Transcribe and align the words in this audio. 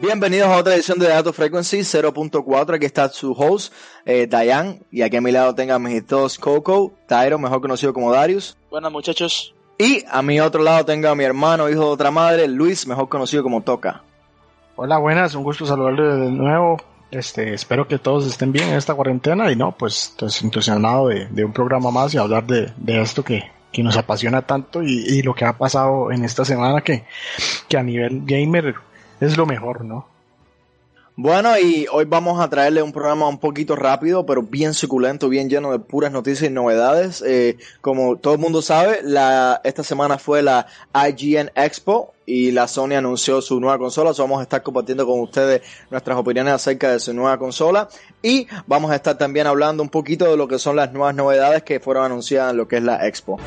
Bienvenidos 0.00 0.46
a 0.46 0.58
otra 0.58 0.76
edición 0.76 1.00
de 1.00 1.08
Dato 1.08 1.32
Frequency 1.32 1.78
0.4. 1.78 2.76
Aquí 2.76 2.86
está 2.86 3.08
su 3.08 3.32
host, 3.32 3.72
eh, 4.04 4.28
Dayan. 4.28 4.78
Y 4.92 5.02
aquí 5.02 5.16
a 5.16 5.20
mi 5.20 5.32
lado 5.32 5.56
tengo 5.56 5.74
a 5.74 5.80
mis 5.80 6.06
dos 6.06 6.38
Coco, 6.38 6.92
Tyro, 7.08 7.36
mejor 7.36 7.60
conocido 7.60 7.92
como 7.92 8.12
Darius. 8.12 8.56
Buenas 8.70 8.92
muchachos. 8.92 9.56
Y 9.76 10.04
a 10.08 10.22
mi 10.22 10.38
otro 10.38 10.62
lado 10.62 10.84
tengo 10.84 11.08
a 11.08 11.16
mi 11.16 11.24
hermano, 11.24 11.68
hijo 11.68 11.80
de 11.80 11.86
otra 11.86 12.12
madre, 12.12 12.46
Luis, 12.46 12.86
mejor 12.86 13.08
conocido 13.08 13.42
como 13.42 13.62
Toca. 13.62 14.04
Hola, 14.76 14.98
buenas, 14.98 15.34
un 15.34 15.42
gusto 15.42 15.66
saludarles 15.66 16.20
de 16.20 16.30
nuevo. 16.30 16.76
Este, 17.10 17.52
espero 17.52 17.88
que 17.88 17.98
todos 17.98 18.24
estén 18.24 18.52
bien 18.52 18.68
en 18.68 18.76
esta 18.76 18.94
cuarentena 18.94 19.50
y 19.50 19.56
no, 19.56 19.72
pues, 19.76 20.14
pues 20.16 20.40
entusiasmado 20.42 21.08
de, 21.08 21.26
de 21.26 21.44
un 21.44 21.52
programa 21.52 21.90
más 21.90 22.14
y 22.14 22.18
hablar 22.18 22.46
de, 22.46 22.72
de 22.76 23.02
esto 23.02 23.24
que, 23.24 23.50
que 23.72 23.82
nos 23.82 23.96
apasiona 23.96 24.42
tanto 24.42 24.82
y, 24.82 25.04
y, 25.08 25.22
lo 25.22 25.34
que 25.34 25.44
ha 25.44 25.58
pasado 25.58 26.12
en 26.12 26.24
esta 26.24 26.44
semana 26.44 26.82
que, 26.82 27.04
que 27.68 27.76
a 27.76 27.82
nivel 27.82 28.22
gamer 28.24 28.76
es 29.20 29.36
lo 29.36 29.46
mejor, 29.46 29.84
¿no? 29.84 30.06
Bueno, 31.20 31.58
y 31.58 31.88
hoy 31.90 32.04
vamos 32.04 32.40
a 32.40 32.48
traerle 32.48 32.80
un 32.80 32.92
programa 32.92 33.26
un 33.26 33.38
poquito 33.38 33.74
rápido, 33.74 34.24
pero 34.24 34.40
bien 34.40 34.72
suculento, 34.72 35.28
bien 35.28 35.50
lleno 35.50 35.72
de 35.72 35.80
puras 35.80 36.12
noticias 36.12 36.48
y 36.48 36.54
novedades. 36.54 37.24
Eh, 37.26 37.56
como 37.80 38.18
todo 38.18 38.34
el 38.34 38.38
mundo 38.38 38.62
sabe, 38.62 39.00
esta 39.64 39.82
semana 39.82 40.18
fue 40.18 40.44
la 40.44 40.68
IGN 40.94 41.50
Expo 41.56 42.14
y 42.24 42.52
la 42.52 42.68
Sony 42.68 42.92
anunció 42.92 43.40
su 43.40 43.58
nueva 43.58 43.78
consola. 43.78 44.14
So 44.14 44.22
vamos 44.22 44.38
a 44.38 44.42
estar 44.44 44.62
compartiendo 44.62 45.06
con 45.06 45.18
ustedes 45.18 45.62
nuestras 45.90 46.16
opiniones 46.16 46.52
acerca 46.52 46.92
de 46.92 47.00
su 47.00 47.12
nueva 47.12 47.36
consola 47.36 47.88
y 48.22 48.46
vamos 48.68 48.92
a 48.92 48.94
estar 48.94 49.18
también 49.18 49.48
hablando 49.48 49.82
un 49.82 49.88
poquito 49.88 50.26
de 50.26 50.36
lo 50.36 50.46
que 50.46 50.60
son 50.60 50.76
las 50.76 50.92
nuevas 50.92 51.16
novedades 51.16 51.64
que 51.64 51.80
fueron 51.80 52.04
anunciadas 52.04 52.52
en 52.52 52.58
lo 52.58 52.68
que 52.68 52.76
es 52.76 52.84
la 52.84 53.04
Expo. 53.08 53.40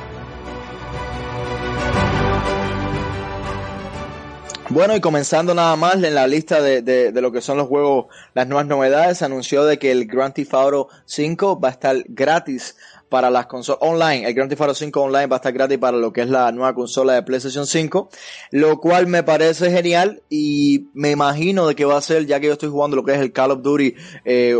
Bueno, 4.73 4.95
y 4.95 5.01
comenzando 5.01 5.53
nada 5.53 5.75
más 5.75 5.95
en 5.95 6.15
la 6.15 6.25
lista 6.27 6.61
de, 6.61 6.81
de, 6.81 7.11
de, 7.11 7.21
lo 7.21 7.33
que 7.33 7.41
son 7.41 7.57
los 7.57 7.67
juegos, 7.67 8.05
las 8.33 8.47
nuevas 8.47 8.67
novedades, 8.67 9.17
se 9.17 9.25
anunció 9.25 9.65
de 9.65 9.77
que 9.77 9.91
el 9.91 10.05
Grand 10.05 10.33
Theft 10.33 10.53
Auto 10.53 10.87
5 11.03 11.59
va 11.59 11.67
a 11.67 11.71
estar 11.71 11.97
gratis 12.07 12.77
para 13.09 13.29
las 13.29 13.47
consolas 13.47 13.79
online. 13.81 14.25
El 14.25 14.33
Grand 14.33 14.49
Theft 14.49 14.61
Auto 14.61 14.73
5 14.73 15.01
online 15.01 15.27
va 15.27 15.35
a 15.35 15.39
estar 15.39 15.51
gratis 15.51 15.77
para 15.77 15.97
lo 15.97 16.13
que 16.13 16.21
es 16.21 16.29
la 16.29 16.49
nueva 16.53 16.73
consola 16.73 17.15
de 17.15 17.23
PlayStation 17.23 17.67
5, 17.67 18.09
lo 18.51 18.79
cual 18.79 19.07
me 19.07 19.23
parece 19.23 19.71
genial 19.71 20.23
y 20.29 20.87
me 20.93 21.11
imagino 21.11 21.67
de 21.67 21.75
que 21.75 21.83
va 21.83 21.97
a 21.97 22.01
ser, 22.01 22.25
ya 22.25 22.39
que 22.39 22.47
yo 22.47 22.53
estoy 22.53 22.69
jugando 22.69 22.95
lo 22.95 23.03
que 23.03 23.11
es 23.11 23.19
el 23.19 23.33
Call 23.33 23.51
of 23.51 23.61
Duty, 23.63 23.93
eh, 24.23 24.55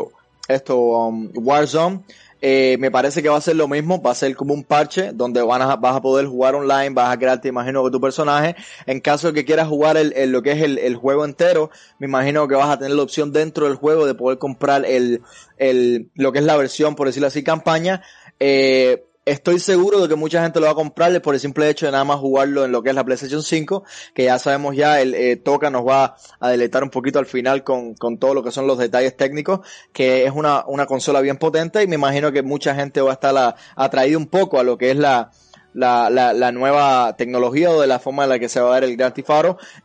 esto, 0.49 0.77
um, 0.77 1.31
Warzone, 1.35 2.01
eh, 2.41 2.77
me 2.79 2.89
parece 2.89 3.21
que 3.21 3.29
va 3.29 3.37
a 3.37 3.41
ser 3.41 3.55
lo 3.55 3.67
mismo, 3.67 4.01
va 4.01 4.11
a 4.11 4.15
ser 4.15 4.35
como 4.35 4.53
un 4.53 4.63
parche 4.63 5.11
donde 5.13 5.41
van 5.43 5.61
a, 5.61 5.75
vas 5.75 5.95
a 5.95 6.01
poder 6.01 6.25
jugar 6.25 6.55
online, 6.55 6.89
vas 6.89 7.13
a 7.13 7.19
crearte, 7.19 7.47
imagino, 7.47 7.83
que 7.85 7.91
tu 7.91 8.01
personaje. 8.01 8.55
En 8.87 8.99
caso 8.99 9.27
de 9.27 9.33
que 9.33 9.45
quieras 9.45 9.67
jugar 9.67 9.95
el, 9.95 10.11
el 10.13 10.31
lo 10.31 10.41
que 10.41 10.53
es 10.53 10.61
el, 10.61 10.79
el, 10.79 10.95
juego 10.95 11.23
entero, 11.23 11.69
me 11.99 12.07
imagino 12.07 12.47
que 12.47 12.55
vas 12.55 12.69
a 12.69 12.79
tener 12.79 12.95
la 12.95 13.03
opción 13.03 13.31
dentro 13.31 13.67
del 13.67 13.75
juego 13.75 14.07
de 14.07 14.15
poder 14.15 14.39
comprar 14.39 14.85
el, 14.85 15.21
el, 15.57 16.09
lo 16.15 16.31
que 16.31 16.39
es 16.39 16.45
la 16.45 16.57
versión, 16.57 16.95
por 16.95 17.07
decirlo 17.07 17.27
así, 17.27 17.43
campaña. 17.43 18.01
Eh, 18.39 19.05
Estoy 19.23 19.59
seguro 19.59 20.01
de 20.01 20.09
que 20.09 20.15
mucha 20.15 20.41
gente 20.41 20.59
lo 20.59 20.65
va 20.65 20.71
a 20.71 20.75
comprarle 20.75 21.21
por 21.21 21.35
el 21.35 21.39
simple 21.39 21.69
hecho 21.69 21.85
de 21.85 21.91
nada 21.91 22.03
más 22.03 22.17
jugarlo 22.17 22.65
en 22.65 22.71
lo 22.71 22.81
que 22.81 22.89
es 22.89 22.95
la 22.95 23.03
PlayStation 23.03 23.43
5, 23.43 23.83
que 24.15 24.23
ya 24.23 24.39
sabemos 24.39 24.75
ya, 24.75 24.99
el 24.99 25.13
eh, 25.13 25.35
Toca 25.35 25.69
nos 25.69 25.87
va 25.87 26.15
a 26.39 26.49
deletar 26.49 26.81
un 26.81 26.89
poquito 26.89 27.19
al 27.19 27.27
final 27.27 27.63
con, 27.63 27.93
con 27.93 28.17
todo 28.17 28.33
lo 28.33 28.43
que 28.43 28.49
son 28.49 28.65
los 28.65 28.79
detalles 28.79 29.15
técnicos, 29.15 29.59
que 29.93 30.25
es 30.25 30.31
una, 30.33 30.65
una 30.65 30.87
consola 30.87 31.21
bien 31.21 31.37
potente 31.37 31.83
y 31.83 31.87
me 31.87 31.97
imagino 31.97 32.31
que 32.31 32.41
mucha 32.41 32.73
gente 32.73 32.99
va 32.99 33.11
a 33.11 33.13
estar 33.13 33.55
atraída 33.75 34.17
un 34.17 34.25
poco 34.25 34.59
a 34.59 34.63
lo 34.63 34.79
que 34.79 34.89
es 34.89 34.97
la, 34.97 35.29
la, 35.75 36.09
la, 36.09 36.51
nueva 36.51 37.15
tecnología 37.15 37.69
o 37.69 37.79
de 37.79 37.85
la 37.85 37.99
forma 37.99 38.23
en 38.23 38.29
la 38.29 38.39
que 38.39 38.49
se 38.49 38.59
va 38.59 38.69
a 38.69 38.73
dar 38.73 38.83
el 38.85 38.97
Grand 38.97 39.13
Theft 39.13 39.29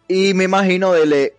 y 0.08 0.32
me 0.32 0.44
imagino 0.44 0.94
de 0.94 1.36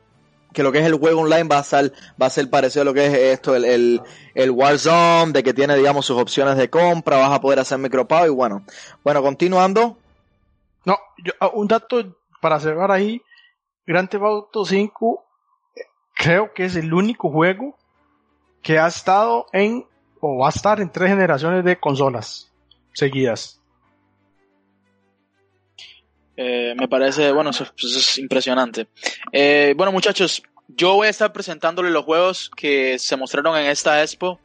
que 0.54 0.64
lo 0.64 0.72
que 0.72 0.80
es 0.80 0.86
el 0.86 0.96
juego 0.96 1.22
online 1.22 1.44
va 1.44 1.60
a 1.60 1.64
ser, 1.64 1.94
va 2.22 2.28
a 2.28 2.32
ser 2.32 2.50
parecido 2.50 2.82
a 2.82 2.86
lo 2.86 2.94
que 2.94 3.06
es 3.06 3.14
esto, 3.14 3.56
el, 3.56 3.66
el, 3.66 4.02
el 4.34 4.52
Warzone, 4.52 5.32
de 5.32 5.44
que 5.44 5.54
tiene, 5.54 5.76
digamos, 5.76 6.06
sus 6.06 6.18
opciones 6.18 6.58
de 6.58 6.70
compra, 6.70 7.18
vas 7.18 7.32
a 7.32 7.42
poder 7.42 7.60
hacer 7.60 7.78
micropago 7.78 8.26
y 8.26 8.30
bueno. 8.30 8.64
Bueno, 9.04 9.22
continuando. 9.22 9.98
No, 10.86 10.98
yo, 11.24 11.34
un 11.52 11.68
dato 11.68 12.18
para 12.42 12.60
cerrar 12.60 12.92
ahí, 12.92 13.22
Grand 13.86 14.10
Theft 14.10 14.24
Auto 14.24 14.66
5 14.66 15.26
creo 16.16 16.54
que 16.54 16.66
es 16.66 16.76
el 16.76 16.94
único 16.94 17.30
juego 17.30 17.78
que 18.62 18.80
ha 18.80 18.88
estado 18.88 19.46
en, 19.54 19.86
o 20.20 20.40
va 20.40 20.48
a 20.48 20.50
estar 20.50 20.80
en 20.82 20.92
tres 20.92 21.10
generaciones 21.10 21.64
de 21.64 21.80
consolas 21.80 22.52
seguidas. 22.94 23.57
Eh, 26.38 26.76
me 26.78 26.88
parece, 26.88 27.32
bueno, 27.32 27.50
eso, 27.50 27.66
eso 27.78 28.00
es 28.00 28.18
impresionante. 28.20 28.88
Eh, 29.32 29.74
bueno, 29.76 29.92
muchachos, 29.92 30.44
yo 30.68 30.94
voy 30.94 31.08
a 31.08 31.10
estar 31.10 31.34
presentándoles 31.34 31.92
los 31.92 32.06
juegos 32.06 32.52
que 32.56 33.00
se 33.00 33.18
mostraron 33.18 33.58
en 33.58 33.66
esta 33.66 34.04
expo 34.04 34.40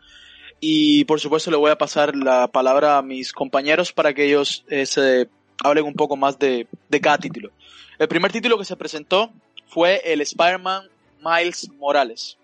y 0.58 1.04
por 1.04 1.20
supuesto 1.20 1.50
le 1.50 1.56
voy 1.58 1.70
a 1.70 1.76
pasar 1.76 2.16
la 2.16 2.48
palabra 2.48 2.96
a 2.96 3.02
mis 3.02 3.32
compañeros 3.32 3.92
para 3.92 4.14
que 4.14 4.24
ellos 4.24 4.64
eh, 4.68 4.86
se 4.86 5.28
hablen 5.62 5.84
un 5.84 5.94
poco 5.94 6.16
más 6.16 6.38
de, 6.38 6.66
de 6.88 7.00
cada 7.00 7.18
título. 7.18 7.50
El 7.98 8.08
primer 8.08 8.32
título 8.32 8.56
que 8.56 8.64
se 8.64 8.76
presentó 8.76 9.30
fue 9.68 10.00
el 10.04 10.20
Spider-Man 10.22 10.88
Miles 11.22 11.70
Morales. 11.78 12.38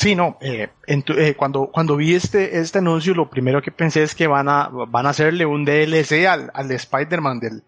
Sí, 0.00 0.14
no, 0.14 0.38
eh, 0.40 0.70
eh, 0.86 1.34
cuando, 1.36 1.66
cuando 1.66 1.94
vi 1.94 2.14
este, 2.14 2.58
este 2.58 2.78
anuncio, 2.78 3.12
lo 3.12 3.28
primero 3.28 3.60
que 3.60 3.70
pensé 3.70 4.02
es 4.02 4.14
que 4.14 4.26
van 4.26 4.48
a, 4.48 4.70
van 4.88 5.04
a 5.04 5.10
hacerle 5.10 5.44
un 5.44 5.66
DLC 5.66 6.24
al, 6.26 6.50
al 6.54 6.68
de 6.68 6.76
Spider-Man 6.76 7.38
del, 7.38 7.62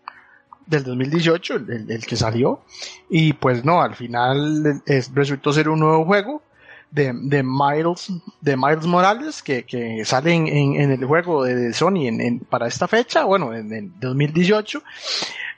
del 0.65 0.82
2018, 0.82 1.56
el, 1.56 1.91
el, 1.91 2.06
que 2.06 2.16
salió, 2.16 2.62
y 3.10 3.34
pues 3.34 3.66
no, 3.66 3.82
al 3.82 3.97
final 3.97 4.81
es, 4.87 5.15
resultó 5.15 5.53
ser 5.53 5.69
un 5.69 5.81
nuevo 5.81 6.06
juego 6.06 6.43
de, 6.91 7.12
de 7.15 7.43
Miles, 7.43 8.10
de 8.41 8.56
Miles 8.56 8.87
Morales, 8.87 9.43
que, 9.43 9.64
que 9.64 10.03
sale 10.06 10.32
en, 10.32 10.47
en, 10.49 10.91
el 10.91 11.04
juego 11.04 11.44
de 11.44 11.75
Sony 11.75 12.06
en, 12.06 12.22
en, 12.22 12.38
para 12.38 12.66
esta 12.66 12.88
fecha, 12.88 13.25
bueno, 13.25 13.53
en, 13.53 13.70
en 13.75 13.93
2018, 14.00 14.82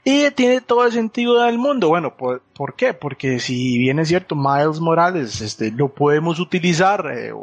y 0.07 0.29
tiene 0.31 0.61
todo 0.61 0.85
el 0.85 0.91
sentido 0.91 1.41
del 1.41 1.57
mundo. 1.57 1.89
Bueno, 1.89 2.15
¿por, 2.15 2.43
¿por, 2.53 2.75
qué? 2.75 2.93
Porque 2.93 3.39
si 3.39 3.79
bien 3.79 3.97
es 3.97 4.07
cierto, 4.07 4.35
Miles 4.35 4.79
Morales, 4.79 5.41
este, 5.41 5.71
lo 5.71 5.89
podemos 5.89 6.39
utilizar, 6.39 7.11
eh, 7.11 7.33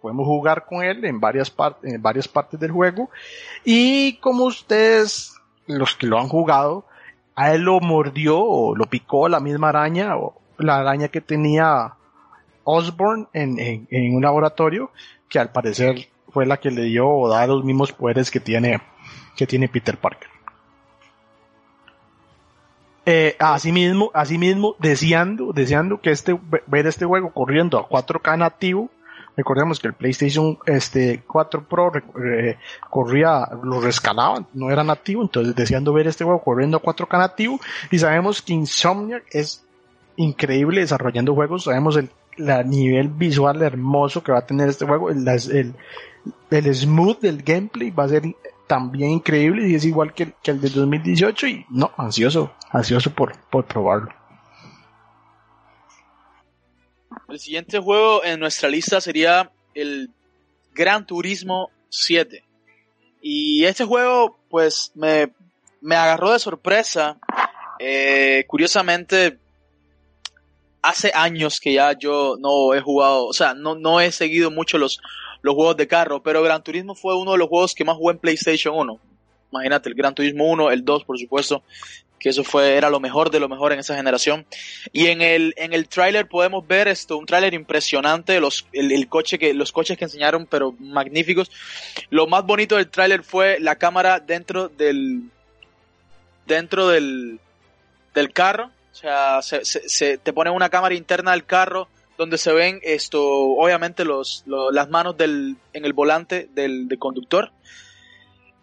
podemos 0.00 0.24
jugar 0.24 0.66
con 0.66 0.84
él 0.84 1.04
en 1.04 1.18
varias 1.18 1.50
partes, 1.50 1.92
en 1.92 2.00
varias 2.00 2.28
partes 2.28 2.60
del 2.60 2.70
juego. 2.70 3.10
Y 3.64 4.18
como 4.18 4.44
ustedes, 4.44 5.34
los 5.66 5.96
que 5.96 6.06
lo 6.06 6.20
han 6.20 6.28
jugado, 6.28 6.86
a 7.34 7.52
él 7.52 7.62
lo 7.62 7.80
mordió 7.80 8.38
o 8.38 8.76
lo 8.76 8.86
picó 8.86 9.28
la 9.28 9.40
misma 9.40 9.70
araña 9.70 10.16
o 10.16 10.40
la 10.58 10.76
araña 10.76 11.08
que 11.08 11.20
tenía 11.20 11.94
Osborn 12.62 13.26
en, 13.32 13.58
en, 13.58 13.88
en 13.90 14.14
un 14.14 14.22
laboratorio, 14.22 14.92
que 15.28 15.40
al 15.40 15.50
parecer 15.50 16.08
fue 16.28 16.46
la 16.46 16.58
que 16.58 16.70
le 16.70 16.82
dio 16.82 17.08
o 17.08 17.28
da 17.28 17.48
los 17.48 17.64
mismos 17.64 17.90
poderes 17.90 18.30
que 18.30 18.38
tiene, 18.38 18.80
que 19.34 19.48
tiene 19.48 19.68
Peter 19.68 19.98
Parker. 19.98 20.35
Eh, 23.08 23.36
asimismo, 23.38 24.10
asimismo, 24.12 24.74
deseando, 24.80 25.52
deseando 25.52 26.00
que 26.00 26.10
este, 26.10 26.36
ver 26.66 26.88
este 26.88 27.04
juego 27.04 27.32
corriendo 27.32 27.78
a 27.78 27.88
4K 27.88 28.36
nativo. 28.36 28.90
Recordemos 29.36 29.78
que 29.78 29.86
el 29.86 29.94
PlayStation 29.94 30.58
este 30.66 31.22
4 31.24 31.68
Pro 31.68 31.92
eh, 31.94 32.56
corría, 32.90 33.48
lo 33.62 33.80
rescalaba, 33.80 34.44
no 34.54 34.72
era 34.72 34.82
nativo, 34.82 35.22
entonces 35.22 35.54
deseando 35.54 35.92
ver 35.92 36.08
este 36.08 36.24
juego 36.24 36.42
corriendo 36.42 36.78
a 36.78 36.82
4K 36.82 37.18
nativo. 37.18 37.60
Y 37.92 37.98
sabemos 38.00 38.42
que 38.42 38.54
Insomniac 38.54 39.22
es 39.30 39.64
increíble 40.16 40.80
desarrollando 40.80 41.34
juegos, 41.34 41.64
sabemos 41.64 41.96
el, 41.96 42.10
la 42.38 42.64
nivel 42.64 43.08
visual 43.08 43.62
hermoso 43.62 44.22
que 44.24 44.32
va 44.32 44.38
a 44.38 44.46
tener 44.46 44.68
este 44.68 44.84
juego, 44.84 45.10
el, 45.10 45.28
el, 45.28 45.74
el 46.50 46.74
smooth 46.74 47.20
del 47.20 47.42
gameplay 47.42 47.90
va 47.90 48.04
a 48.04 48.08
ser 48.08 48.24
también 48.66 49.10
increíble 49.10 49.68
y 49.68 49.74
es 49.74 49.84
igual 49.84 50.12
que 50.12 50.24
el, 50.24 50.34
que 50.42 50.50
el 50.50 50.60
del 50.60 50.72
2018 50.72 51.46
y 51.46 51.66
no, 51.70 51.92
ansioso, 51.96 52.52
ansioso 52.76 53.10
por, 53.10 53.38
por 53.48 53.66
probarlo. 53.66 54.12
El 57.28 57.38
siguiente 57.40 57.78
juego 57.78 58.24
en 58.24 58.40
nuestra 58.40 58.68
lista 58.68 59.00
sería 59.00 59.50
el 59.74 60.10
Gran 60.72 61.06
Turismo 61.06 61.70
7. 61.88 62.44
Y 63.20 63.64
este 63.64 63.84
juego, 63.84 64.38
pues, 64.48 64.92
me, 64.94 65.32
me 65.80 65.96
agarró 65.96 66.32
de 66.32 66.38
sorpresa. 66.38 67.18
Eh, 67.78 68.44
curiosamente, 68.46 69.38
hace 70.82 71.10
años 71.14 71.58
que 71.58 71.72
ya 71.72 71.98
yo 71.98 72.36
no 72.38 72.74
he 72.74 72.80
jugado, 72.80 73.26
o 73.26 73.32
sea, 73.32 73.54
no, 73.54 73.74
no 73.74 74.00
he 74.00 74.12
seguido 74.12 74.50
mucho 74.50 74.78
los, 74.78 75.00
los 75.42 75.54
juegos 75.54 75.76
de 75.76 75.88
carro, 75.88 76.22
pero 76.22 76.42
Gran 76.42 76.62
Turismo 76.62 76.94
fue 76.94 77.16
uno 77.16 77.32
de 77.32 77.38
los 77.38 77.48
juegos 77.48 77.74
que 77.74 77.84
más 77.84 77.96
jugué 77.96 78.14
en 78.14 78.20
PlayStation 78.20 78.76
1. 78.76 79.00
Imagínate, 79.50 79.88
el 79.88 79.94
Gran 79.94 80.14
Turismo 80.14 80.48
1, 80.50 80.70
el 80.70 80.84
2, 80.84 81.04
por 81.04 81.18
supuesto, 81.18 81.62
que 82.18 82.30
eso 82.30 82.44
fue, 82.44 82.76
era 82.76 82.90
lo 82.90 83.00
mejor 83.00 83.30
de 83.30 83.40
lo 83.40 83.48
mejor 83.48 83.72
en 83.72 83.78
esa 83.78 83.96
generación. 83.96 84.46
Y 84.92 85.06
en 85.06 85.20
el, 85.22 85.54
en 85.56 85.72
el 85.72 85.88
tráiler 85.88 86.28
podemos 86.28 86.66
ver 86.66 86.88
esto, 86.88 87.18
un 87.18 87.26
tráiler 87.26 87.54
impresionante, 87.54 88.40
los, 88.40 88.66
el, 88.72 88.92
el, 88.92 89.08
coche 89.08 89.38
que, 89.38 89.54
los 89.54 89.72
coches 89.72 89.98
que 89.98 90.04
enseñaron, 90.04 90.46
pero 90.46 90.74
magníficos. 90.78 91.50
Lo 92.10 92.26
más 92.26 92.44
bonito 92.44 92.76
del 92.76 92.88
tráiler 92.88 93.22
fue 93.22 93.58
la 93.60 93.76
cámara 93.76 94.20
dentro 94.20 94.68
del, 94.68 95.22
dentro 96.46 96.88
del, 96.88 97.38
del 98.14 98.32
carro. 98.32 98.70
O 98.92 98.94
sea, 98.94 99.42
se, 99.42 99.64
se, 99.64 100.18
te 100.18 100.32
pone 100.32 100.50
una 100.50 100.70
cámara 100.70 100.94
interna 100.94 101.32
del 101.32 101.44
carro 101.44 101.88
donde 102.16 102.38
se 102.38 102.52
ven 102.52 102.80
esto, 102.82 103.22
obviamente 103.22 104.04
los, 104.04 104.44
las 104.46 104.88
manos 104.88 105.16
del, 105.16 105.56
en 105.72 105.84
el 105.84 105.92
volante 105.92 106.48
del, 106.54 106.88
conductor. 106.98 107.52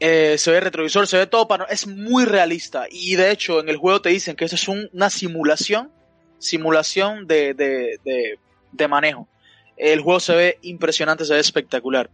Eh, 0.05 0.37
se 0.37 0.51
ve 0.51 0.59
retrovisor, 0.59 1.07
se 1.07 1.17
ve 1.17 1.27
todo, 1.27 1.47
para, 1.47 1.63
es 1.63 1.87
muy 1.87 2.25
realista. 2.25 2.87
Y 2.91 3.15
de 3.15 3.31
hecho, 3.31 3.61
en 3.61 3.69
el 3.69 3.77
juego 3.77 4.01
te 4.01 4.09
dicen 4.09 4.35
que 4.35 4.43
esto 4.43 4.57
es 4.57 4.67
una 4.67 5.09
simulación, 5.09 5.93
simulación 6.39 7.25
de, 7.25 7.53
de, 7.53 8.37
de, 8.73 8.87
manejo. 8.89 9.29
El 9.77 10.01
juego 10.01 10.19
se 10.19 10.35
ve 10.35 10.57
impresionante, 10.61 11.23
se 11.23 11.35
ve 11.35 11.39
espectacular. 11.39 12.09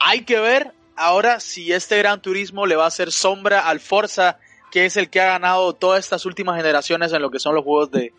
Hay 0.00 0.22
que 0.22 0.40
ver 0.40 0.72
ahora 0.96 1.40
si 1.40 1.70
este 1.72 1.98
Gran 1.98 2.22
Turismo 2.22 2.64
le 2.64 2.76
va 2.76 2.84
a 2.84 2.88
hacer 2.88 3.12
sombra 3.12 3.68
al 3.68 3.80
Forza, 3.80 4.38
que 4.72 4.86
es 4.86 4.96
el 4.96 5.10
que 5.10 5.20
ha 5.20 5.26
ganado 5.26 5.74
todas 5.74 6.02
estas 6.02 6.24
últimas 6.24 6.56
generaciones 6.56 7.12
en 7.12 7.20
lo 7.20 7.30
que 7.30 7.38
son 7.38 7.54
los 7.54 7.64
juegos 7.64 7.90
de, 7.90 8.14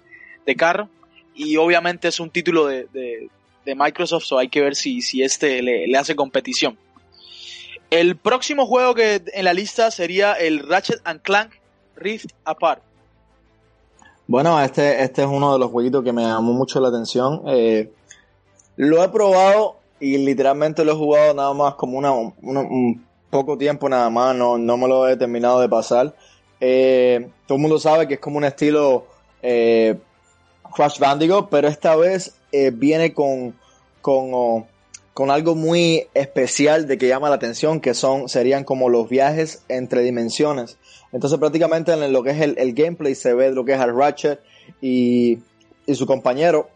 de 0.46 0.56
carro. 0.56 0.90
Y 1.34 1.58
obviamente 1.58 2.08
es 2.08 2.20
un 2.20 2.30
título 2.30 2.68
de, 2.68 2.86
de, 2.94 3.76
Microsoft, 3.76 4.26
so 4.26 4.38
hay 4.38 4.50
que 4.50 4.62
ver 4.62 4.76
si, 4.76 5.02
si 5.02 5.24
este 5.24 5.64
le, 5.64 5.88
le, 5.88 5.98
hace 5.98 6.16
competición. 6.16 6.78
El 7.92 8.18
próximo 8.18 8.66
juego 8.66 8.96
que 8.96 9.22
en 9.34 9.46
la 9.46 9.54
lista 9.54 9.92
sería 9.92 10.34
el 10.34 10.68
Ratchet 10.68 11.02
and 11.04 11.22
Clank 11.22 11.52
Rift 11.96 12.32
Apart. 12.46 12.82
Bueno, 14.26 14.60
este, 14.60 15.04
este 15.04 15.22
es 15.22 15.28
uno 15.28 15.54
de 15.54 15.60
los 15.60 15.70
jueguitos 15.70 16.04
que 16.04 16.12
me 16.12 16.24
llamó 16.24 16.54
mucho 16.54 16.80
la 16.80 16.88
atención. 16.88 17.44
Eh, 17.48 17.92
lo 18.78 19.04
he 19.04 19.10
probado 19.10 19.76
y 20.00 20.18
literalmente 20.18 20.84
lo 20.84 20.94
he 20.94 20.96
jugado 20.96 21.34
nada 21.36 21.54
más 21.54 21.76
como 21.76 21.98
una, 21.98 22.12
un 22.12 23.06
poco 23.32 23.58
tiempo 23.58 23.90
nada 23.90 24.10
más, 24.10 24.36
no, 24.36 24.58
no 24.58 24.78
me 24.78 24.88
lo 24.88 25.08
he 25.08 25.18
terminado 25.18 25.60
de 25.60 25.70
pasar. 25.70 26.14
Eh, 26.60 27.30
todo 27.48 27.56
el 27.56 27.62
mundo 27.62 27.80
sabe 27.80 28.08
que 28.08 28.16
es 28.16 28.20
como 28.20 28.38
un 28.38 28.44
estilo 28.44 29.08
eh, 29.42 29.98
Crash 30.76 31.00
Bandicoot, 31.00 31.50
pero 31.50 31.68
esta 31.68 31.96
vez 31.96 32.36
eh, 32.52 32.72
viene 32.72 33.14
con, 33.14 33.56
con, 34.02 34.66
con, 35.22 35.32
algo 35.32 35.56
muy 35.56 36.08
especial 36.14 36.88
de 36.88 36.98
que 36.98 37.08
llama 37.08 37.30
la 37.30 37.36
atención, 37.36 37.80
que 37.80 37.94
son, 37.94 38.28
serían 38.30 38.64
como 38.64 38.90
los 38.90 39.08
viajes 39.10 39.64
entre 39.70 40.02
dimensiones. 40.02 40.78
Entonces 41.12 41.38
prácticamente 41.40 41.94
en 41.94 42.12
lo 42.12 42.24
que 42.24 42.32
es 42.32 42.42
el, 42.42 42.74
gameplay 42.74 43.16
se 43.16 43.34
ve 43.34 43.52
lo 43.52 43.66
que 43.66 43.74
es 43.74 43.82
el 43.82 43.96
Ratchet 43.96 44.40
y, 44.82 45.40
y 45.86 45.96
su 45.96 46.06
compañero, 46.06 46.70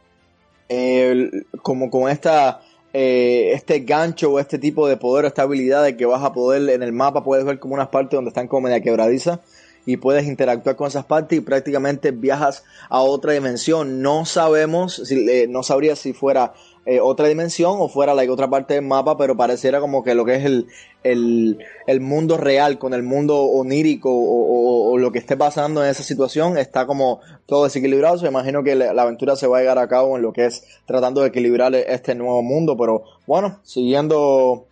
como 1.62 1.90
con 1.90 2.10
esta 2.10 2.62
eh, 2.98 3.52
este 3.54 3.82
gancho 3.82 4.32
o 4.32 4.40
este 4.40 4.58
tipo 4.58 4.88
de 4.88 4.96
poder 4.96 5.26
esta 5.26 5.42
habilidad 5.42 5.84
de 5.84 5.98
que 5.98 6.06
vas 6.06 6.24
a 6.24 6.32
poder 6.32 6.70
en 6.70 6.82
el 6.82 6.94
mapa 6.94 7.26
puedes 7.26 7.44
ver 7.44 7.60
como 7.60 7.74
unas 7.74 7.90
partes 7.90 8.12
donde 8.12 8.30
están 8.30 8.48
como 8.48 8.62
media 8.62 8.80
quebradizas 8.80 9.40
y 9.86 9.98
puedes 9.98 10.26
interactuar 10.26 10.78
con 10.78 10.88
esas 10.88 11.04
partes 11.04 11.38
y 11.38 11.42
prácticamente 11.42 12.12
viajas 12.12 12.64
a 12.88 13.02
otra 13.02 13.34
dimensión. 13.34 14.02
No 14.02 14.26
sabemos, 14.26 14.96
si, 14.96 15.30
eh, 15.30 15.48
no 15.48 15.62
sabría 15.62 15.98
si 15.98 16.14
fuera 16.14 16.54
eh, 16.88 17.00
otra 17.00 17.28
dimensión 17.28 17.78
o 17.80 17.90
fuera 17.90 18.14
la 18.14 18.32
otra 18.32 18.48
parte 18.48 18.76
del 18.76 18.86
mapa, 18.86 19.18
pero 19.18 19.36
pareciera 19.36 19.80
como 19.80 20.04
que 20.04 20.14
lo 20.14 20.24
que 20.24 20.36
es 20.36 20.46
el, 20.46 20.68
el, 21.04 22.00
mundo 22.00 22.38
real 22.38 22.78
con 22.78 22.94
el 22.94 23.02
mundo 23.02 23.42
onírico 23.42 24.12
o, 24.14 24.96
lo 25.00 25.12
que 25.12 25.18
esté 25.18 25.36
pasando 25.36 25.84
en 25.84 25.90
esa 25.90 26.04
situación 26.04 26.60
está 26.60 26.86
como 26.86 27.22
todo 27.48 27.64
desequilibrado. 27.64 28.20
Se 28.20 28.28
imagino 28.28 28.64
que 28.64 28.76
la, 28.76 29.02
aventura 29.02 29.36
se 29.36 29.48
va 29.48 29.58
a 29.58 29.60
llegar 29.62 29.80
a 29.80 29.88
cabo 29.88 30.16
en 30.16 30.22
lo 30.22 30.32
que 30.32 30.46
es 30.46 30.64
tratando 30.86 31.22
de 31.22 31.30
equilibrar 31.30 31.74
este 31.74 32.14
nuevo 32.14 32.44
mundo, 32.44 32.78
pero 32.78 33.04
bueno, 33.26 33.60
siguiendo 33.64 34.68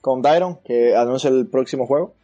con 0.00 0.22
Dyron, 0.22 0.60
que 0.64 0.94
anuncia 0.94 1.30
el 1.30 1.48
próximo 1.48 1.86
juego. 1.86 2.14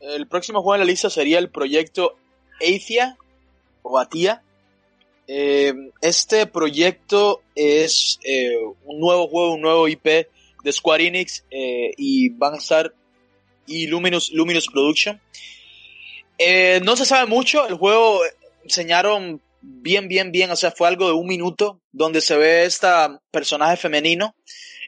El 0.00 0.26
próximo 0.28 0.62
juego 0.62 0.76
en 0.76 0.80
la 0.80 0.86
lista 0.86 1.10
sería 1.10 1.38
el 1.38 1.50
proyecto 1.50 2.16
Athia 2.60 3.18
o 3.82 3.98
Atia 3.98 4.42
eh, 5.30 5.74
este 6.00 6.46
proyecto 6.46 7.42
es 7.54 8.18
eh, 8.24 8.56
un 8.84 8.98
nuevo 8.98 9.28
juego, 9.28 9.54
un 9.54 9.60
nuevo 9.60 9.86
IP 9.86 10.06
de 10.06 10.72
Square 10.72 11.06
Enix 11.06 11.44
eh, 11.50 11.92
y 11.98 12.30
van 12.30 12.54
a 12.54 12.56
estar 12.56 12.94
y 13.66 13.86
Luminous, 13.88 14.32
Luminous 14.32 14.66
Production. 14.66 15.20
no 16.82 16.96
se 16.96 17.04
sabe 17.04 17.26
mucho, 17.26 17.68
el 17.68 17.74
juego 17.74 18.20
enseñaron 18.64 19.42
bien, 19.60 20.08
bien, 20.08 20.32
bien, 20.32 20.50
o 20.50 20.56
sea, 20.56 20.70
fue 20.70 20.88
algo 20.88 21.06
de 21.08 21.12
un 21.12 21.26
minuto 21.26 21.78
donde 21.92 22.22
se 22.22 22.38
ve 22.38 22.64
esta 22.64 23.20
personaje 23.30 23.76
femenino 23.76 24.34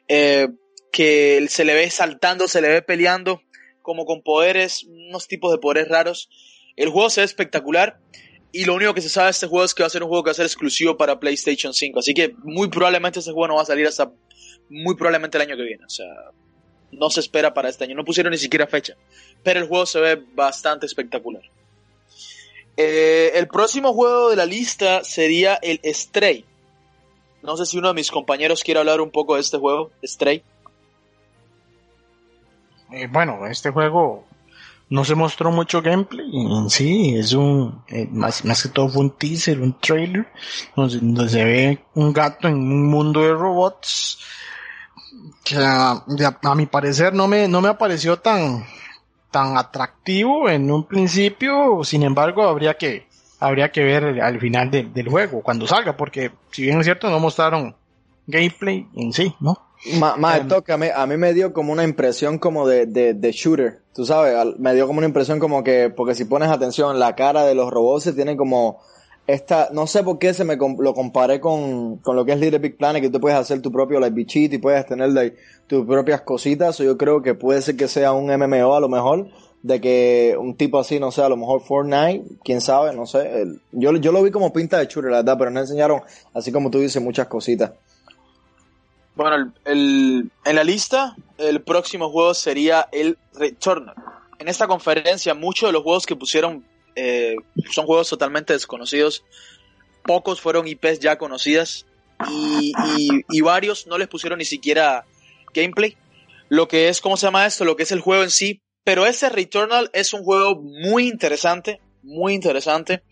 que 0.08 1.46
se 1.50 1.64
le 1.66 1.74
ve 1.74 1.90
saltando, 1.90 2.48
se 2.48 2.62
le 2.62 2.68
ve 2.68 2.80
peleando 2.80 3.42
como 3.82 4.06
con 4.06 4.22
poderes, 4.22 4.84
unos 4.84 5.28
tipos 5.28 5.52
de 5.52 5.58
poderes 5.58 5.88
raros. 5.88 6.30
El 6.76 6.88
juego 6.88 7.10
se 7.10 7.20
ve 7.20 7.26
espectacular. 7.26 7.98
Y 8.52 8.64
lo 8.64 8.74
único 8.74 8.94
que 8.94 9.00
se 9.00 9.08
sabe 9.08 9.26
de 9.26 9.30
este 9.32 9.46
juego 9.46 9.64
es 9.64 9.74
que 9.74 9.82
va 9.82 9.86
a 9.86 9.90
ser 9.90 10.02
un 10.02 10.08
juego 10.08 10.24
que 10.24 10.28
va 10.28 10.32
a 10.32 10.34
ser 10.34 10.46
exclusivo 10.46 10.96
para 10.96 11.20
PlayStation 11.20 11.72
5. 11.72 12.00
Así 12.00 12.14
que 12.14 12.34
muy 12.42 12.68
probablemente 12.68 13.20
este 13.20 13.30
juego 13.30 13.48
no 13.48 13.56
va 13.56 13.62
a 13.62 13.66
salir 13.66 13.86
hasta 13.86 14.10
muy 14.68 14.96
probablemente 14.96 15.38
el 15.38 15.42
año 15.42 15.56
que 15.56 15.62
viene. 15.62 15.84
O 15.84 15.90
sea, 15.90 16.06
no 16.90 17.10
se 17.10 17.20
espera 17.20 17.54
para 17.54 17.68
este 17.68 17.84
año. 17.84 17.94
No 17.94 18.04
pusieron 18.04 18.32
ni 18.32 18.38
siquiera 18.38 18.66
fecha. 18.66 18.96
Pero 19.44 19.60
el 19.60 19.68
juego 19.68 19.86
se 19.86 20.00
ve 20.00 20.22
bastante 20.34 20.86
espectacular. 20.86 21.42
Eh, 22.76 23.32
el 23.34 23.46
próximo 23.46 23.92
juego 23.92 24.30
de 24.30 24.36
la 24.36 24.46
lista 24.46 25.04
sería 25.04 25.54
el 25.62 25.80
Stray. 25.84 26.44
No 27.42 27.56
sé 27.56 27.66
si 27.66 27.78
uno 27.78 27.88
de 27.88 27.94
mis 27.94 28.10
compañeros 28.10 28.64
quiere 28.64 28.80
hablar 28.80 29.00
un 29.00 29.10
poco 29.10 29.36
de 29.36 29.42
este 29.42 29.58
juego, 29.58 29.90
Stray. 30.04 30.42
Eh, 32.92 33.06
bueno, 33.10 33.46
este 33.46 33.70
juego 33.70 34.24
no 34.90 35.04
se 35.04 35.14
mostró 35.14 35.52
mucho 35.52 35.80
gameplay 35.80 36.28
en 36.34 36.68
sí, 36.68 37.14
es 37.16 37.32
un, 37.32 37.82
eh, 37.88 38.08
más, 38.10 38.44
más 38.44 38.62
que 38.62 38.68
todo 38.68 38.88
fue 38.88 39.02
un 39.02 39.10
teaser, 39.16 39.60
un 39.60 39.78
trailer, 39.78 40.26
donde, 40.74 41.28
se 41.28 41.44
ve 41.44 41.84
un 41.94 42.12
gato 42.12 42.48
en 42.48 42.54
un 42.56 42.90
mundo 42.90 43.20
de 43.20 43.32
robots, 43.32 44.18
que 45.44 45.56
a, 45.56 46.04
mi 46.56 46.66
parecer 46.66 47.14
no 47.14 47.28
me, 47.28 47.46
no 47.46 47.60
me 47.60 47.68
apareció 47.68 48.18
tan, 48.18 48.64
tan 49.30 49.56
atractivo 49.56 50.50
en 50.50 50.68
un 50.70 50.84
principio, 50.84 51.84
sin 51.84 52.02
embargo 52.02 52.42
habría 52.42 52.74
que, 52.74 53.06
habría 53.38 53.70
que 53.70 53.84
ver 53.84 54.20
al 54.20 54.40
final 54.40 54.70
del 54.72 55.08
juego, 55.08 55.40
cuando 55.40 55.68
salga, 55.68 55.96
porque 55.96 56.32
si 56.50 56.62
bien 56.62 56.80
es 56.80 56.84
cierto 56.84 57.08
no 57.08 57.20
mostraron 57.20 57.76
gameplay 58.26 58.88
en 58.96 59.12
sí, 59.12 59.34
¿no? 59.38 59.69
Más, 59.98 60.46
toca, 60.46 60.74
a 60.74 61.06
mí, 61.06 61.16
me 61.16 61.32
dio 61.32 61.54
como 61.54 61.72
una 61.72 61.84
impresión 61.84 62.38
como 62.38 62.68
de, 62.68 62.86
de, 62.86 63.32
shooter, 63.32 63.80
tú 63.94 64.04
sabes, 64.04 64.34
me 64.58 64.74
dio 64.74 64.86
como 64.86 64.98
una 64.98 65.06
impresión 65.06 65.38
como 65.38 65.64
que, 65.64 65.88
porque 65.88 66.14
si 66.14 66.26
pones 66.26 66.50
atención, 66.50 66.98
la 66.98 67.14
cara 67.14 67.46
de 67.46 67.54
los 67.54 67.70
robots 67.70 68.04
se 68.04 68.12
tiene 68.12 68.36
como 68.36 68.78
esta, 69.26 69.70
no 69.72 69.86
sé 69.86 70.02
por 70.02 70.18
qué 70.18 70.34
se 70.34 70.44
me 70.44 70.56
lo 70.56 70.92
comparé 70.92 71.40
con, 71.40 71.96
con 71.96 72.14
lo 72.14 72.26
que 72.26 72.32
es 72.32 72.40
Little 72.40 72.58
Big 72.58 72.76
Planet, 72.76 73.00
que 73.00 73.08
tú 73.08 73.20
puedes 73.20 73.38
hacer 73.38 73.62
tu 73.62 73.72
propio 73.72 74.00
like, 74.00 74.14
bichito 74.14 74.56
y 74.56 74.58
puedes 74.58 74.84
tener 74.84 75.34
tus 75.66 75.86
propias 75.86 76.20
cositas, 76.22 76.78
o 76.80 76.84
yo 76.84 76.98
creo 76.98 77.22
que 77.22 77.34
puede 77.34 77.62
ser 77.62 77.76
que 77.76 77.88
sea 77.88 78.12
un 78.12 78.26
MMO 78.26 78.74
a 78.74 78.80
lo 78.80 78.88
mejor, 78.90 79.28
de 79.62 79.80
que 79.80 80.36
un 80.38 80.56
tipo 80.56 80.78
así, 80.78 81.00
no 81.00 81.10
sé, 81.10 81.22
a 81.22 81.28
lo 81.30 81.38
mejor 81.38 81.62
Fortnite, 81.62 82.24
quién 82.44 82.60
sabe, 82.60 82.94
no 82.94 83.06
sé, 83.06 83.46
yo, 83.72 83.96
yo 83.96 84.12
lo 84.12 84.22
vi 84.22 84.30
como 84.30 84.52
pinta 84.52 84.78
de 84.78 84.86
shooter, 84.86 85.10
la 85.10 85.18
verdad, 85.18 85.36
pero 85.38 85.50
no 85.50 85.60
enseñaron, 85.60 86.02
así 86.34 86.52
como 86.52 86.70
tú 86.70 86.80
dices, 86.80 87.02
muchas 87.02 87.28
cositas. 87.28 87.72
Bueno, 89.14 89.52
el, 89.64 90.30
en 90.44 90.56
la 90.56 90.64
lista, 90.64 91.16
el 91.38 91.62
próximo 91.62 92.10
juego 92.10 92.34
sería 92.34 92.88
el 92.92 93.18
Returnal. 93.34 93.94
En 94.38 94.48
esta 94.48 94.66
conferencia, 94.66 95.34
muchos 95.34 95.68
de 95.68 95.72
los 95.72 95.82
juegos 95.82 96.06
que 96.06 96.16
pusieron 96.16 96.64
eh, 96.94 97.36
son 97.70 97.86
juegos 97.86 98.08
totalmente 98.08 98.52
desconocidos. 98.52 99.24
Pocos 100.04 100.40
fueron 100.40 100.66
IPs 100.66 101.00
ya 101.00 101.18
conocidas 101.18 101.86
y, 102.28 103.40
varios 103.42 103.86
no 103.86 103.98
les 103.98 104.08
pusieron 104.08 104.38
ni 104.38 104.44
siquiera 104.44 105.04
gameplay. 105.54 105.96
Lo 106.48 106.68
que 106.68 106.88
es, 106.88 107.00
¿cómo 107.00 107.16
se 107.16 107.26
llama 107.26 107.46
esto? 107.46 107.64
Lo 107.64 107.76
que 107.76 107.84
es 107.84 107.92
el 107.92 108.00
juego 108.00 108.22
en 108.22 108.30
sí. 108.30 108.62
Pero 108.82 109.06
ese 109.06 109.28
Returnal 109.28 109.90
es 109.92 110.14
un 110.14 110.24
juego 110.24 110.60
muy 110.60 111.06
interesante, 111.06 111.80
muy 112.02 112.32
interesante. 112.32 113.02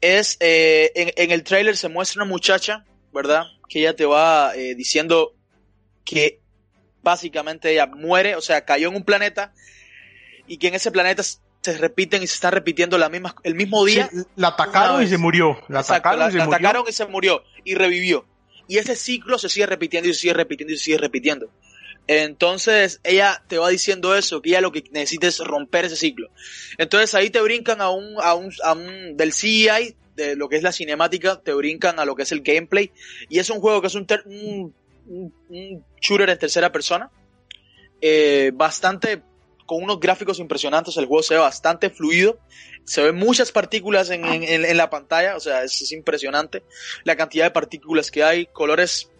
Es, 0.00 0.36
eh, 0.40 0.90
en, 0.94 1.12
en 1.16 1.30
el 1.30 1.44
trailer 1.44 1.76
se 1.76 1.88
muestra 1.88 2.22
una 2.22 2.30
muchacha, 2.30 2.84
¿verdad? 3.12 3.44
que 3.68 3.80
ella 3.80 3.94
te 3.94 4.06
va 4.06 4.54
eh, 4.56 4.74
diciendo 4.74 5.34
que 6.04 6.40
básicamente 7.02 7.70
ella 7.70 7.86
muere, 7.86 8.34
o 8.34 8.40
sea, 8.40 8.64
cayó 8.64 8.88
en 8.88 8.96
un 8.96 9.04
planeta 9.04 9.52
y 10.46 10.56
que 10.56 10.68
en 10.68 10.74
ese 10.74 10.90
planeta 10.90 11.22
se 11.22 11.76
repiten 11.76 12.22
y 12.22 12.26
se 12.26 12.34
están 12.34 12.52
repitiendo 12.52 12.96
la 12.98 13.08
misma, 13.08 13.34
el 13.42 13.54
mismo 13.54 13.84
día. 13.84 14.10
la 14.36 14.48
atacaron 14.48 15.02
y 15.02 15.06
se 15.06 15.18
murió. 15.18 15.58
La 15.68 15.80
atacaron, 15.80 16.30
y, 16.30 16.32
se 16.32 16.40
atacaron 16.40 16.84
y 16.88 16.92
se 16.92 17.06
murió 17.06 17.42
y 17.64 17.74
revivió. 17.74 18.26
Y 18.66 18.78
ese 18.78 18.96
ciclo 18.96 19.38
se 19.38 19.48
sigue 19.48 19.66
repitiendo 19.66 20.08
y 20.08 20.14
se 20.14 20.20
sigue 20.20 20.34
repitiendo 20.34 20.72
y 20.72 20.78
se 20.78 20.84
sigue 20.84 20.98
repitiendo. 20.98 21.50
Entonces 22.06 23.00
ella 23.04 23.42
te 23.48 23.58
va 23.58 23.68
diciendo 23.68 24.16
eso, 24.16 24.40
que 24.40 24.50
ella 24.50 24.62
lo 24.62 24.72
que 24.72 24.84
necesita 24.92 25.26
es 25.26 25.38
romper 25.40 25.84
ese 25.84 25.96
ciclo. 25.96 26.30
Entonces 26.78 27.14
ahí 27.14 27.28
te 27.28 27.40
brincan 27.42 27.82
a 27.82 27.90
un, 27.90 28.14
a 28.22 28.34
un, 28.34 28.50
a 28.64 28.72
un 28.72 29.16
del 29.16 29.32
CGI 29.32 29.94
de 30.18 30.36
lo 30.36 30.48
que 30.48 30.56
es 30.56 30.62
la 30.62 30.72
cinemática, 30.72 31.40
te 31.40 31.54
brincan 31.54 31.98
a 31.98 32.04
lo 32.04 32.14
que 32.14 32.24
es 32.24 32.32
el 32.32 32.42
gameplay. 32.42 32.90
Y 33.30 33.38
es 33.38 33.48
un 33.48 33.60
juego 33.60 33.80
que 33.80 33.86
es 33.86 33.94
un, 33.94 34.06
un, 35.06 35.84
shooter 36.00 36.28
en 36.28 36.38
tercera 36.38 36.70
persona. 36.70 37.10
Eh, 38.00 38.50
bastante 38.54 39.22
con 39.64 39.82
unos 39.82 40.00
gráficos 40.00 40.38
impresionantes, 40.38 40.96
el 40.96 41.06
juego 41.06 41.22
se 41.22 41.34
ve 41.34 41.40
bastante 41.40 41.90
fluido, 41.90 42.38
se 42.84 43.02
ven 43.02 43.16
muchas 43.16 43.52
partículas 43.52 44.08
en, 44.08 44.24
en, 44.24 44.64
en 44.64 44.76
la 44.78 44.88
pantalla, 44.88 45.36
o 45.36 45.40
sea, 45.40 45.62
es, 45.62 45.82
es, 45.82 45.92
impresionante 45.92 46.62
la 47.04 47.16
cantidad 47.16 47.44
de 47.44 47.50
partículas 47.50 48.10
que 48.10 48.24
hay, 48.24 48.46
colores 48.46 49.10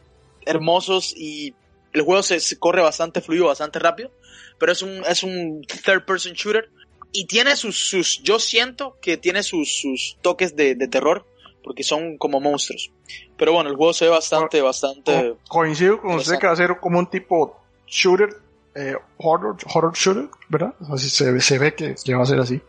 hermosos 0.46 1.12
y 1.14 1.54
el 1.92 2.00
juego 2.00 2.22
se, 2.22 2.40
se, 2.40 2.58
corre 2.58 2.80
bastante 2.80 3.20
fluido, 3.20 3.46
bastante 3.46 3.78
rápido, 3.78 4.10
pero 4.58 4.72
es 4.72 4.80
un, 4.80 5.04
es 5.04 5.22
un 5.22 5.60
third 5.84 6.06
person 6.06 6.32
shooter 6.32 6.70
y 7.12 7.26
tiene 7.26 7.56
sus, 7.56 7.88
sus 7.88 8.22
yo 8.22 8.38
siento 8.38 8.96
que 9.00 9.16
tiene 9.16 9.42
sus, 9.42 9.80
sus 9.80 10.18
toques 10.20 10.56
de, 10.56 10.74
de 10.74 10.88
terror, 10.88 11.26
porque 11.62 11.82
son 11.82 12.16
como 12.18 12.40
monstruos. 12.40 12.90
Pero 13.36 13.52
bueno, 13.52 13.70
el 13.70 13.76
juego 13.76 13.92
se 13.92 14.06
ve 14.06 14.10
bastante, 14.10 14.60
bastante... 14.62 15.34
Coincido 15.48 16.00
con 16.00 16.16
usted 16.16 16.38
que 16.38 16.46
va 16.46 16.52
a 16.52 16.56
ser 16.56 16.78
como 16.80 16.98
un 16.98 17.06
tipo 17.08 17.60
shooter, 17.86 18.30
eh, 18.74 18.94
horror, 19.18 19.56
horror 19.74 19.92
shooter, 19.94 20.28
¿verdad? 20.48 20.74
Así 20.92 21.08
se, 21.10 21.40
se 21.40 21.58
ve 21.58 21.74
que, 21.74 21.94
que, 22.02 22.14
va 22.14 22.22
a 22.22 22.26
ser 22.26 22.40
así. 22.40 22.60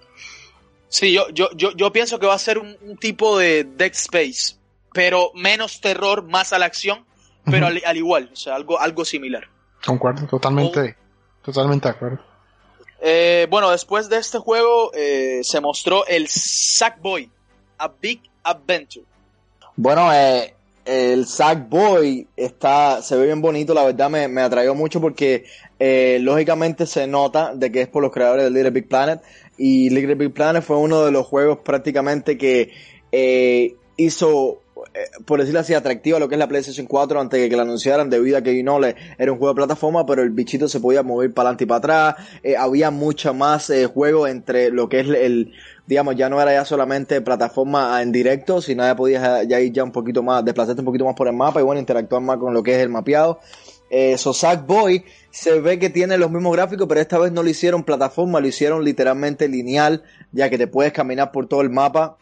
Sí, 0.88 1.14
yo, 1.14 1.30
yo, 1.30 1.50
yo, 1.56 1.72
yo 1.72 1.92
pienso 1.92 2.20
que 2.20 2.26
va 2.26 2.34
a 2.34 2.40
ser 2.40 2.58
un, 2.58 2.76
un 2.82 2.98
tipo 2.98 3.38
de 3.38 3.64
Dead 3.64 3.92
Space, 3.92 4.56
pero 4.94 5.32
menos 5.36 5.82
terror, 5.82 6.24
más 6.24 6.52
a 6.52 6.60
la 6.60 6.66
acción, 6.66 7.06
pero 7.46 7.68
uh 7.68 7.70
-huh. 7.70 7.82
al, 7.82 7.82
al, 7.86 7.98
igual, 7.98 8.30
o 8.34 8.36
sea, 8.36 8.56
algo, 8.56 8.80
algo 8.80 9.06
similar. 9.06 9.48
Concuerdo, 9.86 10.28
totalmente, 10.28 10.98
oh. 11.00 11.46
totalmente 11.46 11.88
de 11.88 11.96
acuerdo. 11.96 12.29
Eh, 13.02 13.48
bueno, 13.50 13.72
después 13.72 14.10
de 14.10 14.18
este 14.18 14.40
juego 14.40 14.92
eh, 14.94 15.40
se 15.44 15.62
mostró 15.62 16.06
el 16.08 16.28
Sackboy, 16.28 17.30
A 17.78 17.92
Big 18.02 18.22
Adventure. 18.44 19.06
Bueno, 19.76 20.14
eh, 20.14 20.54
el 20.86 21.28
Sackboy 21.28 22.28
está, 22.36 23.02
se 23.02 23.16
ve 23.16 23.28
bien 23.28 23.42
bonito, 23.42 23.74
la 23.74 23.86
verdad 23.86 24.10
me, 24.10 24.28
me 24.28 24.42
atrayó 24.42 24.76
mucho 24.76 25.00
porque 25.00 25.46
eh, 25.80 26.20
lógicamente 26.22 26.86
se 26.86 27.08
nota 27.08 27.54
de 27.56 27.72
que 27.72 27.82
es 27.82 27.88
por 27.88 28.04
los 28.04 28.12
creadores 28.12 28.44
de 28.44 28.52
Little 28.52 28.72
Big 28.72 28.90
Planet 28.90 29.22
y 29.58 29.90
Little 29.90 30.16
Big 30.16 30.34
Planet 30.34 30.62
fue 30.62 30.76
uno 30.78 31.06
de 31.06 31.12
los 31.12 31.26
juegos 31.26 31.60
prácticamente 31.64 32.38
que 32.38 32.74
eh, 33.12 33.76
hizo 33.96 34.62
por 35.26 35.40
decirlo 35.40 35.60
así, 35.60 35.74
atractiva 35.74 36.20
lo 36.20 36.28
que 36.28 36.36
es 36.36 36.40
la 36.40 36.48
PlayStation 36.48 36.88
4 36.88 37.20
antes 37.20 37.40
de 37.40 37.50
que 37.50 37.56
la 37.56 37.64
anunciaran 37.64 38.10
debido 38.10 38.38
a 38.38 38.42
que 38.42 38.54
Ginole 38.54 38.96
era 39.18 39.32
un 39.32 39.38
juego 39.38 39.54
de 39.54 39.58
plataforma, 39.58 40.06
pero 40.06 40.22
el 40.22 40.32
bichito 40.32 40.68
se 40.68 40.80
podía 40.80 41.04
mover 41.04 41.34
para 41.34 41.50
adelante 41.50 41.64
y 41.64 41.68
para 41.68 41.78
atrás, 41.78 42.16
eh, 42.44 42.58
había 42.58 42.92
mucho 42.92 43.34
más 43.34 43.70
eh, 43.70 43.86
juego 43.86 44.28
entre 44.28 44.70
lo 44.72 44.90
que 44.90 45.02
es 45.02 45.08
el, 45.08 45.54
digamos, 45.88 46.16
ya 46.16 46.30
no 46.30 46.42
era 46.42 46.54
ya 46.54 46.66
solamente 46.66 47.22
plataforma 47.22 48.02
en 48.02 48.12
directo, 48.12 48.62
sino 48.62 48.84
ya 48.84 48.96
podías 48.96 49.48
ya 49.48 49.60
ir 49.60 49.74
ya 49.74 49.84
un 49.84 49.92
poquito 49.92 50.24
más, 50.24 50.44
desplazarte 50.46 50.82
un 50.82 50.86
poquito 50.86 51.06
más 51.06 51.16
por 51.16 51.28
el 51.28 51.34
mapa 51.34 51.60
y 51.60 51.64
bueno, 51.64 51.80
interactuar 51.80 52.22
más 52.22 52.38
con 52.38 52.54
lo 52.54 52.64
que 52.64 52.76
es 52.76 52.82
el 52.82 52.90
mapeado. 52.90 53.40
Eh, 53.90 54.18
Sackboy 54.18 55.04
se 55.32 55.60
ve 55.62 55.80
que 55.80 55.90
tiene 55.90 56.18
los 56.18 56.30
mismos 56.30 56.54
gráficos, 56.54 56.88
pero 56.88 57.02
esta 57.02 57.18
vez 57.18 57.32
no 57.32 57.42
lo 57.42 57.50
hicieron 57.50 57.84
plataforma, 57.84 58.40
lo 58.40 58.48
hicieron 58.48 58.84
literalmente 58.84 59.48
lineal, 59.48 60.04
ya 60.32 60.50
que 60.50 60.58
te 60.58 60.68
puedes 60.68 60.94
caminar 60.94 61.32
por 61.32 61.48
todo 61.48 61.62
el 61.62 61.70
mapa 61.70 62.18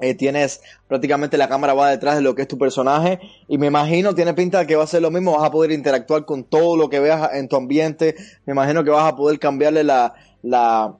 eh, 0.00 0.14
tienes 0.14 0.62
prácticamente 0.88 1.36
la 1.36 1.48
cámara 1.48 1.74
va 1.74 1.90
detrás 1.90 2.16
de 2.16 2.22
lo 2.22 2.34
que 2.34 2.42
es 2.42 2.48
tu 2.48 2.58
personaje 2.58 3.20
y 3.48 3.58
me 3.58 3.66
imagino, 3.66 4.14
tiene 4.14 4.34
pinta 4.34 4.60
de 4.60 4.66
que 4.66 4.76
va 4.76 4.84
a 4.84 4.86
ser 4.86 5.02
lo 5.02 5.10
mismo, 5.10 5.32
vas 5.32 5.44
a 5.44 5.50
poder 5.50 5.72
interactuar 5.72 6.24
con 6.24 6.44
todo 6.44 6.76
lo 6.76 6.88
que 6.88 7.00
veas 7.00 7.34
en 7.34 7.48
tu 7.48 7.56
ambiente, 7.56 8.14
me 8.46 8.52
imagino 8.52 8.84
que 8.84 8.90
vas 8.90 9.12
a 9.12 9.16
poder 9.16 9.38
cambiarle 9.38 9.84
la, 9.84 10.14
la 10.42 10.96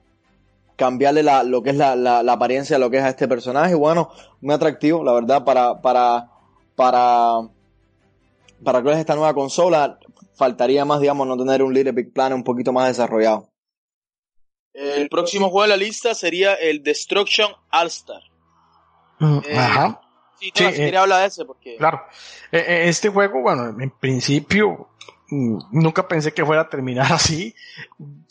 cambiarle 0.75 1.21
la, 1.21 1.43
lo 1.43 1.61
que 1.61 1.71
es 1.71 1.75
la, 1.75 1.95
la, 1.95 2.23
la 2.23 2.33
apariencia 2.33 2.75
de 2.75 2.79
lo 2.79 2.89
que 2.89 2.97
es 2.97 3.03
a 3.03 3.09
este 3.09 3.27
personaje, 3.27 3.75
bueno, 3.75 4.09
muy 4.41 4.55
atractivo, 4.55 5.03
la 5.03 5.13
verdad, 5.13 5.43
para, 5.43 5.81
para, 5.81 6.31
para, 6.75 7.41
para 8.63 8.81
que 8.81 8.91
es 8.91 8.97
esta 8.97 9.15
nueva 9.15 9.33
consola, 9.33 9.99
faltaría 10.33 10.83
más, 10.85 10.99
digamos, 10.99 11.27
no 11.27 11.37
tener 11.37 11.61
un 11.61 11.73
Little 11.73 11.91
Big 11.91 12.13
Plan 12.13 12.33
un 12.33 12.43
poquito 12.43 12.73
más 12.73 12.87
desarrollado. 12.87 13.51
El 14.73 15.09
próximo 15.09 15.49
juego 15.49 15.63
de 15.63 15.67
la 15.67 15.77
lista 15.77 16.15
sería 16.15 16.53
el 16.53 16.81
Destruction 16.81 17.51
All 17.71 17.87
Star. 17.87 18.30
Eh, 19.21 19.57
Ajá. 19.57 20.01
Sí, 20.39 20.51
no, 20.59 20.71
sí, 20.71 20.81
eh, 20.81 20.97
hablar 20.97 21.21
de 21.21 21.27
ese 21.27 21.45
porque... 21.45 21.77
Claro. 21.77 22.01
Eh, 22.51 22.83
este 22.87 23.09
juego, 23.09 23.41
bueno, 23.41 23.79
en 23.79 23.89
principio 23.91 24.87
mm, 25.29 25.59
nunca 25.71 26.07
pensé 26.07 26.33
que 26.33 26.45
fuera 26.45 26.63
a 26.63 26.69
terminar 26.69 27.07
así. 27.13 27.53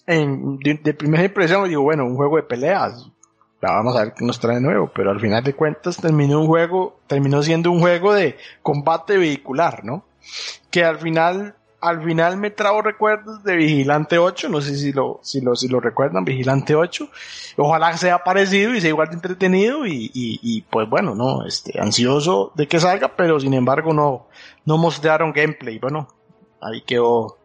En, 0.07 0.59
de, 0.59 0.75
de, 0.75 0.95
primera 0.95 1.25
impresión 1.25 1.69
digo, 1.69 1.83
bueno, 1.83 2.05
un 2.05 2.17
juego 2.17 2.37
de 2.37 2.43
peleas. 2.43 3.09
Ya 3.63 3.73
vamos 3.73 3.95
a 3.97 4.05
ver 4.05 4.15
qué 4.15 4.25
nos 4.25 4.41
trae 4.41 4.57
de 4.57 4.63
nuevo, 4.63 4.91
pero 4.93 5.11
al 5.11 5.21
final 5.21 5.45
de 5.45 5.55
cuentas 5.55 5.99
terminó 5.99 6.41
un 6.41 6.47
juego, 6.47 7.01
terminó 7.07 7.43
siendo 7.43 7.71
un 7.71 7.79
juego 7.79 8.15
de 8.15 8.37
combate 8.63 9.19
vehicular, 9.19 9.85
¿no? 9.85 10.05
Que 10.71 10.83
al 10.83 10.99
final 10.99 11.55
al 11.81 12.03
final 12.03 12.37
me 12.37 12.51
trago 12.51 12.83
recuerdos 12.83 13.43
de 13.43 13.57
Vigilante 13.57 14.19
8, 14.19 14.49
no 14.49 14.61
sé 14.61 14.77
si 14.77 14.93
lo, 14.93 15.19
si 15.23 15.41
lo, 15.41 15.57
si 15.57 15.69
lo 15.69 15.81
recuerdan, 15.81 16.25
Vigilante 16.25 16.75
8. 16.75 17.09
Ojalá 17.57 17.97
sea 17.97 18.23
parecido 18.23 18.75
y 18.75 18.81
sea 18.81 18.91
igual 18.91 19.09
de 19.09 19.15
entretenido 19.15 19.87
y, 19.87 20.11
y, 20.13 20.41
y, 20.43 20.63
pues 20.63 20.89
bueno, 20.89 21.15
no, 21.15 21.47
este, 21.47 21.81
ansioso 21.81 22.53
de 22.55 22.69
que 22.69 22.81
salga, 22.81 23.17
pero 23.17 23.41
sin 23.41 23.55
embargo 23.55 23.95
no, 23.95 24.29
no 24.67 24.77
mostraron 24.77 25.33
gameplay. 25.33 25.79
Bueno, 25.79 26.09
ahí 26.61 26.83
quedó, 26.83 27.39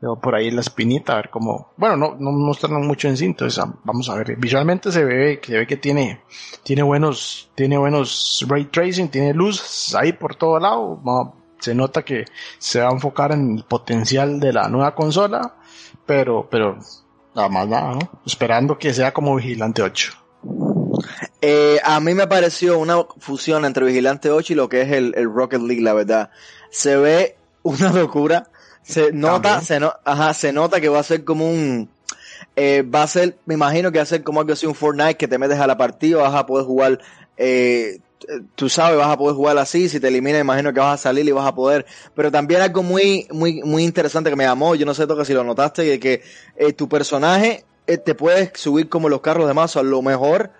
quedó 0.00 0.16
por 0.20 0.36
ahí 0.36 0.52
la 0.52 0.60
espinita, 0.60 1.14
a 1.14 1.16
ver 1.16 1.30
cómo, 1.30 1.72
bueno, 1.76 1.96
no, 1.96 2.16
no 2.18 2.30
mostraron 2.30 2.86
mucho 2.86 3.08
en 3.08 3.16
sí, 3.16 3.34
vamos 3.82 4.08
a 4.08 4.14
ver. 4.14 4.36
Visualmente 4.36 4.92
se 4.92 5.04
ve, 5.04 5.40
se 5.44 5.58
ve 5.58 5.66
que 5.66 5.76
tiene, 5.76 6.22
tiene 6.62 6.84
buenos, 6.84 7.50
tiene 7.56 7.78
buenos 7.78 8.44
ray 8.48 8.66
tracing, 8.66 9.08
tiene 9.08 9.34
luz 9.34 9.92
ahí 9.96 10.12
por 10.12 10.36
todo 10.36 10.60
lado, 10.60 11.00
vamos 11.02 11.41
se 11.62 11.74
nota 11.74 12.04
que 12.04 12.24
se 12.58 12.80
va 12.80 12.88
a 12.88 12.92
enfocar 12.92 13.32
en 13.32 13.58
el 13.58 13.64
potencial 13.64 14.40
de 14.40 14.52
la 14.52 14.68
nueva 14.68 14.94
consola, 14.94 15.54
pero, 16.04 16.48
pero 16.50 16.78
nada 17.34 17.48
más 17.48 17.68
nada, 17.68 17.94
¿no? 17.94 18.20
Esperando 18.26 18.78
que 18.78 18.92
sea 18.92 19.12
como 19.12 19.36
Vigilante 19.36 19.80
8. 19.82 20.12
Eh, 21.40 21.80
a 21.84 22.00
mí 22.00 22.14
me 22.14 22.26
pareció 22.26 22.78
una 22.78 23.04
fusión 23.18 23.64
entre 23.64 23.86
Vigilante 23.86 24.30
8 24.30 24.52
y 24.52 24.56
lo 24.56 24.68
que 24.68 24.82
es 24.82 24.90
el, 24.90 25.14
el 25.16 25.32
Rocket 25.32 25.62
League, 25.62 25.82
la 25.82 25.94
verdad. 25.94 26.30
Se 26.70 26.96
ve 26.96 27.36
una 27.62 27.92
locura. 27.92 28.48
Se 28.82 29.12
nota, 29.12 29.60
se, 29.60 29.78
no, 29.78 29.94
ajá, 30.04 30.34
se 30.34 30.52
nota 30.52 30.80
que 30.80 30.88
va 30.88 30.98
a 30.98 31.04
ser 31.04 31.22
como 31.22 31.48
un, 31.48 31.88
eh, 32.56 32.82
va 32.82 33.04
a 33.04 33.06
ser, 33.06 33.38
me 33.46 33.54
imagino 33.54 33.92
que 33.92 33.98
va 33.98 34.02
a 34.02 34.06
ser 34.06 34.24
como 34.24 34.40
algo 34.40 34.52
así 34.52 34.66
un 34.66 34.74
Fortnite 34.74 35.14
que 35.14 35.28
te 35.28 35.38
metes 35.38 35.60
a 35.60 35.68
la 35.68 35.78
partida, 35.78 36.18
vas 36.18 36.34
a 36.34 36.46
poder 36.46 36.66
jugar, 36.66 36.98
eh, 37.36 38.00
tú 38.54 38.68
sabes, 38.68 38.98
vas 38.98 39.08
a 39.08 39.16
poder 39.16 39.36
jugar 39.36 39.58
así, 39.58 39.88
si 39.88 40.00
te 40.00 40.08
elimina, 40.08 40.38
imagino 40.38 40.72
que 40.72 40.80
vas 40.80 41.00
a 41.00 41.02
salir 41.02 41.26
y 41.26 41.32
vas 41.32 41.46
a 41.46 41.54
poder, 41.54 41.86
pero 42.14 42.30
también 42.30 42.60
algo 42.60 42.82
muy, 42.82 43.26
muy, 43.30 43.62
muy 43.62 43.84
interesante 43.84 44.30
que 44.30 44.36
me 44.36 44.44
llamó, 44.44 44.74
yo 44.74 44.86
no 44.86 44.94
sé, 44.94 45.06
toca 45.06 45.24
si 45.24 45.32
lo 45.34 45.44
notaste, 45.44 45.84
que, 45.84 46.00
que 46.00 46.22
eh, 46.56 46.72
tu 46.72 46.88
personaje 46.88 47.64
eh, 47.86 47.98
te 47.98 48.14
puedes 48.14 48.50
subir 48.54 48.88
como 48.88 49.08
los 49.08 49.20
carros 49.20 49.46
de 49.48 49.54
mazo, 49.54 49.80
a 49.80 49.82
lo 49.82 50.02
mejor, 50.02 50.50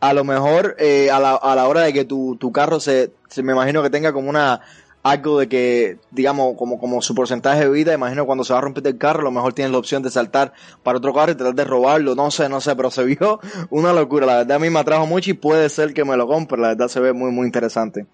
a 0.00 0.12
lo 0.12 0.24
mejor, 0.24 0.76
eh, 0.78 1.10
a, 1.10 1.18
la, 1.18 1.34
a 1.34 1.54
la 1.54 1.66
hora 1.68 1.82
de 1.82 1.92
que 1.92 2.04
tu, 2.04 2.36
tu 2.36 2.52
carro 2.52 2.80
se, 2.80 3.12
se, 3.28 3.42
me 3.42 3.52
imagino 3.52 3.82
que 3.82 3.90
tenga 3.90 4.12
como 4.12 4.28
una, 4.28 4.60
algo 5.10 5.38
de 5.38 5.48
que, 5.48 5.98
digamos, 6.10 6.56
como, 6.56 6.78
como 6.78 7.00
su 7.00 7.14
porcentaje 7.14 7.60
de 7.60 7.70
vida, 7.70 7.94
imagino 7.94 8.26
cuando 8.26 8.42
se 8.42 8.52
va 8.52 8.58
a 8.58 8.62
romper 8.62 8.86
el 8.86 8.98
carro, 8.98 9.20
a 9.20 9.24
lo 9.24 9.30
mejor 9.30 9.52
tienes 9.52 9.70
la 9.70 9.78
opción 9.78 10.02
de 10.02 10.10
saltar 10.10 10.52
para 10.82 10.98
otro 10.98 11.14
carro 11.14 11.32
y 11.32 11.34
tratar 11.36 11.54
de 11.54 11.64
robarlo, 11.64 12.14
no 12.14 12.30
sé, 12.30 12.48
no 12.48 12.60
sé, 12.60 12.74
pero 12.74 12.90
se 12.90 13.04
vio 13.04 13.40
una 13.70 13.92
locura, 13.92 14.26
la 14.26 14.36
verdad 14.38 14.56
a 14.56 14.58
mí 14.58 14.68
me 14.68 14.80
atrajo 14.80 15.06
mucho 15.06 15.30
y 15.30 15.34
puede 15.34 15.68
ser 15.68 15.94
que 15.94 16.04
me 16.04 16.16
lo 16.16 16.26
compre, 16.26 16.60
la 16.60 16.68
verdad 16.68 16.88
se 16.88 17.00
ve 17.00 17.12
muy, 17.12 17.30
muy 17.30 17.46
interesante. 17.46 18.06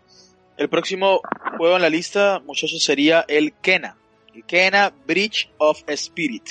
El 0.58 0.68
próximo 0.68 1.20
juego 1.56 1.76
en 1.76 1.82
la 1.82 1.90
lista, 1.90 2.42
muchachos, 2.44 2.82
sería 2.82 3.25
el 3.26 3.54
Kena, 3.54 3.96
el 4.34 4.44
Kena 4.44 4.92
Bridge 5.06 5.50
of 5.58 5.82
Spirit. 5.87 6.50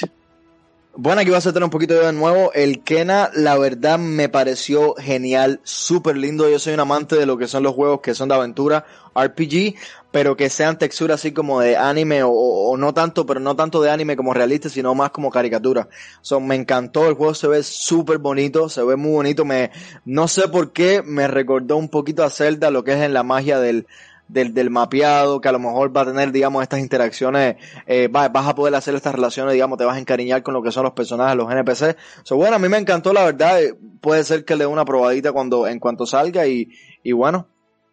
Bueno, 0.94 1.22
aquí 1.22 1.30
vas 1.30 1.48
a 1.48 1.54
tener 1.54 1.64
un 1.64 1.70
poquito 1.70 1.94
de 1.94 2.12
nuevo. 2.12 2.52
El 2.54 2.84
Kena, 2.84 3.32
la 3.34 3.58
verdad, 3.58 3.98
me 3.98 4.28
pareció 4.28 4.94
genial, 4.96 5.62
súper 5.64 6.18
lindo. 6.18 6.50
Yo 6.50 6.60
soy 6.60 6.74
un 6.74 6.82
amante 6.82 7.16
de 7.16 7.26
lo 7.26 7.38
que 7.38 7.48
son 7.48 7.64
los 7.64 7.74
juegos 7.74 8.02
que 8.02 8.14
son 8.14 8.28
de 8.28 8.36
aventura, 8.36 8.86
RPG, 9.16 9.76
pero 10.12 10.36
que 10.36 10.50
sean 10.50 10.78
texturas 10.78 11.22
así 11.22 11.32
como 11.32 11.62
de 11.62 11.78
anime 11.78 12.24
o, 12.24 12.32
o, 12.32 12.78
no 12.78 12.94
tanto, 12.94 13.26
pero 13.26 13.40
no 13.40 13.56
tanto 13.56 13.82
de 13.82 13.90
anime 13.90 14.16
como 14.16 14.34
realista, 14.34 14.70
sino 14.70 14.94
más 14.94 15.12
como 15.12 15.32
caricatura. 15.32 15.88
So, 16.22 16.40
me 16.40 16.56
encantó, 16.56 17.08
el 17.08 17.16
juego 17.16 17.34
se 17.34 17.48
ve 17.48 17.64
súper 17.64 18.18
bonito, 18.18 18.70
se 18.70 18.84
ve 18.84 18.96
muy 18.96 19.12
bonito. 19.12 19.46
Me, 19.46 19.72
no 20.06 20.28
sé 20.28 20.48
por 20.50 20.72
qué 20.74 21.02
me 21.02 21.28
recordó 21.28 21.78
un 21.78 21.90
poquito 21.90 22.24
a 22.24 22.30
Zelda, 22.30 22.72
lo 22.72 22.84
que 22.84 22.94
es 22.94 23.00
en 23.00 23.14
la 23.14 23.24
magia 23.24 23.60
del, 23.60 23.88
del, 24.28 24.54
del 24.54 24.70
mapeado, 24.70 25.42
que 25.42 25.50
a 25.50 25.52
lo 25.52 25.60
mejor 25.60 25.96
va 25.96 26.02
a 26.02 26.06
tener, 26.06 26.32
digamos, 26.32 26.64
estas 26.64 26.80
interacciones, 26.80 27.58
eh, 27.86 28.08
va, 28.08 28.30
vas 28.30 28.48
a 28.48 28.56
poder 28.56 28.76
hacer 28.76 28.96
estas 28.96 29.14
relaciones, 29.14 29.54
digamos, 29.54 29.78
te 29.78 29.86
vas 29.86 29.96
a 29.96 30.00
encariñar 30.00 30.44
con 30.44 30.54
lo 30.54 30.62
que 30.62 30.72
son 30.72 30.84
los 30.84 30.94
personajes, 30.94 31.36
los 31.36 31.52
NPC. 31.52 31.98
So, 32.24 32.36
bueno, 32.36 32.56
a 32.56 32.60
mí 32.60 32.68
me 32.70 32.78
encantó, 32.78 33.14
la 33.14 33.26
verdad, 33.26 33.62
eh, 33.62 33.76
puede 34.02 34.24
ser 34.24 34.46
que 34.46 34.56
le 34.56 34.66
dé 34.66 34.68
una 34.68 34.86
probadita 34.86 35.32
cuando, 35.32 35.68
en 35.68 35.80
cuanto 35.80 36.06
salga 36.06 36.48
y, 36.48 36.70
y 37.04 37.12
bueno, 37.12 37.48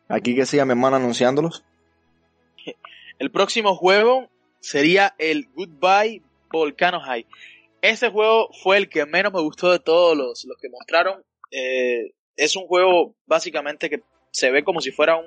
aquí 0.08 0.34
que 0.34 0.46
siga 0.46 0.64
mi 0.64 0.72
hermano 0.72 0.96
anunciándolos. 0.96 1.64
El 3.18 3.30
próximo 3.30 3.74
juego 3.74 4.28
sería 4.60 5.14
el 5.18 5.48
Goodbye 5.54 6.22
Volcano 6.50 7.00
High. 7.00 7.26
Este 7.82 8.08
juego 8.10 8.50
fue 8.62 8.76
el 8.76 8.88
que 8.88 9.06
menos 9.06 9.32
me 9.32 9.40
gustó 9.40 9.70
de 9.70 9.78
todos 9.78 10.16
los, 10.16 10.44
los 10.44 10.56
que 10.58 10.68
mostraron. 10.68 11.24
Eh, 11.50 12.12
es 12.36 12.56
un 12.56 12.66
juego 12.66 13.14
básicamente 13.26 13.90
que 13.90 14.02
se 14.30 14.50
ve 14.50 14.64
como 14.64 14.80
si 14.80 14.92
fuera 14.92 15.16
un, 15.16 15.26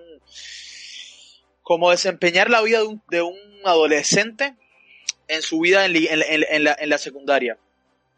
como 1.62 1.92
desempeñar 1.92 2.50
la 2.50 2.62
vida 2.62 2.80
de 2.80 2.86
un, 2.86 3.02
de 3.10 3.22
un 3.22 3.38
adolescente 3.66 4.56
en 5.28 5.42
su 5.42 5.60
vida 5.60 5.86
en, 5.86 5.96
en, 5.96 6.24
en, 6.28 6.64
la, 6.64 6.76
en, 6.78 6.90
la, 6.90 6.98
secundaria. 6.98 7.58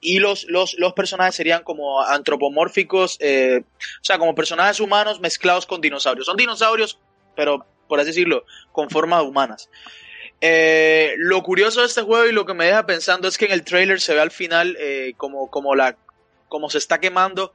y 0.01 0.20
los, 0.20 0.46
los, 0.46 0.75
los 0.80 0.94
personajes 0.94 1.36
serían 1.36 1.63
como 1.63 2.01
antropomórficos, 2.01 3.18
eh, 3.22 3.62
o 3.62 4.03
sea, 4.03 4.18
como 4.18 4.36
personajes 4.36 4.80
humanos 4.80 5.20
mezclados 5.20 5.65
con 5.65 5.82
dinosaurios. 5.82 6.25
Son 6.25 6.38
dinosaurios, 6.38 7.00
pero 7.36 7.65
por 7.93 8.00
así 8.00 8.07
decirlo, 8.07 8.43
con 8.71 8.89
formas 8.89 9.21
humanas. 9.21 9.69
Eh, 10.41 11.13
lo 11.17 11.43
curioso 11.43 11.81
de 11.81 11.85
este 11.85 12.01
juego 12.01 12.25
y 12.25 12.31
lo 12.31 12.43
que 12.43 12.55
me 12.55 12.65
deja 12.65 12.88
pensando 12.88 13.27
es 13.27 13.38
que 13.38 13.45
en 13.45 13.51
el 13.51 13.63
trailer 13.63 14.01
se 14.01 14.15
ve 14.15 14.19
al 14.19 14.31
final 14.31 14.75
eh, 14.79 15.13
como, 15.15 15.51
como, 15.51 15.75
la, 15.75 15.95
como 16.50 16.71
se 16.71 16.79
está 16.79 17.00
quemando 17.00 17.53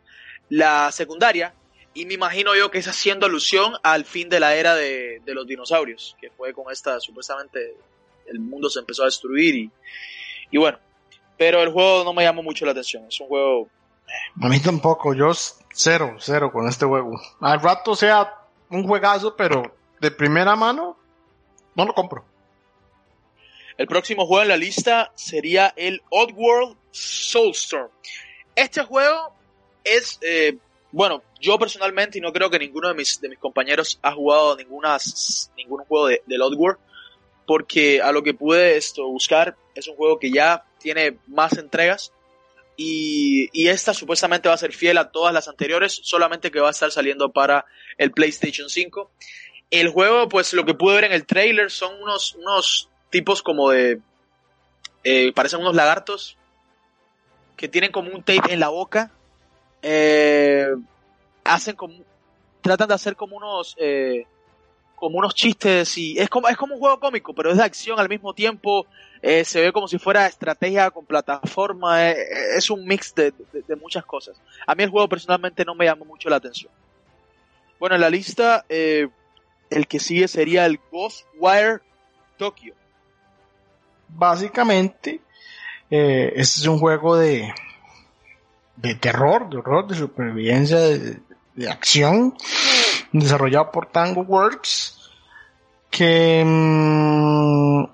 la 0.49 0.93
secundaria 0.93 1.55
y 1.93 2.07
me 2.07 2.15
imagino 2.15 2.55
yo 2.55 2.71
que 2.71 2.79
es 2.79 2.87
haciendo 2.87 3.27
alusión 3.27 3.73
al 3.83 4.05
fin 4.05 4.29
de 4.29 4.39
la 4.39 4.55
era 4.55 4.77
de, 4.77 5.21
de 5.25 5.35
los 5.35 5.45
dinosaurios, 5.45 6.17
que 6.21 6.31
fue 6.31 6.53
con 6.53 6.71
esta, 6.71 7.01
supuestamente 7.01 7.75
el 8.29 8.39
mundo 8.39 8.71
se 8.71 8.79
empezó 8.79 9.03
a 9.03 9.07
destruir 9.07 9.57
y, 9.57 9.73
y 10.53 10.57
bueno, 10.57 10.79
pero 11.37 11.65
el 11.65 11.73
juego 11.73 12.05
no 12.05 12.13
me 12.13 12.23
llamó 12.23 12.45
mucho 12.45 12.65
la 12.65 12.71
atención, 12.71 13.07
es 13.09 13.21
un 13.21 13.27
juego... 13.27 13.69
A 14.41 14.49
mí 14.49 14.61
tampoco, 14.61 15.15
yo 15.15 15.33
cero, 15.73 16.15
cero 16.21 16.53
con 16.53 16.69
este 16.69 16.87
juego. 16.87 17.21
Al 17.41 17.61
rato 17.61 17.97
sea 17.97 18.39
un 18.71 18.87
juegazo, 18.87 19.35
pero 19.37 19.78
de 20.01 20.11
primera 20.11 20.57
mano 20.57 20.97
no 21.75 21.85
lo 21.85 21.95
compro. 21.95 22.25
El 23.77 23.87
próximo 23.87 24.27
juego 24.27 24.43
en 24.43 24.49
la 24.49 24.57
lista 24.57 25.13
sería 25.15 25.73
el 25.77 26.03
Oddworld 26.11 26.77
Soulstorm. 26.91 27.89
Este 28.57 28.83
juego 28.83 29.33
es, 29.85 30.19
eh, 30.23 30.57
bueno, 30.91 31.23
yo 31.41 31.59
personalmente, 31.61 32.19
y 32.19 32.21
no 32.21 32.33
creo 32.33 32.51
que 32.51 32.59
ninguno 32.59 32.89
de 32.89 32.95
mis, 32.95 33.21
de 33.21 33.29
mis 33.29 33.39
compañeros 33.39 34.01
ha 34.03 34.13
jugado 34.13 34.57
ninguna, 34.57 34.99
ningún 35.57 35.85
juego 35.85 36.09
de, 36.09 36.23
del 36.27 36.43
Oddworld, 36.43 36.79
porque 37.47 38.03
a 38.03 38.11
lo 38.11 38.25
que 38.25 38.35
pude 38.35 38.77
esto 38.77 39.07
buscar, 39.07 39.57
es 39.77 39.87
un 39.87 39.95
juego 39.95 40.19
que 40.19 40.33
ya 40.33 40.65
tiene 40.81 41.19
más 41.29 41.57
entregas, 41.57 42.13
y, 42.77 43.49
y, 43.53 43.69
esta 43.69 43.93
supuestamente 43.93 44.49
va 44.49 44.55
a 44.55 44.59
ser 44.59 44.73
fiel 44.73 44.99
a 44.99 45.11
todas 45.11 45.35
las 45.35 45.49
anteriores, 45.49 46.01
solamente 46.05 46.53
que 46.53 46.61
va 46.61 46.69
a 46.69 46.71
estar 46.71 46.93
saliendo 46.93 47.33
para 47.33 47.67
el 47.97 48.13
PlayStation 48.13 48.71
5. 48.71 49.11
El 49.71 49.91
juego, 49.91 50.29
pues 50.29 50.53
lo 50.55 50.65
que 50.65 50.75
pude 50.75 50.95
ver 50.95 51.05
en 51.05 51.13
el 51.13 51.27
trailer 51.27 51.71
son 51.71 52.03
unos, 52.03 52.35
unos 52.35 52.89
tipos 53.11 53.43
como 53.43 53.71
de... 53.71 54.01
Eh, 55.05 55.33
parecen 55.33 55.61
unos 55.61 55.75
lagartos 55.75 56.37
que 57.57 57.69
tienen 57.69 57.93
como 57.93 58.11
un 58.11 58.23
tape 58.23 58.53
en 58.53 58.61
la 58.61 58.69
boca. 58.69 59.11
Eh, 59.83 60.69
hacen 61.45 61.77
como... 61.77 61.95
Tratan 62.63 62.89
de 62.89 62.95
hacer 62.95 63.17
como 63.17 63.37
unos... 63.37 63.75
Eh, 63.79 64.27
como 64.95 65.19
unos 65.19 65.35
chistes 65.35 65.97
y 65.97 66.19
es 66.19 66.29
como, 66.29 66.49
es 66.49 66.57
como 66.57 66.75
un 66.75 66.81
juego 66.81 66.99
cómico, 66.99 67.33
pero 67.33 67.53
es 67.53 67.57
de 67.57 67.63
acción 67.63 68.01
al 68.01 68.09
mismo 68.09 68.35
tiempo. 68.35 68.85
Eh, 69.23 69.45
se 69.45 69.61
ve 69.61 69.73
como 69.73 69.87
si 69.87 69.97
fuera 69.97 70.27
estrategia 70.27 70.91
con 70.91 71.07
plataforma. 71.07 72.11
Eh, 72.11 72.17
es 72.57 72.69
un 72.69 72.85
mix 72.85 73.15
de, 73.15 73.33
de, 73.53 73.77
muchas 73.77 74.05
cosas. 74.05 74.41
A 74.67 74.75
mí 74.75 74.83
el 74.83 74.91
juego 74.91 75.09
personalmente 75.09 75.65
no 75.65 75.77
me 75.77 75.85
llamó 75.85 76.05
mucho 76.05 76.29
la 76.29 76.37
atención. 76.37 76.73
Bueno, 77.79 77.95
en 77.95 78.01
la 78.01 78.11
lista, 78.11 78.65
el 79.71 79.87
que 79.87 80.01
sigue 80.01 80.29
sería 80.29 80.67
el 80.67 80.81
Ghostwire 80.91 81.81
Tokyo 82.37 82.75
básicamente 84.09 85.21
eh, 85.91 86.33
este 86.37 86.61
es 86.61 86.67
un 86.67 86.79
juego 86.79 87.17
de 87.17 87.53
de 88.81 88.95
terror, 88.95 89.51
de 89.51 89.59
horror, 89.59 89.87
de 89.89 89.97
supervivencia, 89.97 90.79
de, 90.79 91.19
de 91.55 91.69
acción, 91.69 92.35
desarrollado 93.13 93.71
por 93.73 93.87
Tango 93.87 94.23
Works, 94.23 95.11
que, 95.91 96.43
mmm, 96.47 97.85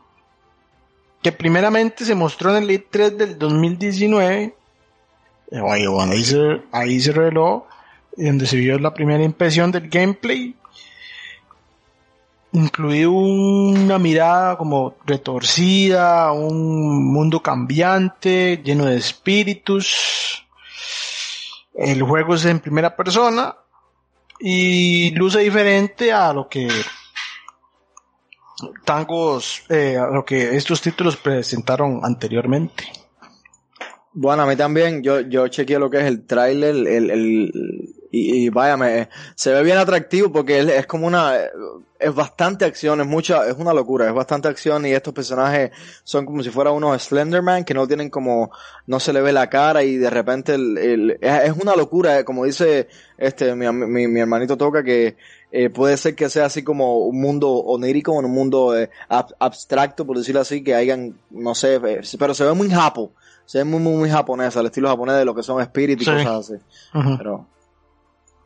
que 1.23 1.33
primeramente 1.33 2.04
se 2.04 2.14
mostró 2.14 2.54
en 2.57 2.64
el 2.64 2.71
E3 2.71 3.16
del 3.16 3.38
2019. 3.38 4.54
Bueno, 5.50 6.00
ahí 6.00 6.25
se, 6.25 6.62
ahí 6.73 7.00
se 7.00 7.12
reveló, 7.12 7.66
donde 8.16 8.47
se 8.47 8.57
vio 8.57 8.78
la 8.78 8.93
primera 8.93 9.25
impresión 9.25 9.73
del 9.73 9.88
gameplay 9.88 10.54
incluido 12.54 13.10
una 13.10 13.99
mirada 13.99 14.56
como 14.56 14.95
retorcida, 15.04 16.32
un 16.32 17.12
mundo 17.12 17.43
cambiante, 17.43 18.62
lleno 18.64 18.86
de 18.86 18.97
espíritus. 18.97 20.47
El 21.75 22.02
juego 22.02 22.36
es 22.36 22.45
en 22.45 22.60
primera 22.60 22.97
persona 22.97 23.56
y 24.38 25.10
luce 25.10 25.40
diferente 25.40 26.12
a 26.12 26.32
lo 26.32 26.49
que 26.49 26.69
tangos, 28.84 29.64
eh, 29.69 29.97
a 29.97 30.06
lo 30.06 30.25
que 30.25 30.56
estos 30.56 30.80
títulos 30.80 31.17
presentaron 31.17 32.00
anteriormente. 32.04 32.84
Bueno, 34.12 34.45
a 34.45 34.47
mí 34.47 34.54
también, 34.54 35.02
yo, 35.02 35.23
yo 35.23 35.49
chequeé 35.49 35.76
lo 35.80 35.90
que 35.90 35.99
es 35.99 36.04
el 36.04 36.25
tráiler, 36.25 36.76
el, 36.86 37.10
el, 37.10 37.83
y, 38.14 38.44
y 38.44 38.48
vaya, 38.48 38.76
me, 38.76 39.08
se 39.34 39.52
ve 39.52 39.62
bien 39.62 39.76
atractivo 39.76 40.30
porque 40.30 40.60
es, 40.60 40.68
es, 40.68 40.86
como 40.86 41.06
una, 41.06 41.36
es 41.98 42.14
bastante 42.14 42.64
acción, 42.64 43.00
es 43.00 43.06
mucha, 43.06 43.48
es 43.48 43.56
una 43.56 43.72
locura, 43.72 44.06
es 44.06 44.14
bastante 44.14 44.46
acción 44.46 44.86
y 44.86 44.92
estos 44.92 45.12
personajes 45.12 45.72
son 46.04 46.24
como 46.24 46.42
si 46.42 46.50
fuera 46.50 46.70
unos 46.70 47.02
Slenderman 47.02 47.64
que 47.64 47.74
no 47.74 47.88
tienen 47.88 48.10
como, 48.10 48.52
no 48.86 49.00
se 49.00 49.12
le 49.12 49.20
ve 49.20 49.32
la 49.32 49.50
cara 49.50 49.82
y 49.82 49.96
de 49.96 50.10
repente 50.10 50.54
el, 50.54 50.78
el, 50.78 51.18
es, 51.20 51.52
una 51.60 51.74
locura, 51.74 52.20
eh, 52.20 52.24
como 52.24 52.44
dice 52.44 52.88
este, 53.18 53.54
mi, 53.56 53.70
mi, 53.72 54.06
mi 54.06 54.20
hermanito 54.20 54.56
Toca 54.56 54.84
que 54.84 55.16
eh, 55.50 55.70
puede 55.70 55.96
ser 55.96 56.14
que 56.14 56.28
sea 56.28 56.46
así 56.46 56.62
como 56.62 56.98
un 56.98 57.20
mundo 57.20 57.50
onírico, 57.50 58.12
un 58.12 58.30
mundo 58.30 58.78
eh, 58.78 58.90
ab, 59.08 59.34
abstracto, 59.40 60.06
por 60.06 60.18
decirlo 60.18 60.40
así, 60.40 60.62
que 60.62 60.74
hayan, 60.74 61.18
no 61.30 61.54
sé, 61.56 61.76
eh, 61.76 62.00
pero 62.18 62.34
se 62.34 62.44
ve 62.44 62.52
muy 62.54 62.70
japo 62.70 63.12
se 63.46 63.58
ve 63.58 63.64
muy, 63.64 63.78
muy, 63.78 63.94
muy 63.94 64.08
japonés, 64.08 64.56
al 64.56 64.64
estilo 64.64 64.88
japonés 64.88 65.16
de 65.16 65.24
lo 65.26 65.34
que 65.34 65.42
son 65.42 65.60
espíritus 65.60 66.06
y 66.06 66.10
sí. 66.10 66.16
cosas 66.16 66.50
así. 66.50 66.54
Uh 66.94 66.98
-huh. 66.98 67.18
Pero... 67.18 67.46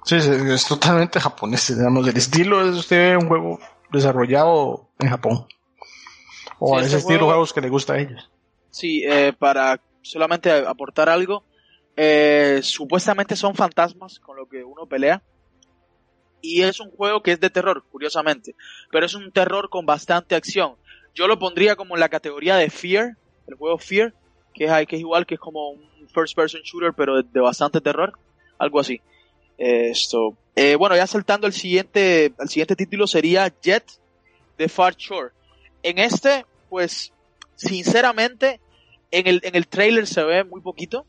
Sí, 0.08 0.22
sí, 0.22 0.30
es 0.30 0.66
totalmente 0.66 1.20
japonés, 1.20 1.76
digamos, 1.76 2.08
el 2.08 2.16
estilo 2.16 2.66
es 2.66 2.74
usted 2.74 3.14
un 3.16 3.28
juego 3.28 3.60
desarrollado 3.90 4.88
en 5.00 5.10
Japón. 5.10 5.46
O 6.58 6.78
sí, 6.78 6.86
ese 6.86 6.86
este 6.86 6.96
estilo 7.00 7.26
de 7.26 7.32
juegos 7.32 7.52
que 7.52 7.60
le 7.60 7.68
gusta 7.68 7.92
a 7.92 7.98
ellos. 7.98 8.30
Sí, 8.70 9.04
eh, 9.04 9.34
para 9.38 9.82
solamente 10.00 10.50
aportar 10.50 11.10
algo, 11.10 11.44
eh, 11.94 12.60
supuestamente 12.62 13.36
son 13.36 13.54
fantasmas 13.54 14.18
con 14.18 14.38
lo 14.38 14.48
que 14.48 14.64
uno 14.64 14.86
pelea. 14.86 15.22
Y 16.40 16.62
es 16.62 16.80
un 16.80 16.90
juego 16.90 17.22
que 17.22 17.32
es 17.32 17.40
de 17.40 17.50
terror, 17.50 17.84
curiosamente. 17.92 18.56
Pero 18.90 19.04
es 19.04 19.12
un 19.12 19.30
terror 19.30 19.68
con 19.68 19.84
bastante 19.84 20.36
acción. 20.36 20.76
Yo 21.14 21.26
lo 21.26 21.38
pondría 21.38 21.76
como 21.76 21.96
en 21.96 22.00
la 22.00 22.08
categoría 22.08 22.56
de 22.56 22.70
Fear, 22.70 23.18
el 23.46 23.56
juego 23.56 23.76
Fear, 23.76 24.14
que 24.54 24.64
es, 24.64 24.86
que 24.86 24.96
es 24.96 25.00
igual, 25.00 25.26
que 25.26 25.34
es 25.34 25.40
como 25.40 25.68
un 25.68 26.08
first 26.14 26.34
person 26.34 26.62
shooter, 26.62 26.94
pero 26.94 27.16
de, 27.16 27.28
de 27.30 27.40
bastante 27.40 27.82
terror, 27.82 28.18
algo 28.58 28.80
así. 28.80 29.02
Esto, 29.58 30.36
eh, 30.54 30.76
bueno, 30.76 30.96
ya 30.96 31.06
saltando 31.06 31.46
al 31.46 31.52
siguiente, 31.52 32.32
al 32.38 32.48
siguiente 32.48 32.76
título 32.76 33.06
sería 33.06 33.52
Jet 33.60 33.84
de 34.56 34.68
Far 34.68 34.96
Shore. 34.96 35.30
En 35.82 35.98
este, 35.98 36.46
pues, 36.68 37.12
sinceramente, 37.56 38.60
en 39.10 39.26
el, 39.26 39.40
en 39.42 39.54
el 39.54 39.68
trailer 39.68 40.06
se 40.06 40.22
ve 40.22 40.44
muy 40.44 40.60
poquito. 40.60 41.06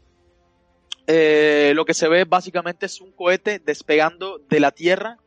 Eh, 1.08 1.74
lo 1.76 1.86
que 1.86 1.94
se 1.94 2.08
ve 2.08 2.26
básicamente 2.26 2.86
es 2.86 3.02
un 3.02 3.12
cohete 3.12 3.60
despegando 3.60 4.40
de 4.50 4.60
la 4.60 4.72
Tierra 4.72 5.18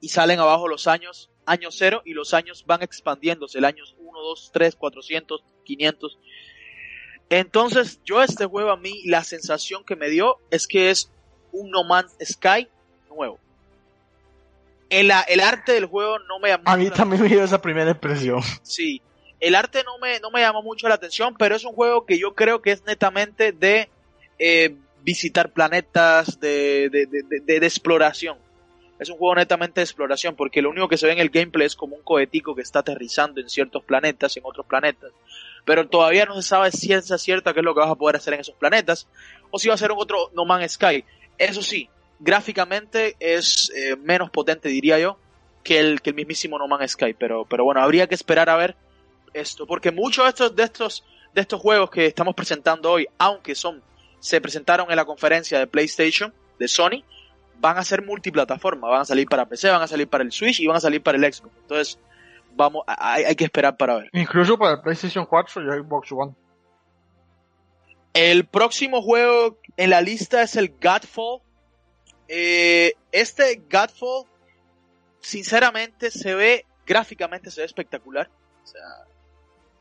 y 0.00 0.08
salen 0.08 0.40
abajo 0.40 0.66
los 0.66 0.88
años, 0.88 1.30
año 1.46 1.70
cero, 1.70 2.02
y 2.04 2.14
los 2.14 2.34
años 2.34 2.64
van 2.66 2.82
expandiéndose, 2.82 3.58
el 3.58 3.64
año 3.64 3.84
1, 3.96 4.20
2, 4.20 4.50
3, 4.52 4.74
400, 4.76 5.44
500. 5.64 6.18
Entonces, 7.30 8.00
yo 8.04 8.22
este 8.22 8.46
juego 8.46 8.70
a 8.70 8.76
mí, 8.76 9.02
la 9.04 9.22
sensación 9.22 9.84
que 9.84 9.94
me 9.94 10.10
dio 10.10 10.38
es 10.50 10.66
que 10.66 10.90
es 10.90 11.12
un 11.52 11.70
No 11.70 11.84
Man's 11.84 12.14
Sky 12.24 12.68
nuevo. 13.14 13.38
El, 14.90 15.10
el 15.28 15.40
arte 15.40 15.72
del 15.72 15.86
juego 15.86 16.18
no 16.20 16.38
me 16.38 16.50
llamó 16.50 16.64
A 16.66 16.76
mí 16.76 16.90
también 16.90 17.22
me 17.22 17.28
dio 17.28 17.42
esa 17.42 17.60
primera 17.60 17.90
impresión. 17.90 18.42
Sí, 18.62 19.00
el 19.42 19.56
arte 19.56 19.82
no 19.84 19.98
me, 19.98 20.20
no 20.20 20.30
me 20.30 20.40
llamó 20.40 20.62
mucho 20.62 20.88
la 20.88 20.94
atención, 20.94 21.34
pero 21.36 21.56
es 21.56 21.64
un 21.64 21.72
juego 21.72 22.06
que 22.06 22.16
yo 22.16 22.34
creo 22.34 22.62
que 22.62 22.70
es 22.70 22.84
netamente 22.84 23.50
de 23.50 23.88
eh, 24.38 24.76
visitar 25.02 25.50
planetas, 25.50 26.38
de, 26.38 26.88
de, 26.90 27.06
de, 27.06 27.40
de, 27.60 27.66
exploración. 27.66 28.38
Es 29.00 29.10
un 29.10 29.16
juego 29.16 29.34
netamente 29.34 29.80
de 29.80 29.84
exploración, 29.84 30.36
porque 30.36 30.62
lo 30.62 30.70
único 30.70 30.86
que 30.86 30.96
se 30.96 31.06
ve 31.06 31.12
en 31.14 31.18
el 31.18 31.30
gameplay 31.30 31.66
es 31.66 31.74
como 31.74 31.96
un 31.96 32.02
cohetico 32.02 32.54
que 32.54 32.62
está 32.62 32.80
aterrizando 32.80 33.40
en 33.40 33.48
ciertos 33.48 33.82
planetas, 33.82 34.36
en 34.36 34.44
otros 34.46 34.64
planetas. 34.64 35.10
Pero 35.64 35.88
todavía 35.88 36.24
no 36.24 36.36
se 36.40 36.48
sabe 36.48 36.70
ciencia 36.70 37.18
cierta 37.18 37.52
qué 37.52 37.60
es 37.60 37.64
lo 37.64 37.74
que 37.74 37.80
vas 37.80 37.90
a 37.90 37.96
poder 37.96 38.14
hacer 38.14 38.34
en 38.34 38.40
esos 38.40 38.54
planetas, 38.54 39.08
o 39.50 39.58
si 39.58 39.66
va 39.66 39.74
a 39.74 39.78
ser 39.78 39.90
un 39.90 39.98
otro 39.98 40.30
No 40.34 40.44
Man's 40.44 40.74
Sky. 40.74 41.04
Eso 41.38 41.62
sí, 41.62 41.88
gráficamente 42.20 43.16
es 43.18 43.72
eh, 43.74 43.96
menos 43.96 44.30
potente, 44.30 44.68
diría 44.68 44.98
yo, 44.98 45.18
que 45.62 45.78
el, 45.78 46.00
que 46.00 46.10
el 46.10 46.16
mismísimo 46.16 46.58
No 46.58 46.68
Man's 46.68 46.92
Sky. 46.92 47.14
Pero, 47.14 47.44
pero 47.44 47.64
bueno, 47.64 47.82
habría 47.82 48.06
que 48.06 48.14
esperar 48.14 48.48
a 48.48 48.56
ver 48.56 48.76
esto, 49.34 49.66
porque 49.66 49.90
muchos 49.90 50.24
de 50.24 50.30
estos, 50.30 50.56
de 50.56 50.62
estos, 50.62 51.04
de 51.34 51.40
estos 51.40 51.60
juegos 51.60 51.90
que 51.90 52.06
estamos 52.06 52.34
presentando 52.34 52.90
hoy, 52.90 53.06
aunque 53.18 53.54
son, 53.54 53.82
se 54.20 54.40
presentaron 54.40 54.90
en 54.90 54.96
la 54.96 55.04
conferencia 55.04 55.58
de 55.58 55.66
PlayStation, 55.66 56.32
de 56.58 56.68
Sony, 56.68 57.02
van 57.58 57.78
a 57.78 57.84
ser 57.84 58.04
multiplataforma, 58.04 58.88
van 58.88 59.02
a 59.02 59.04
salir 59.04 59.26
para 59.26 59.46
PC, 59.46 59.70
van 59.70 59.82
a 59.82 59.86
salir 59.86 60.08
para 60.08 60.24
el 60.24 60.32
Switch 60.32 60.60
y 60.60 60.66
van 60.66 60.76
a 60.76 60.80
salir 60.80 61.02
para 61.02 61.16
el 61.16 61.32
Xbox. 61.32 61.54
Entonces, 61.62 61.98
vamos, 62.54 62.82
hay, 62.86 63.24
hay 63.24 63.36
que 63.36 63.44
esperar 63.44 63.76
para 63.76 63.96
ver. 63.96 64.10
Incluso 64.12 64.58
para 64.58 64.74
el 64.74 64.80
PlayStation 64.80 65.24
4 65.24 65.62
y 65.62 65.82
Xbox 65.82 66.12
One. 66.12 66.34
El 68.14 68.44
próximo 68.44 69.02
juego 69.02 69.58
en 69.76 69.90
la 69.90 70.00
lista 70.00 70.42
es 70.42 70.56
el 70.56 70.74
Godfall. 70.80 71.40
Eh, 72.28 72.94
este 73.10 73.62
Godfall, 73.70 74.26
sinceramente, 75.20 76.10
se 76.10 76.34
ve, 76.34 76.66
gráficamente 76.86 77.50
se 77.50 77.62
ve 77.62 77.66
espectacular. 77.66 78.28
O 78.62 78.66
sea, 78.66 79.06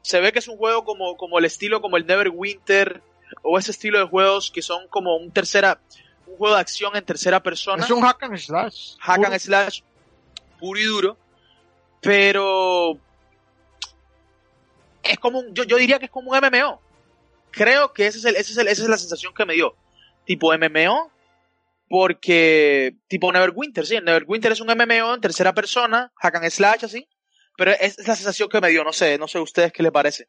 se 0.01 0.19
ve 0.19 0.31
que 0.31 0.39
es 0.39 0.47
un 0.47 0.57
juego 0.57 0.83
como, 0.83 1.15
como 1.17 1.39
el 1.39 1.45
estilo 1.45 1.81
como 1.81 1.97
el 1.97 2.05
Neverwinter 2.05 3.01
o 3.43 3.57
ese 3.57 3.71
estilo 3.71 3.99
de 3.99 4.05
juegos 4.05 4.51
que 4.51 4.61
son 4.61 4.87
como 4.87 5.15
un 5.15 5.31
tercera, 5.31 5.79
un 6.25 6.37
juego 6.37 6.55
de 6.55 6.61
acción 6.61 6.95
en 6.95 7.05
tercera 7.05 7.41
persona. 7.41 7.83
Es 7.83 7.91
un 7.91 8.01
hack 8.01 8.23
and 8.23 8.37
slash. 8.37 8.95
Hack 8.99 9.17
puro. 9.17 9.27
and 9.27 9.39
slash 9.39 9.81
puro 10.59 10.79
y 10.79 10.83
duro. 10.83 11.17
Pero 12.01 12.97
es 15.03 15.19
como 15.19 15.39
un, 15.39 15.53
yo, 15.53 15.63
yo 15.65 15.77
diría 15.77 15.99
que 15.99 16.05
es 16.05 16.11
como 16.11 16.31
un 16.31 16.37
MMO. 16.37 16.81
Creo 17.51 17.93
que 17.93 18.07
ese 18.07 18.17
es 18.19 18.25
el, 18.25 18.35
ese 18.35 18.51
es 18.53 18.57
el, 18.57 18.67
esa 18.67 18.83
es 18.83 18.89
la 18.89 18.97
sensación 18.97 19.33
que 19.33 19.45
me 19.45 19.53
dio. 19.53 19.75
Tipo 20.25 20.53
MMO, 20.53 21.11
porque 21.89 22.95
tipo 23.07 23.31
Neverwinter, 23.31 23.85
sí, 23.85 23.99
Neverwinter 24.01 24.51
es 24.53 24.61
un 24.61 24.67
MMO 24.67 25.13
en 25.15 25.21
tercera 25.21 25.53
persona, 25.53 26.11
hack 26.15 26.35
and 26.35 26.49
slash 26.49 26.85
así, 26.85 27.07
pero 27.57 27.71
es, 27.71 27.99
es 27.99 28.07
la 28.07 28.15
sensación 28.15 28.47
que 28.49 28.61
me 28.61 28.69
dio, 28.69 28.83
no 28.83 28.93
sé, 28.93 29.17
no 29.17 29.27
sé 29.27 29.37
a 29.37 29.41
ustedes 29.41 29.73
qué 29.73 29.83
les 29.83 29.91
parece. 29.91 30.27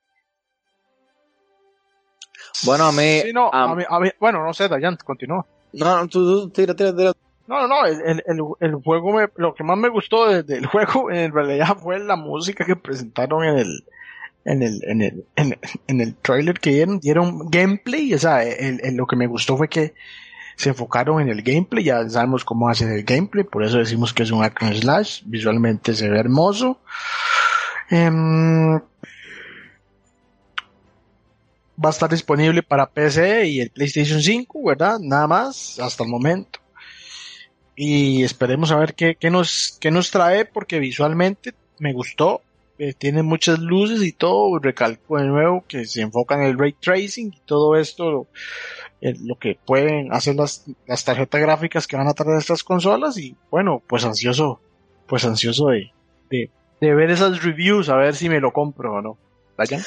Bueno, 2.65 2.85
a 2.87 2.93
mí... 2.93 3.21
Sí, 3.23 3.33
no, 3.33 3.51
a- 3.53 3.65
a 3.71 3.75
mí- 3.75 3.85
a 3.89 4.01
mí- 4.01 4.11
bueno, 4.21 4.45
no 4.45 4.53
sé, 4.53 4.69
Dayan, 4.69 4.97
continúa. 5.05 5.47
no, 5.73 5.97
no, 6.03 6.09
tú, 6.09 6.43
tú, 6.43 6.51
tira, 6.51 6.75
tira, 6.75 6.95
tira. 6.95 7.13
No, 7.47 7.61
no, 7.61 7.69
no, 7.69 7.87
el, 7.87 8.23
el, 8.27 8.43
el, 8.61 8.75
juego, 8.77 9.13
me, 9.13 9.29
lo 9.37 9.55
que 9.55 9.65
más 9.65 9.77
me 9.77 9.89
gustó 9.89 10.27
de- 10.29 10.43
del 10.43 10.67
juego 10.67 11.11
en 11.11 11.33
realidad 11.33 11.77
fue 11.77 11.99
la 11.99 12.17
música 12.17 12.65
que 12.65 12.77
presentaron 12.77 13.45
en 13.45 13.59
el, 13.59 13.85
en 14.45 14.63
el, 14.63 14.81
en 14.85 15.03
el, 15.03 15.25
en, 15.37 15.59
en 15.87 16.01
el 16.01 16.15
trailer 16.17 16.59
que 16.59 16.71
dieron, 16.71 17.01
dieron 17.01 17.51
gameplay, 17.51 18.13
o 18.15 18.19
sea, 18.19 18.43
el, 18.43 18.81
lo 18.97 19.07
que 19.07 19.17
me 19.17 19.27
gustó 19.27 19.57
fue 19.57 19.69
que 19.69 19.95
se 20.57 20.71
enfocaron 20.71 21.21
en 21.21 21.29
el 21.29 21.43
gameplay, 21.43 21.85
ya 21.85 22.09
sabemos 22.09 22.45
cómo 22.45 22.69
hacen 22.69 22.93
el 22.93 23.05
gameplay, 23.05 23.45
por 23.45 23.65
eso 23.65 23.79
decimos 23.79 24.13
que 24.13 24.23
es 24.23 24.31
un 24.31 24.45
and 24.45 24.75
slash, 24.81 25.23
visualmente 25.25 25.95
se 25.95 26.09
ve 26.09 26.19
hermoso. 26.19 26.81
Em, 27.91 28.81
va 31.83 31.89
a 31.89 31.91
estar 31.91 32.11
disponible 32.11 32.63
para 32.63 32.89
PC 32.89 33.47
y 33.47 33.61
el 33.61 33.71
PlayStation 33.71 34.21
5, 34.21 34.65
¿verdad? 34.65 34.99
Nada 35.01 35.27
más, 35.27 35.79
hasta 35.79 36.05
el 36.05 36.11
momento. 36.11 36.61
Y 37.75 38.23
esperemos 38.23 38.71
a 38.71 38.77
ver 38.77 38.95
qué, 38.95 39.17
qué 39.19 39.31
nos, 39.31 39.77
qué 39.81 39.91
nos 39.91 40.11
trae, 40.11 40.45
porque 40.45 40.79
visualmente 40.79 41.55
me 41.79 41.93
gustó. 41.93 42.43
Eh, 42.83 42.95
tiene 42.95 43.23
muchas 43.23 43.61
luces 43.61 44.03
y 44.03 44.11
todo. 44.11 44.59
Recalco 44.59 45.16
de 45.16 45.27
nuevo 45.27 45.64
que 45.68 45.85
se 45.85 46.01
enfoca 46.01 46.35
en 46.35 46.42
el 46.42 46.59
ray 46.59 46.73
tracing 46.73 47.33
y 47.33 47.40
todo 47.47 47.77
esto, 47.77 48.11
lo, 48.11 48.27
eh, 49.01 49.14
lo 49.23 49.37
que 49.38 49.57
pueden 49.64 50.12
hacer 50.12 50.35
las, 50.35 50.64
las 50.88 51.05
tarjetas 51.05 51.40
gráficas 51.40 51.87
que 51.87 51.97
van 51.97 52.09
a 52.09 52.12
traer 52.12 52.38
estas 52.38 52.64
consolas. 52.64 53.18
Y 53.18 53.37
bueno, 53.53 53.81
pues 53.87 54.05
ansioso, 54.05 54.61
pues 55.07 55.25
ansioso 55.25 55.68
de, 55.68 55.92
de, 56.29 56.95
ver 56.95 57.12
esas 57.12 57.45
reviews, 57.45 57.88
a 57.88 57.95
ver 57.95 58.16
si 58.16 58.29
me 58.29 58.40
lo 58.40 58.53
compro 58.53 58.95
o 58.95 59.01
no. 59.01 59.16
Dayan. 59.57 59.83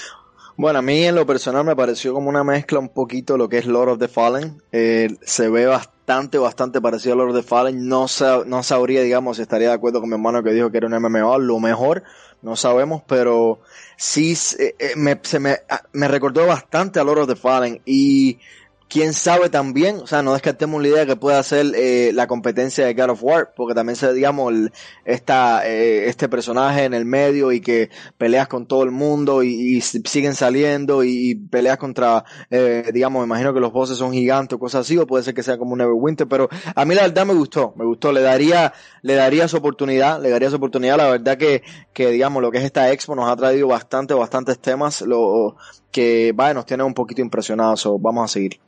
Bueno, 0.56 0.80
a 0.80 0.82
mí 0.82 1.04
en 1.04 1.16
lo 1.16 1.26
personal 1.26 1.66
me 1.66 1.76
pareció 1.76 2.14
como 2.14 2.30
una 2.30 2.46
mezcla 2.46 2.80
un 2.80 2.88
poquito 2.88 3.36
lo 3.36 3.50
que 3.50 3.58
es 3.58 3.66
Lord 3.66 3.90
of 3.90 4.00
the 4.00 4.08
Fallen. 4.08 4.62
Eh, 4.72 5.10
se 5.20 5.50
ve 5.50 5.66
bastante, 5.66 5.95
bastante 6.06 6.82
parecido 6.82 7.14
a 7.14 7.18
Lord 7.18 7.30
of 7.32 7.36
the 7.38 7.44
Fallen. 7.44 7.88
No, 7.88 8.06
no 8.46 8.64
sabría, 8.64 9.02
digamos, 9.02 9.38
si 9.38 9.44
estaría 9.44 9.70
de 9.70 9.74
acuerdo 9.74 10.00
con 10.00 10.10
mi 10.10 10.16
hermano 10.16 10.44
que 10.44 10.52
dijo 10.52 10.70
que 10.72 10.78
era 10.78 10.88
un 10.88 10.94
MMO. 10.94 11.40
Lo 11.40 11.60
mejor, 11.60 12.04
no 12.42 12.56
sabemos, 12.56 13.02
pero 13.08 13.60
sí 13.98 14.36
se- 14.36 14.76
eh, 14.78 14.94
me, 14.96 15.20
se 15.24 15.40
me, 15.40 15.58
ah, 15.70 15.82
me 15.94 16.08
recordó 16.08 16.46
bastante 16.46 17.00
a 17.00 17.04
Lord 17.04 17.20
of 17.22 17.28
the 17.28 17.36
Fallen. 17.36 17.82
Y 17.86 18.40
quién 18.88 19.14
sabe 19.14 19.50
también, 19.50 19.98
o 19.98 20.08
sea, 20.08 20.22
no 20.22 20.34
descartemos 20.34 20.82
la 20.82 20.88
idea 20.88 21.06
que 21.06 21.16
pueda 21.16 21.42
ser 21.44 21.68
eh, 21.76 22.12
la 22.14 22.28
competencia 22.28 22.86
de 22.86 22.94
God 22.94 23.10
of 23.12 23.24
War, 23.24 23.54
porque 23.56 23.74
también 23.74 23.96
se, 23.96 24.14
digamos, 24.14 24.54
el- 24.54 24.72
esta, 25.04 25.68
eh, 25.68 26.08
este 26.08 26.30
personaje 26.30 26.84
en 26.86 26.94
el 26.94 27.04
medio 27.06 27.52
y 27.52 27.62
que 27.62 27.90
peleas 28.18 28.48
con 28.48 28.68
todo 28.68 28.84
el 28.84 28.92
mundo 28.92 29.44
y, 29.44 29.82
siguen 29.82 30.36
saliendo 30.36 31.04
y, 31.04 31.32
y 31.32 31.36
peleas 31.36 31.78
contra, 31.78 32.24
eh, 32.50 32.90
digamos, 32.94 33.22
me 33.22 33.26
imagino 33.26 33.54
que 33.54 33.60
los 33.60 33.72
bosses 33.74 33.98
son 33.98 34.14
gigantes 34.14 34.56
o 34.56 34.60
cosas 34.60 34.82
así, 34.82 34.98
o 34.98 35.08
puede 35.08 35.24
ser 35.24 35.34
que 35.34 35.44
sea 35.44 35.58
como 35.58 35.74
un 35.74 35.80
Neverwinter, 35.80 36.28
pero 36.28 36.48
a 36.76 36.86
mí 36.86 36.96
la 36.96 37.04
verdad 37.04 37.26
me 37.26 37.34
gustó, 37.34 37.74
me 37.78 37.86
gustó, 37.86 38.12
le 38.12 38.22
daría, 38.22 38.74
le 39.02 39.16
daría 39.16 39.48
su 39.48 39.58
oportunidad, 39.58 40.22
le 40.22 40.30
daría 40.30 40.50
su 40.50 40.56
oportunidad, 40.58 40.98
la 40.98 41.10
verdad 41.10 41.38
que, 41.38 41.64
que 41.94 42.12
digamos, 42.12 42.42
lo 42.42 42.52
que 42.52 42.60
es 42.60 42.64
esta 42.64 42.92
expo 42.92 43.16
nos 43.16 43.30
ha 43.30 43.36
traído 43.36 43.68
bastante, 43.68 44.14
bastantes 44.14 44.60
temas, 44.60 45.02
lo 45.02 45.56
que, 45.92 46.32
vaya, 46.36 46.54
nos 46.54 46.66
tiene 46.66 46.84
un 46.84 46.94
poquito 46.94 47.22
impresionados, 47.22 47.82
so, 47.82 47.98
vamos 48.00 48.26
a 48.26 48.34
seguir. 48.34 48.60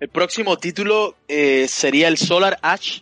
El 0.00 0.08
próximo 0.08 0.56
título 0.58 1.16
eh, 1.26 1.66
sería 1.66 2.06
el 2.06 2.18
Solar 2.18 2.58
Ash. 2.62 3.00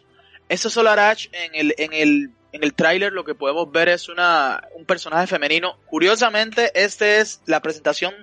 Ese 0.48 0.70
Solar 0.70 0.98
Ash 0.98 1.26
en 1.32 1.54
el, 1.54 1.74
en 1.76 1.92
el, 1.92 2.30
en 2.52 2.64
el 2.64 2.72
tráiler 2.72 3.12
lo 3.12 3.24
que 3.24 3.34
podemos 3.34 3.70
ver 3.70 3.90
es 3.90 4.08
una, 4.08 4.62
un 4.74 4.86
personaje 4.86 5.26
femenino. 5.26 5.76
Curiosamente, 5.86 6.70
este 6.74 7.20
es 7.20 7.42
la 7.44 7.60
presentación 7.60 8.14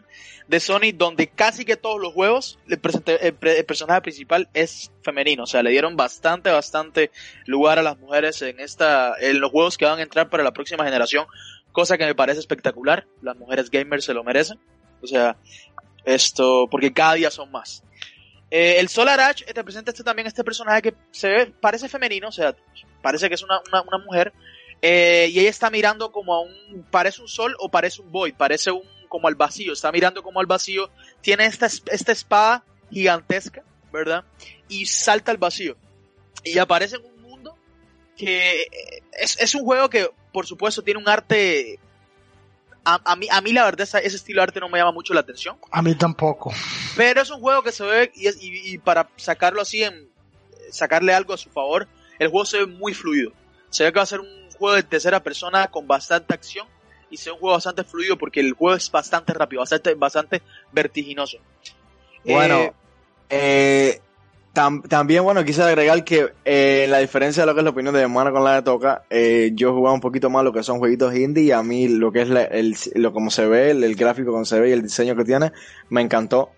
de 0.48 0.60
Sony 0.60 0.92
donde 0.92 1.28
casi 1.28 1.66
que 1.66 1.78
todos 1.78 2.02
los 2.02 2.14
juegos 2.14 2.60
el, 2.68 2.82
el 3.22 3.66
personaje 3.66 4.02
principal 4.02 4.50
es 4.56 4.92
femenino. 5.04 5.44
O 5.44 5.48
sea, 5.48 5.62
le 5.62 5.70
dieron 5.70 5.96
bastante, 5.96 6.50
bastante 6.50 7.12
lugar 7.46 7.78
a 7.78 7.84
las 7.84 8.00
mujeres 8.00 8.42
en 8.42 8.60
esta, 8.60 9.14
en 9.20 9.40
los 9.40 9.52
juegos 9.52 9.78
que 9.78 9.86
van 9.86 10.00
a 10.00 10.04
entrar 10.04 10.32
para 10.32 10.44
la 10.44 10.52
próxima 10.52 10.84
generación. 10.84 11.28
Cosa 11.72 12.00
que 12.00 12.06
me 12.06 12.16
parece 12.16 12.40
espectacular. 12.40 13.06
Las 13.22 13.38
mujeres 13.38 13.70
gamers 13.70 14.06
se 14.06 14.16
lo 14.16 14.24
merecen. 14.24 14.60
O 15.04 15.06
sea, 15.06 15.38
esto, 16.06 16.68
porque 16.72 16.92
cada 16.92 17.14
día 17.14 17.30
son 17.30 17.52
más. 17.52 17.84
Eh, 18.56 18.80
el 18.80 18.88
Solar 18.88 19.20
Ash 19.20 19.42
eh, 19.48 19.54
te 19.54 19.64
presenta 19.64 19.90
este, 19.90 20.04
también 20.04 20.28
este 20.28 20.44
personaje 20.44 20.84
que 20.84 20.94
se 21.10 21.28
ve, 21.28 21.54
parece 21.60 21.90
femenino, 21.90 22.28
o 22.28 22.32
sea, 22.32 22.56
parece 23.02 23.28
que 23.28 23.34
es 23.34 23.42
una, 23.42 23.60
una, 23.72 23.98
mujer, 24.06 24.32
eh, 24.80 25.28
y 25.32 25.40
ella 25.40 25.50
está 25.50 25.72
mirando 25.72 26.12
como 26.12 26.36
a 26.36 26.42
un, 26.42 26.86
parece 26.92 27.24
un 27.24 27.28
sol 27.28 27.56
o 27.58 27.70
parece 27.70 28.04
un 28.04 28.12
void, 28.12 28.36
parece 28.36 28.70
un, 28.70 28.84
como 29.10 29.28
al 29.28 29.34
vacío, 29.34 29.74
está 29.74 29.92
mirando 29.92 30.22
como 30.22 30.40
al 30.40 30.46
vacío, 30.46 30.92
tiene 31.22 31.46
esta, 31.48 31.66
es- 31.66 31.82
esta 31.88 32.12
espada 32.12 32.64
gigantesca, 32.92 33.64
¿verdad? 33.92 34.24
Y 34.68 34.86
salta 34.86 35.32
al 35.32 35.38
vacío. 35.40 35.76
Y 36.44 36.60
aparece 36.60 36.98
en 36.98 37.06
un 37.06 37.22
mundo 37.24 37.58
que 38.16 38.62
eh, 38.62 38.68
es, 39.14 39.42
es 39.42 39.56
un 39.56 39.64
juego 39.64 39.90
que, 39.90 40.12
por 40.32 40.46
supuesto, 40.46 40.84
tiene 40.84 41.00
un 41.00 41.10
arte... 41.10 41.80
A, 42.86 43.00
a 43.12 43.16
mí, 43.16 43.28
a 43.32 43.40
mí 43.42 43.54
la 43.54 43.64
verdad 43.66 43.82
esa- 43.82 44.00
ese 44.00 44.18
estilo 44.18 44.40
de 44.42 44.44
arte 44.44 44.60
no 44.60 44.68
me 44.70 44.78
llama 44.78 44.92
mucho 44.92 45.14
la 45.14 45.22
atención. 45.22 45.58
A 45.72 45.82
mí 45.82 45.96
tampoco. 45.96 46.52
Pero 46.98 47.22
es 47.22 47.30
un 47.30 47.40
juego 47.40 47.64
que 47.64 47.72
se 47.72 47.84
ve, 47.86 48.12
y, 48.16 48.28
es- 48.28 48.42
y- 48.42 48.74
y 48.74 48.78
para 48.78 49.10
sacarlo 49.16 49.62
así, 49.62 49.84
en, 49.84 50.10
sacarle 50.72 51.14
algo 51.14 51.34
a 51.34 51.38
su 51.38 51.50
favor, 51.50 51.88
el 52.20 52.28
juego 52.30 52.46
se 52.46 52.58
ve 52.60 52.66
muy 52.68 52.94
fluido. 52.94 53.32
Se 53.70 53.84
ve 53.84 53.92
que 53.94 54.00
va 54.00 54.04
a 54.04 54.08
ser 54.08 54.20
un 54.20 54.50
juego 54.58 54.76
de 54.76 54.84
tercera 54.84 55.22
persona 55.24 55.68
con 55.68 55.88
bastante 55.88 56.34
acción 56.34 56.68
y 57.10 57.18
se 57.18 57.30
ve 57.30 57.34
un 57.36 57.40
juego 57.40 57.56
bastante 57.56 57.84
fluido 57.84 58.18
porque 58.18 58.40
el 58.42 58.54
juego 58.54 58.76
es 58.76 58.90
bastante 58.92 59.34
rápido, 59.34 59.62
bastante, 59.62 59.94
bastante 59.96 60.42
vertiginoso. 60.72 61.38
Bueno, 62.26 62.60
Eh, 62.60 62.74
eh, 63.30 64.02
tam- 64.54 64.88
también, 64.88 65.24
bueno, 65.24 65.44
quise 65.44 65.64
agregar 65.64 66.04
que 66.04 66.32
eh, 66.46 66.86
la 66.90 67.00
diferencia 67.00 67.44
de 67.44 67.48
lo 67.48 67.54
que 67.54 67.62
es 67.62 67.64
la 67.64 67.72
opinión 67.72 67.94
de 67.94 68.08
mi 68.08 68.14
con 68.14 68.44
la 68.44 68.56
de 68.56 68.62
Toca, 68.62 69.04
eh, 69.10 69.52
yo 69.54 69.70
he 69.70 69.72
jugado 69.74 69.96
un 69.96 70.02
poquito 70.02 70.30
más 70.30 70.44
lo 70.44 70.54
que 70.54 70.64
son 70.64 70.80
jueguitos 70.80 71.16
indie 71.16 71.44
y 71.46 71.52
a 71.52 71.64
mí 71.64 71.88
lo 71.88 72.12
que 72.12 72.22
es 72.22 72.30
la- 72.30 72.44
el, 72.44 72.76
lo 72.96 73.12
como 73.14 73.32
se 73.32 73.46
ve, 73.46 73.72
el, 73.72 73.84
el 73.84 73.96
gráfico 73.96 74.32
como 74.32 74.46
se 74.46 74.60
ve 74.60 74.70
y 74.70 74.74
el 74.74 74.84
diseño 74.84 75.16
que 75.16 75.26
tiene, 75.26 75.52
me 75.90 76.02
encantó. 76.02 76.52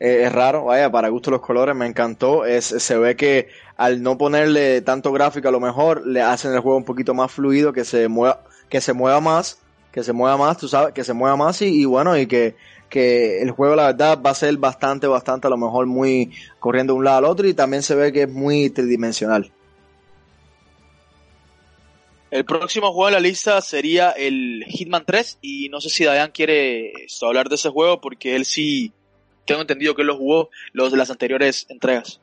Eh, 0.00 0.22
es 0.26 0.32
raro, 0.32 0.66
vaya, 0.66 0.90
para 0.92 1.08
gusto 1.08 1.30
los 1.30 1.40
colores, 1.40 1.74
me 1.74 1.86
encantó. 1.86 2.44
Es, 2.46 2.66
se 2.66 2.98
ve 2.98 3.16
que 3.16 3.48
al 3.76 4.02
no 4.02 4.16
ponerle 4.16 4.80
tanto 4.82 5.10
gráfico 5.12 5.48
a 5.48 5.52
lo 5.52 5.58
mejor, 5.60 6.06
le 6.06 6.22
hacen 6.22 6.52
el 6.52 6.60
juego 6.60 6.76
un 6.78 6.84
poquito 6.84 7.14
más 7.14 7.32
fluido, 7.32 7.72
que 7.72 7.84
se 7.84 8.06
mueva, 8.08 8.42
que 8.68 8.80
se 8.80 8.92
mueva 8.92 9.20
más, 9.20 9.58
que 9.98 10.04
se 10.04 10.12
mueva 10.12 10.36
más, 10.36 10.56
tú 10.58 10.68
sabes, 10.68 10.94
que 10.94 11.02
se 11.02 11.12
mueva 11.12 11.34
más 11.34 11.60
y, 11.60 11.80
y 11.80 11.84
bueno, 11.84 12.16
y 12.16 12.28
que, 12.28 12.54
que 12.88 13.42
el 13.42 13.50
juego 13.50 13.74
la 13.74 13.86
verdad 13.86 14.20
va 14.24 14.30
a 14.30 14.34
ser 14.34 14.56
bastante, 14.56 15.08
bastante 15.08 15.48
a 15.48 15.50
lo 15.50 15.56
mejor 15.56 15.86
muy 15.86 16.30
corriendo 16.60 16.92
de 16.92 16.98
un 17.00 17.04
lado 17.04 17.18
al 17.18 17.24
otro 17.24 17.48
y 17.48 17.54
también 17.54 17.82
se 17.82 17.96
ve 17.96 18.12
que 18.12 18.22
es 18.22 18.30
muy 18.30 18.70
tridimensional. 18.70 19.50
el 22.30 22.44
próximo 22.44 22.92
juego 22.92 23.08
en 23.08 23.14
la 23.14 23.20
lista 23.20 23.60
sería 23.60 24.10
el 24.12 24.64
Hitman 24.68 25.04
3 25.04 25.38
y 25.42 25.68
no 25.68 25.80
sé 25.80 25.90
si 25.90 26.04
Dayan 26.04 26.30
quiere 26.30 26.92
hablar 27.22 27.48
de 27.48 27.56
ese 27.56 27.70
juego 27.70 28.00
porque 28.00 28.36
él 28.36 28.44
sí, 28.44 28.92
tengo 29.46 29.62
entendido 29.62 29.96
que 29.96 30.02
él 30.02 30.08
lo 30.08 30.16
jugó 30.16 30.50
los 30.72 30.92
de 30.92 30.98
las 30.98 31.10
anteriores 31.10 31.66
entregas. 31.70 32.20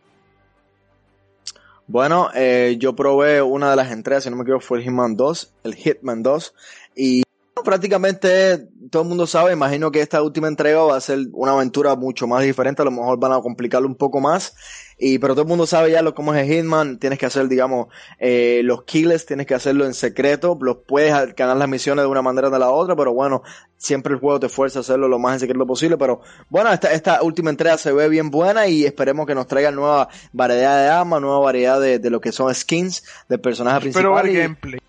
Bueno, 1.87 2.29
eh, 2.33 2.77
yo 2.79 2.95
probé 2.95 3.41
una 3.41 3.69
de 3.69 3.75
las 3.75 3.91
entregas, 3.91 4.23
si 4.23 4.29
no 4.29 4.37
me 4.37 4.43
equivoco, 4.43 4.63
fue 4.63 4.77
el 4.77 4.85
Hitman 4.85 5.17
2, 5.17 5.53
el 5.65 5.75
Hitman 5.75 6.23
2, 6.23 6.53
y 6.95 7.24
prácticamente 7.65 8.69
todo 8.89 9.03
el 9.03 9.09
mundo 9.09 9.27
sabe, 9.27 9.51
imagino 9.51 9.91
que 9.91 9.99
esta 9.99 10.21
última 10.21 10.47
entrega 10.47 10.81
va 10.83 10.95
a 10.95 11.01
ser 11.01 11.19
una 11.33 11.51
aventura 11.51 11.95
mucho 11.95 12.27
más 12.27 12.43
diferente, 12.43 12.81
a 12.81 12.85
lo 12.85 12.91
mejor 12.91 13.19
van 13.19 13.33
a 13.33 13.41
complicarlo 13.41 13.87
un 13.87 13.95
poco 13.95 14.21
más, 14.21 14.55
y 14.97 15.19
pero 15.19 15.33
todo 15.33 15.41
el 15.41 15.49
mundo 15.49 15.67
sabe 15.67 15.91
ya 15.91 16.01
lo 16.01 16.15
cómo 16.15 16.33
es 16.33 16.41
el 16.47 16.47
Hitman, 16.47 16.99
tienes 16.99 17.19
que 17.19 17.25
hacer, 17.25 17.49
digamos, 17.49 17.87
eh, 18.19 18.61
los 18.63 18.83
kills, 18.83 19.25
tienes 19.25 19.47
que 19.47 19.55
hacerlo 19.55 19.85
en 19.85 19.93
secreto, 19.93 20.57
los 20.61 20.77
puedes 20.87 21.35
ganar 21.35 21.57
las 21.57 21.67
misiones 21.67 22.03
de 22.05 22.09
una 22.09 22.21
manera 22.21 22.47
o 22.47 22.51
de 22.51 22.59
la 22.59 22.69
otra, 22.69 22.95
pero 22.95 23.13
bueno, 23.13 23.41
siempre 23.75 24.13
el 24.13 24.19
juego 24.19 24.39
te 24.39 24.47
fuerza 24.47 24.79
a 24.79 24.81
hacerlo 24.81 25.09
lo 25.09 25.19
más 25.19 25.33
en 25.33 25.39
secreto 25.41 25.65
posible, 25.65 25.97
pero 25.97 26.21
bueno, 26.49 26.71
esta, 26.71 26.93
esta 26.93 27.21
última 27.23 27.49
entrega 27.49 27.77
se 27.77 27.91
ve 27.91 28.07
bien 28.07 28.29
buena 28.31 28.67
y 28.67 28.85
esperemos 28.85 29.25
que 29.25 29.35
nos 29.35 29.47
traiga 29.47 29.71
nueva 29.71 30.07
variedad 30.31 30.81
de 30.81 30.89
armas, 30.89 31.19
nueva 31.21 31.39
variedad 31.39 31.81
de, 31.81 31.99
de 31.99 32.09
lo 32.09 32.21
que 32.21 32.31
son 32.31 32.53
skins 32.55 33.03
del 33.27 33.41
personaje 33.41 33.81
principal. 33.81 34.21
Pero 34.21 34.31
y- 34.31 34.37
gameplay. 34.37 34.79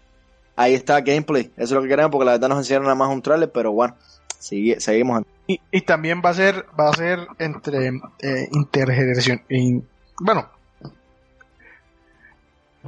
Ahí 0.57 0.75
está 0.75 1.01
gameplay. 1.03 1.53
Eso 1.57 1.65
es 1.65 1.71
lo 1.73 1.83
que 1.83 1.89
queremos 1.89 2.11
porque 2.11 2.25
la 2.27 2.33
verdad 2.33 2.49
nos 2.49 2.59
enseñaron 2.59 2.85
nada 2.87 2.97
más 2.97 3.11
un 3.11 3.23
trailer, 3.23 3.51
pero 3.53 3.73
bueno, 3.73 3.95
seguimos. 4.39 5.23
Y, 5.47 5.61
y 5.71 5.81
también 5.83 6.21
va 6.25 6.31
a 6.31 6.35
ser, 6.35 6.67
va 6.79 6.89
a 6.89 6.93
ser 6.95 7.21
entre 7.39 7.89
eh, 8.21 8.49
intergeneración, 8.53 9.43
in- 9.49 9.87
bueno, 10.21 10.49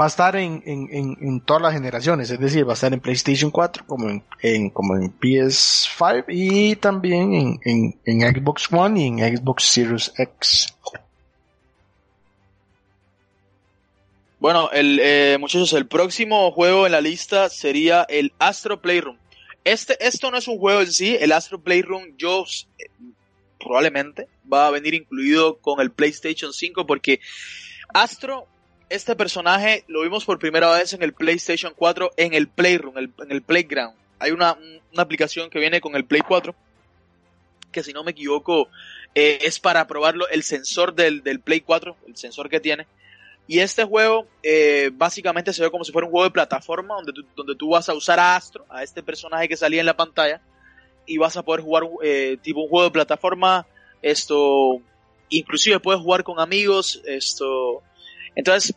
va 0.00 0.04
a 0.04 0.08
estar 0.08 0.36
en, 0.36 0.62
en, 0.64 1.16
en, 1.20 1.40
todas 1.40 1.62
las 1.62 1.72
generaciones, 1.74 2.30
es 2.30 2.38
decir, 2.38 2.66
va 2.66 2.72
a 2.72 2.74
estar 2.74 2.92
en 2.92 3.00
PlayStation 3.00 3.50
4 3.50 3.84
como 3.86 4.08
en, 4.08 4.22
en- 4.42 4.70
como 4.70 4.96
en 4.96 5.12
PS5 5.18 6.24
y 6.28 6.76
también 6.76 7.58
en, 7.64 7.96
en 8.04 8.20
Xbox 8.34 8.72
One 8.72 9.00
y 9.00 9.06
en 9.08 9.36
Xbox 9.36 9.64
Series 9.64 10.12
X. 10.16 10.76
Bueno, 14.38 14.70
el, 14.72 15.00
eh, 15.02 15.36
muchachos, 15.40 15.72
el 15.72 15.86
próximo 15.86 16.52
juego 16.52 16.86
en 16.86 16.92
la 16.92 17.00
lista 17.00 17.48
sería 17.48 18.06
el 18.08 18.32
Astro 18.38 18.80
Playroom. 18.80 19.16
Este, 19.64 19.96
esto 20.06 20.30
no 20.30 20.38
es 20.38 20.46
un 20.48 20.58
juego 20.58 20.80
en 20.80 20.92
sí, 20.92 21.16
el 21.20 21.32
Astro 21.32 21.60
Playroom 21.60 22.16
yo 22.16 22.44
eh, 22.78 22.86
probablemente 23.58 24.28
va 24.50 24.68
a 24.68 24.70
venir 24.70 24.94
incluido 24.94 25.58
con 25.58 25.80
el 25.80 25.90
PlayStation 25.90 26.52
5 26.52 26.86
porque 26.86 27.20
Astro, 27.92 28.46
este 28.88 29.16
personaje 29.16 29.84
lo 29.88 30.02
vimos 30.02 30.24
por 30.24 30.38
primera 30.38 30.70
vez 30.72 30.92
en 30.92 31.02
el 31.02 31.12
PlayStation 31.12 31.72
4 31.76 32.12
en 32.16 32.32
el 32.34 32.48
Playroom, 32.48 32.96
el- 32.96 33.12
en 33.18 33.32
el 33.32 33.42
Playground. 33.42 33.94
Hay 34.20 34.30
una, 34.30 34.56
una 34.92 35.02
aplicación 35.02 35.50
que 35.50 35.58
viene 35.58 35.80
con 35.80 35.96
el 35.96 36.04
Play 36.04 36.22
4 36.26 36.54
que 37.72 37.82
si 37.82 37.92
no 37.92 38.02
me 38.04 38.12
equivoco 38.12 38.68
eh, 39.14 39.40
es 39.42 39.58
para 39.60 39.86
probarlo 39.86 40.26
el 40.28 40.42
sensor 40.44 40.94
del, 40.94 41.22
del 41.22 41.40
Play 41.40 41.60
4, 41.60 41.96
el 42.06 42.16
sensor 42.16 42.48
que 42.48 42.60
tiene. 42.60 42.86
Y 43.50 43.60
este 43.60 43.82
juego 43.82 44.26
eh, 44.42 44.90
básicamente 44.92 45.54
se 45.54 45.62
ve 45.62 45.70
como 45.70 45.82
si 45.82 45.90
fuera 45.90 46.04
un 46.04 46.12
juego 46.12 46.26
de 46.26 46.30
plataforma 46.30 46.96
donde 46.96 47.14
tú, 47.14 47.24
donde 47.34 47.56
tú 47.56 47.70
vas 47.70 47.88
a 47.88 47.94
usar 47.94 48.20
a 48.20 48.36
Astro, 48.36 48.66
a 48.68 48.82
este 48.82 49.02
personaje 49.02 49.48
que 49.48 49.56
salía 49.56 49.80
en 49.80 49.86
la 49.86 49.96
pantalla, 49.96 50.42
y 51.06 51.16
vas 51.16 51.34
a 51.38 51.42
poder 51.42 51.62
jugar 51.62 51.84
eh, 52.02 52.36
tipo 52.42 52.60
un 52.60 52.68
juego 52.68 52.84
de 52.84 52.90
plataforma, 52.90 53.66
esto, 54.02 54.82
inclusive 55.30 55.80
puedes 55.80 56.02
jugar 56.02 56.22
con 56.24 56.38
amigos, 56.38 57.00
esto. 57.06 57.82
Entonces, 58.36 58.74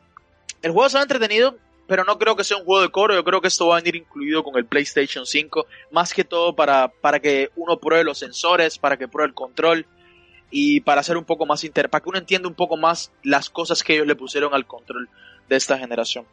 el 0.62 0.72
juego 0.72 0.88
se 0.88 1.00
ha 1.00 1.02
entretenido, 1.02 1.58
pero 1.86 2.06
no 2.06 2.18
creo 2.18 2.38
que 2.38 2.46
sea 2.46 2.56
un 2.56 2.64
juego 2.64 2.82
de 2.82 2.90
coro, 2.90 3.14
yo 3.14 3.26
creo 3.26 3.42
que 3.42 3.50
esto 3.50 3.68
va 3.68 3.76
a 3.76 3.82
venir 3.82 3.98
incluido 3.98 4.42
con 4.42 4.56
el 4.56 4.66
PlayStation 4.66 5.26
5, 5.26 5.68
más 5.92 6.14
que 6.14 6.24
todo 6.24 6.56
para, 6.56 6.88
para 6.88 7.20
que 7.20 7.50
uno 7.58 7.78
pruebe 7.78 8.06
los 8.06 8.20
sensores, 8.20 8.78
para 8.78 8.96
que 8.96 9.10
pruebe 9.10 9.28
el 9.28 9.34
control 9.34 9.86
y 10.52 10.82
para 10.82 11.02
hacer 11.02 11.18
un 11.18 11.24
poco 11.24 11.46
más 11.46 11.64
inter, 11.64 11.90
para 11.90 12.04
que 12.04 12.10
uno 12.10 12.20
entienda 12.20 12.48
un 12.48 12.56
poco 12.56 12.78
más 12.78 13.12
las 13.24 13.50
cosas 13.50 13.84
que 13.84 13.94
ellos 13.94 14.06
le 14.06 14.16
pusieron 14.16 14.54
al 14.54 14.68
control 14.68 15.10
de 15.50 15.56
esta 15.56 15.78
generación. 15.80 16.26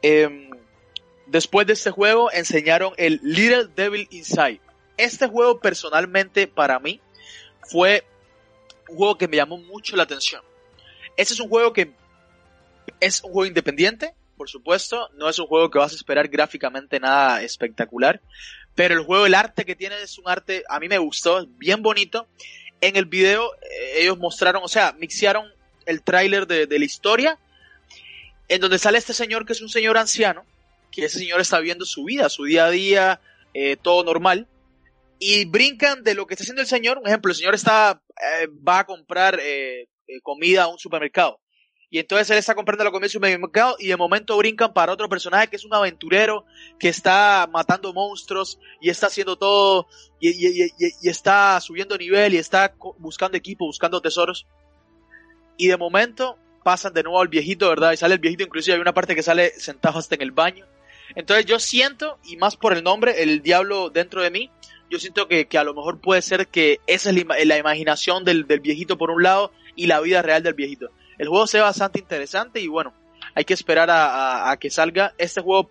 Em, 0.00 0.50
después 1.26 1.66
de 1.66 1.72
este 1.72 1.90
juego 1.90 2.30
enseñaron 2.32 2.92
el 2.96 3.20
Little 3.22 3.68
Devil 3.74 4.06
Inside. 4.10 4.60
Este 4.96 5.26
juego 5.26 5.60
personalmente 5.60 6.46
para 6.46 6.78
mí 6.78 7.00
fue 7.62 8.04
un 8.88 8.96
juego 8.96 9.18
que 9.18 9.28
me 9.28 9.36
llamó 9.36 9.58
mucho 9.58 9.96
la 9.96 10.04
atención. 10.04 10.42
Este 11.16 11.34
es 11.34 11.40
un 11.40 11.48
juego 11.48 11.72
que 11.72 11.92
es 13.00 13.22
un 13.24 13.32
juego 13.32 13.46
independiente, 13.46 14.14
por 14.36 14.48
supuesto, 14.48 15.10
no 15.14 15.28
es 15.28 15.38
un 15.38 15.46
juego 15.46 15.70
que 15.70 15.78
vas 15.78 15.92
a 15.92 15.96
esperar 15.96 16.28
gráficamente 16.28 17.00
nada 17.00 17.42
espectacular, 17.42 18.20
pero 18.74 18.94
el 18.94 19.04
juego, 19.04 19.26
el 19.26 19.34
arte 19.34 19.64
que 19.64 19.74
tiene 19.74 20.00
es 20.02 20.18
un 20.18 20.28
arte, 20.28 20.62
a 20.68 20.78
mí 20.78 20.88
me 20.88 20.98
gustó, 20.98 21.46
bien 21.46 21.82
bonito. 21.82 22.28
En 22.80 22.96
el 22.96 23.06
video 23.06 23.54
eh, 23.54 24.02
ellos 24.02 24.18
mostraron, 24.18 24.62
o 24.64 24.68
sea, 24.68 24.92
mixearon 24.98 25.52
el 25.86 26.02
tráiler 26.02 26.46
de, 26.46 26.66
la 26.78 26.84
historia, 26.84 27.38
en 28.48 28.60
donde 28.60 28.78
sale 28.78 28.98
este 28.98 29.14
señor 29.14 29.46
que 29.46 29.52
es 29.52 29.62
un 29.62 29.68
señor 29.68 29.96
anciano, 29.96 30.44
que 30.90 31.04
ese 31.04 31.18
señor 31.18 31.40
está 31.40 31.58
viviendo 31.58 31.84
su 31.84 32.04
vida, 32.04 32.28
su 32.28 32.44
día 32.44 32.66
a 32.66 32.70
día, 32.70 33.20
eh, 33.54 33.76
todo 33.76 34.02
normal, 34.02 34.48
y 35.18 35.44
brincan 35.44 36.02
de 36.02 36.14
lo 36.14 36.26
que 36.26 36.34
está 36.34 36.42
haciendo 36.42 36.62
el 36.62 36.68
señor. 36.68 36.98
Un 36.98 37.06
ejemplo, 37.06 37.30
el 37.30 37.36
señor 37.36 37.54
está, 37.54 38.02
eh, 38.20 38.48
va 38.66 38.80
a 38.80 38.86
comprar 38.86 39.40
comida 40.22 40.64
a 40.64 40.68
un 40.68 40.78
supermercado. 40.78 41.40
Y 41.88 42.00
entonces 42.00 42.28
él 42.30 42.38
está 42.38 42.54
comprando 42.54 42.84
la 42.84 42.90
comida 42.90 43.06
en 43.06 43.10
un 43.10 43.12
supermercado 43.12 43.76
y 43.78 43.86
de 43.88 43.96
momento 43.96 44.36
brincan 44.36 44.72
para 44.72 44.92
otro 44.92 45.08
personaje 45.08 45.48
que 45.48 45.56
es 45.56 45.64
un 45.64 45.72
aventurero 45.72 46.44
que 46.80 46.88
está 46.88 47.48
matando 47.52 47.92
monstruos 47.92 48.58
y 48.80 48.90
está 48.90 49.06
haciendo 49.06 49.36
todo 49.36 49.86
y, 50.20 51.08
está 51.08 51.60
subiendo 51.60 51.96
nivel 51.96 52.34
y 52.34 52.38
está 52.38 52.74
buscando 52.98 53.36
equipo, 53.36 53.66
buscando 53.66 54.00
tesoros. 54.00 54.46
Y 55.56 55.68
de 55.68 55.76
momento 55.76 56.38
pasan 56.64 56.92
de 56.92 57.04
nuevo 57.04 57.20
al 57.20 57.28
viejito, 57.28 57.68
¿verdad? 57.68 57.92
Y 57.92 57.96
sale 57.96 58.14
el 58.14 58.20
viejito, 58.20 58.42
inclusive 58.42 58.74
hay 58.74 58.80
una 58.80 58.92
parte 58.92 59.14
que 59.14 59.22
sale 59.22 59.50
sentado 59.58 60.00
hasta 60.00 60.16
en 60.16 60.22
el 60.22 60.32
baño. 60.32 60.66
Entonces 61.14 61.46
yo 61.46 61.60
siento, 61.60 62.18
y 62.24 62.36
más 62.36 62.56
por 62.56 62.72
el 62.72 62.82
nombre, 62.82 63.22
el 63.22 63.42
diablo 63.42 63.90
dentro 63.90 64.22
de 64.22 64.30
mí, 64.30 64.50
yo 64.90 64.98
siento 64.98 65.28
que, 65.28 65.46
que 65.46 65.58
a 65.58 65.64
lo 65.64 65.72
mejor 65.72 66.00
puede 66.00 66.22
ser 66.22 66.48
que 66.48 66.80
esa 66.88 67.10
es 67.10 67.24
la, 67.24 67.36
la 67.44 67.58
imaginación 67.58 68.24
del, 68.24 68.48
del 68.48 68.60
viejito 68.60 68.98
por 68.98 69.10
un 69.10 69.22
lado 69.22 69.52
y 69.76 69.86
la 69.86 70.00
vida 70.00 70.22
real 70.22 70.42
del 70.42 70.54
viejito. 70.54 70.90
El 71.18 71.28
juego 71.28 71.46
se 71.46 71.58
ve 71.58 71.62
bastante 71.64 71.98
interesante 71.98 72.60
y 72.60 72.68
bueno, 72.68 72.92
hay 73.34 73.44
que 73.44 73.54
esperar 73.54 73.90
a, 73.90 74.06
a- 74.06 74.50
a 74.52 74.56
que 74.56 74.70
salga. 74.70 75.14
Este 75.18 75.40
juego 75.40 75.70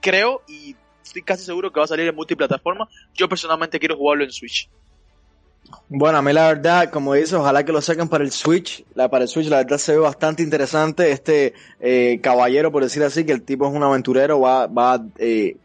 creo 0.00 0.42
y 0.48 0.76
estoy 1.04 1.22
casi 1.22 1.44
seguro 1.44 1.72
que 1.72 1.80
va 1.80 1.84
a 1.84 1.88
salir 1.88 2.06
en 2.08 2.14
multiplataforma. 2.14 2.88
Yo 3.14 3.28
personalmente 3.28 3.78
quiero 3.78 3.96
jugarlo 3.96 4.24
en 4.24 4.30
Switch. 4.32 4.68
Bueno, 5.88 6.18
a 6.18 6.22
mí 6.22 6.32
la 6.32 6.48
verdad, 6.48 6.90
como 6.90 7.14
dices, 7.14 7.32
ojalá 7.34 7.64
que 7.64 7.72
lo 7.72 7.80
saquen 7.80 8.08
para 8.08 8.24
el 8.24 8.32
Switch. 8.32 8.84
La, 8.94 9.08
para 9.08 9.24
el 9.24 9.28
Switch 9.28 9.46
la 9.48 9.58
verdad 9.58 9.78
se 9.78 9.92
ve 9.92 9.98
bastante 9.98 10.42
interesante. 10.42 11.10
Este 11.12 11.54
eh, 11.80 12.18
caballero, 12.22 12.72
por 12.72 12.82
decir 12.82 13.02
así, 13.02 13.24
que 13.24 13.32
el 13.32 13.42
tipo 13.42 13.68
es 13.68 13.74
un 13.74 13.82
aventurero, 13.82 14.40
va, 14.40 14.66
va 14.66 15.00
eh, 15.18 15.56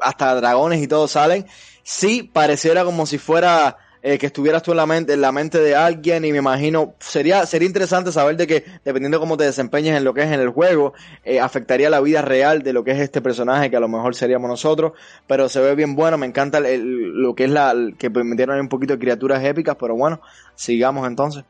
hasta 0.00 0.34
dragones 0.34 0.82
y 0.82 0.88
todo 0.88 1.06
salen. 1.06 1.46
Sí, 1.82 2.22
pareciera 2.24 2.84
como 2.84 3.06
si 3.06 3.18
fuera 3.18 3.76
eh, 4.02 4.18
que 4.18 4.26
estuvieras 4.26 4.62
tú 4.62 4.70
en 4.72 4.76
la 4.76 4.86
mente, 4.86 5.12
en 5.14 5.20
la 5.20 5.32
mente 5.32 5.58
de 5.58 5.74
alguien 5.74 6.24
y 6.24 6.32
me 6.32 6.38
imagino, 6.38 6.94
sería, 7.00 7.44
sería 7.46 7.66
interesante 7.66 8.12
saber 8.12 8.36
de 8.36 8.46
que 8.46 8.64
dependiendo 8.84 9.18
de 9.18 9.20
cómo 9.20 9.36
te 9.36 9.44
desempeñes 9.44 9.96
en 9.96 10.04
lo 10.04 10.14
que 10.14 10.22
es 10.22 10.30
en 10.30 10.40
el 10.40 10.50
juego, 10.50 10.94
eh, 11.24 11.40
afectaría 11.40 11.90
la 11.90 12.00
vida 12.00 12.22
real 12.22 12.62
de 12.62 12.72
lo 12.72 12.84
que 12.84 12.92
es 12.92 13.00
este 13.00 13.20
personaje 13.20 13.70
que 13.70 13.76
a 13.76 13.80
lo 13.80 13.88
mejor 13.88 14.14
seríamos 14.14 14.48
nosotros, 14.48 14.92
pero 15.26 15.48
se 15.48 15.60
ve 15.60 15.74
bien 15.74 15.94
bueno, 15.96 16.18
me 16.18 16.26
encanta 16.26 16.58
el- 16.58 16.66
el- 16.66 17.10
lo 17.22 17.34
que 17.34 17.44
es 17.44 17.50
la, 17.50 17.72
el- 17.72 17.96
que 17.98 18.10
permitieron 18.10 18.60
un 18.60 18.68
poquito 18.68 18.94
de 18.94 18.98
criaturas 19.00 19.42
épicas, 19.44 19.76
pero 19.78 19.94
bueno, 19.96 20.20
sigamos 20.54 21.06
entonces. 21.06 21.44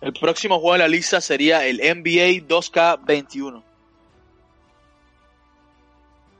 El 0.00 0.12
próximo 0.14 0.58
juego 0.58 0.74
en 0.74 0.80
la 0.80 0.88
lista 0.88 1.20
sería 1.20 1.64
el 1.64 1.78
NBA 1.80 2.46
2K21. 2.48 3.62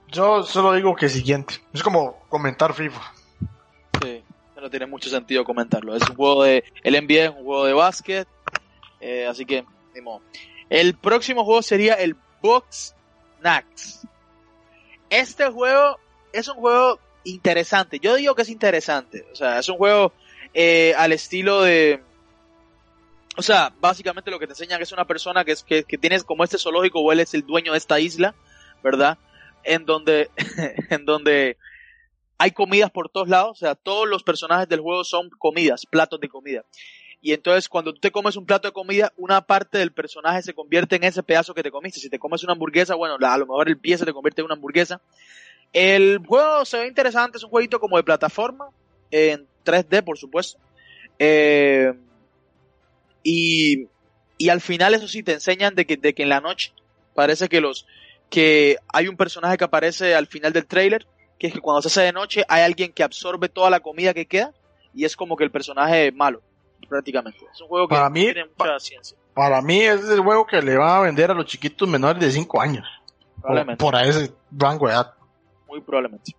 Yo 0.09 0.43
solo 0.43 0.73
digo 0.75 0.95
que 0.95 1.09
siguiente. 1.09 1.55
Es 1.73 1.83
como 1.83 2.17
comentar 2.29 2.75
FIFA. 2.75 3.01
No 4.63 4.71
tiene 4.71 4.87
mucho 4.87 5.11
sentido 5.11 5.45
comentarlo. 5.45 5.97
Es 5.97 6.09
un 6.09 6.15
juego 6.15 6.45
de. 6.45 6.63
El 6.85 6.95
NBA 6.95 7.25
es 7.25 7.31
un 7.31 7.45
juego 7.45 7.65
de 7.65 7.73
básquet. 7.73 8.29
eh, 9.01 9.27
así 9.27 9.45
que. 9.45 9.65
El 10.71 10.95
próximo 10.95 11.45
juego 11.45 11.63
sería 11.63 11.95
el 11.95 12.15
Box 12.41 12.95
Nax. 13.43 14.07
Este 15.11 15.49
juego 15.51 15.99
es 16.33 16.47
un 16.47 16.55
juego 16.55 17.01
interesante. 17.25 17.99
Yo 17.99 18.15
digo 18.15 18.37
que 18.37 18.43
es 18.43 18.49
interesante. 18.51 19.27
O 19.33 19.35
sea, 19.35 19.59
es 19.59 19.69
un 19.69 19.79
juego 19.79 20.13
eh, 20.55 20.95
al 20.97 21.11
estilo 21.13 21.63
de. 21.63 22.01
O 23.37 23.43
sea, 23.43 23.75
básicamente 23.81 24.31
lo 24.31 24.39
que 24.39 24.47
te 24.47 24.53
enseñan 24.53 24.81
es 24.81 24.93
una 24.93 25.07
persona 25.07 25.45
que, 25.45 25.53
es, 25.53 25.65
que, 25.65 25.83
que 25.83 25.99
tienes 25.99 26.23
como 26.23 26.45
este 26.45 26.57
zoológico 26.57 27.01
o 27.01 27.11
él 27.11 27.19
es 27.19 27.35
el 27.35 27.45
dueño 27.45 27.73
de 27.73 27.79
esta 27.79 27.99
isla, 27.99 28.37
¿verdad? 28.81 29.19
En 29.65 29.87
donde, 29.87 30.31
en 30.91 31.05
donde 31.05 31.57
hay 32.43 32.51
comidas 32.51 32.91
por 32.91 33.09
todos 33.09 33.29
lados, 33.29 33.51
o 33.53 33.55
sea, 33.55 33.77
todos 33.77 34.09
los 34.09 34.25
personajes 34.25 34.69
del 34.69 34.81
juego 34.81 35.05
son 35.05 35.31
comidas, 35.31 35.87
platos 35.87 36.19
de 36.19 36.29
comida. 36.29 36.65
Y 37.21 37.35
entonces 37.35 37.69
cuando 37.69 37.95
tú 37.95 38.01
te 38.01 38.11
comes 38.11 38.35
un 38.35 38.47
plato 38.47 38.67
de 38.67 38.73
comida, 38.73 39.13
una 39.17 39.43
parte 39.43 39.79
del 39.79 39.93
personaje 39.93 40.43
se 40.43 40.53
convierte 40.53 40.97
en 40.97 41.05
ese 41.05 41.23
pedazo 41.23 41.55
que 41.55 41.63
te 41.63 41.71
comiste. 41.71 42.01
Si 42.01 42.11
te 42.11 42.19
comes 42.19 42.43
una 42.43 42.55
hamburguesa, 42.55 42.97
bueno, 42.97 43.15
a 43.25 43.39
lo 43.39 43.47
mejor 43.47 43.69
el 43.69 43.79
pie 43.79 43.97
se 43.97 44.05
te 44.05 44.13
convierte 44.13 44.41
en 44.41 44.47
una 44.47 44.55
hamburguesa. 44.55 45.01
El 45.73 46.19
juego 46.27 46.65
se 46.65 46.81
ve 46.81 46.89
interesante, 46.89 47.39
es 47.39 47.45
un 47.45 47.51
jueguito 47.51 47.79
como 47.79 47.97
de 47.97 48.03
plataforma, 48.03 48.71
en 49.13 49.47
3D 49.65 50.03
por 50.03 50.19
supuesto. 50.19 50.59
Eh, 51.21 51.93
y, 53.23 53.87
y 54.37 54.49
al 54.49 54.61
final 54.61 54.95
eso 54.95 55.07
sí 55.07 55.23
te 55.23 55.35
enseñan 55.35 55.77
de 55.77 55.87
que, 55.87 55.97
de 55.97 56.13
que 56.13 56.25
en 56.25 56.29
la 56.29 56.41
noche 56.41 56.73
parece 57.15 57.49
que 57.49 57.61
los 57.61 57.87
que 58.31 58.79
hay 58.93 59.07
un 59.07 59.17
personaje 59.17 59.59
que 59.59 59.65
aparece 59.65 60.17
al 60.17 60.27
final 60.27 60.53
del 60.53 60.67
trailer 60.67 61.07
que 61.43 61.49
es 61.49 61.55
que 61.55 61.61
cuando 61.61 61.83
se 61.83 61.89
hace 61.89 62.03
de 62.03 62.13
noche 62.13 62.45
hay 62.49 62.63
alguien 62.63 62.93
que 62.93 63.03
absorbe 63.03 63.49
toda 63.49 63.69
la 63.69 63.81
comida 63.81 64.15
que 64.15 64.27
queda 64.27 64.53
y 64.95 65.05
es 65.05 65.17
como 65.17 65.37
que 65.37 65.43
el 65.43 65.51
personaje 65.51 66.13
malo, 66.13 66.41
prácticamente. 66.89 67.41
Es 67.53 67.61
un 67.61 67.67
juego 67.67 67.89
que 67.89 67.97
Para 67.97 68.09
mí- 68.11 68.21
tiene 68.33 68.45
mucha 68.45 68.79
ciencia, 68.79 69.19
Para 69.35 69.61
mí 69.61 69.81
es 69.81 70.09
el 70.09 70.21
juego 70.21 70.47
que 70.47 70.63
le 70.63 70.77
van 70.77 70.89
a 70.99 71.01
vender 71.01 71.33
a 71.33 71.35
los 71.35 71.47
chiquitos 71.47 71.89
menores 71.89 72.23
de 72.23 72.31
5 72.31 72.61
años. 72.61 72.87
Por, 73.35 73.41
probablemente. 73.43 73.85
por 73.85 73.97
ese 73.97 74.33
rango 74.53 74.87
de 74.87 74.93
edad. 74.93 75.15
Muy 75.67 75.81
probablemente. 75.81 76.31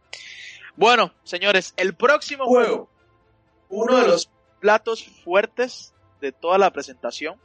Bueno, 0.78 1.12
señores, 1.24 1.74
el 1.76 1.96
próximo 1.96 2.46
juego, 2.46 2.88
uno 3.68 3.98
de 3.98 4.08
los 4.08 4.30
platos 4.62 5.04
fuertes 5.26 5.94
de 6.22 6.32
toda 6.32 6.58
la 6.58 6.72
presentación. 6.72 7.36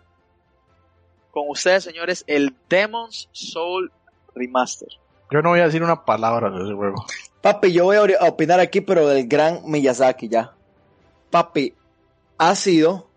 Con 1.33 1.47
ustedes, 1.49 1.83
señores, 1.83 2.23
el 2.29 2.55
Demon's 2.69 3.29
Soul 3.33 3.91
Remaster. 4.37 4.89
Yo 5.31 5.43
no 5.43 5.51
voy 5.51 5.61
a 5.61 5.65
decir 5.65 5.83
una 5.83 6.05
palabra 6.05 6.51
de 6.51 6.65
ese 6.65 6.73
juego. 6.75 7.05
Papi, 7.43 7.73
yo 7.73 7.85
voy 7.85 7.97
a 7.97 8.25
opinar 8.25 8.61
aquí, 8.61 8.81
pero 8.81 9.07
del 9.07 9.29
gran 9.29 9.61
Miyazaki 9.65 10.29
ya. 10.29 10.55
Papi, 11.31 11.75
ha 12.37 12.55
sido, 12.55 13.09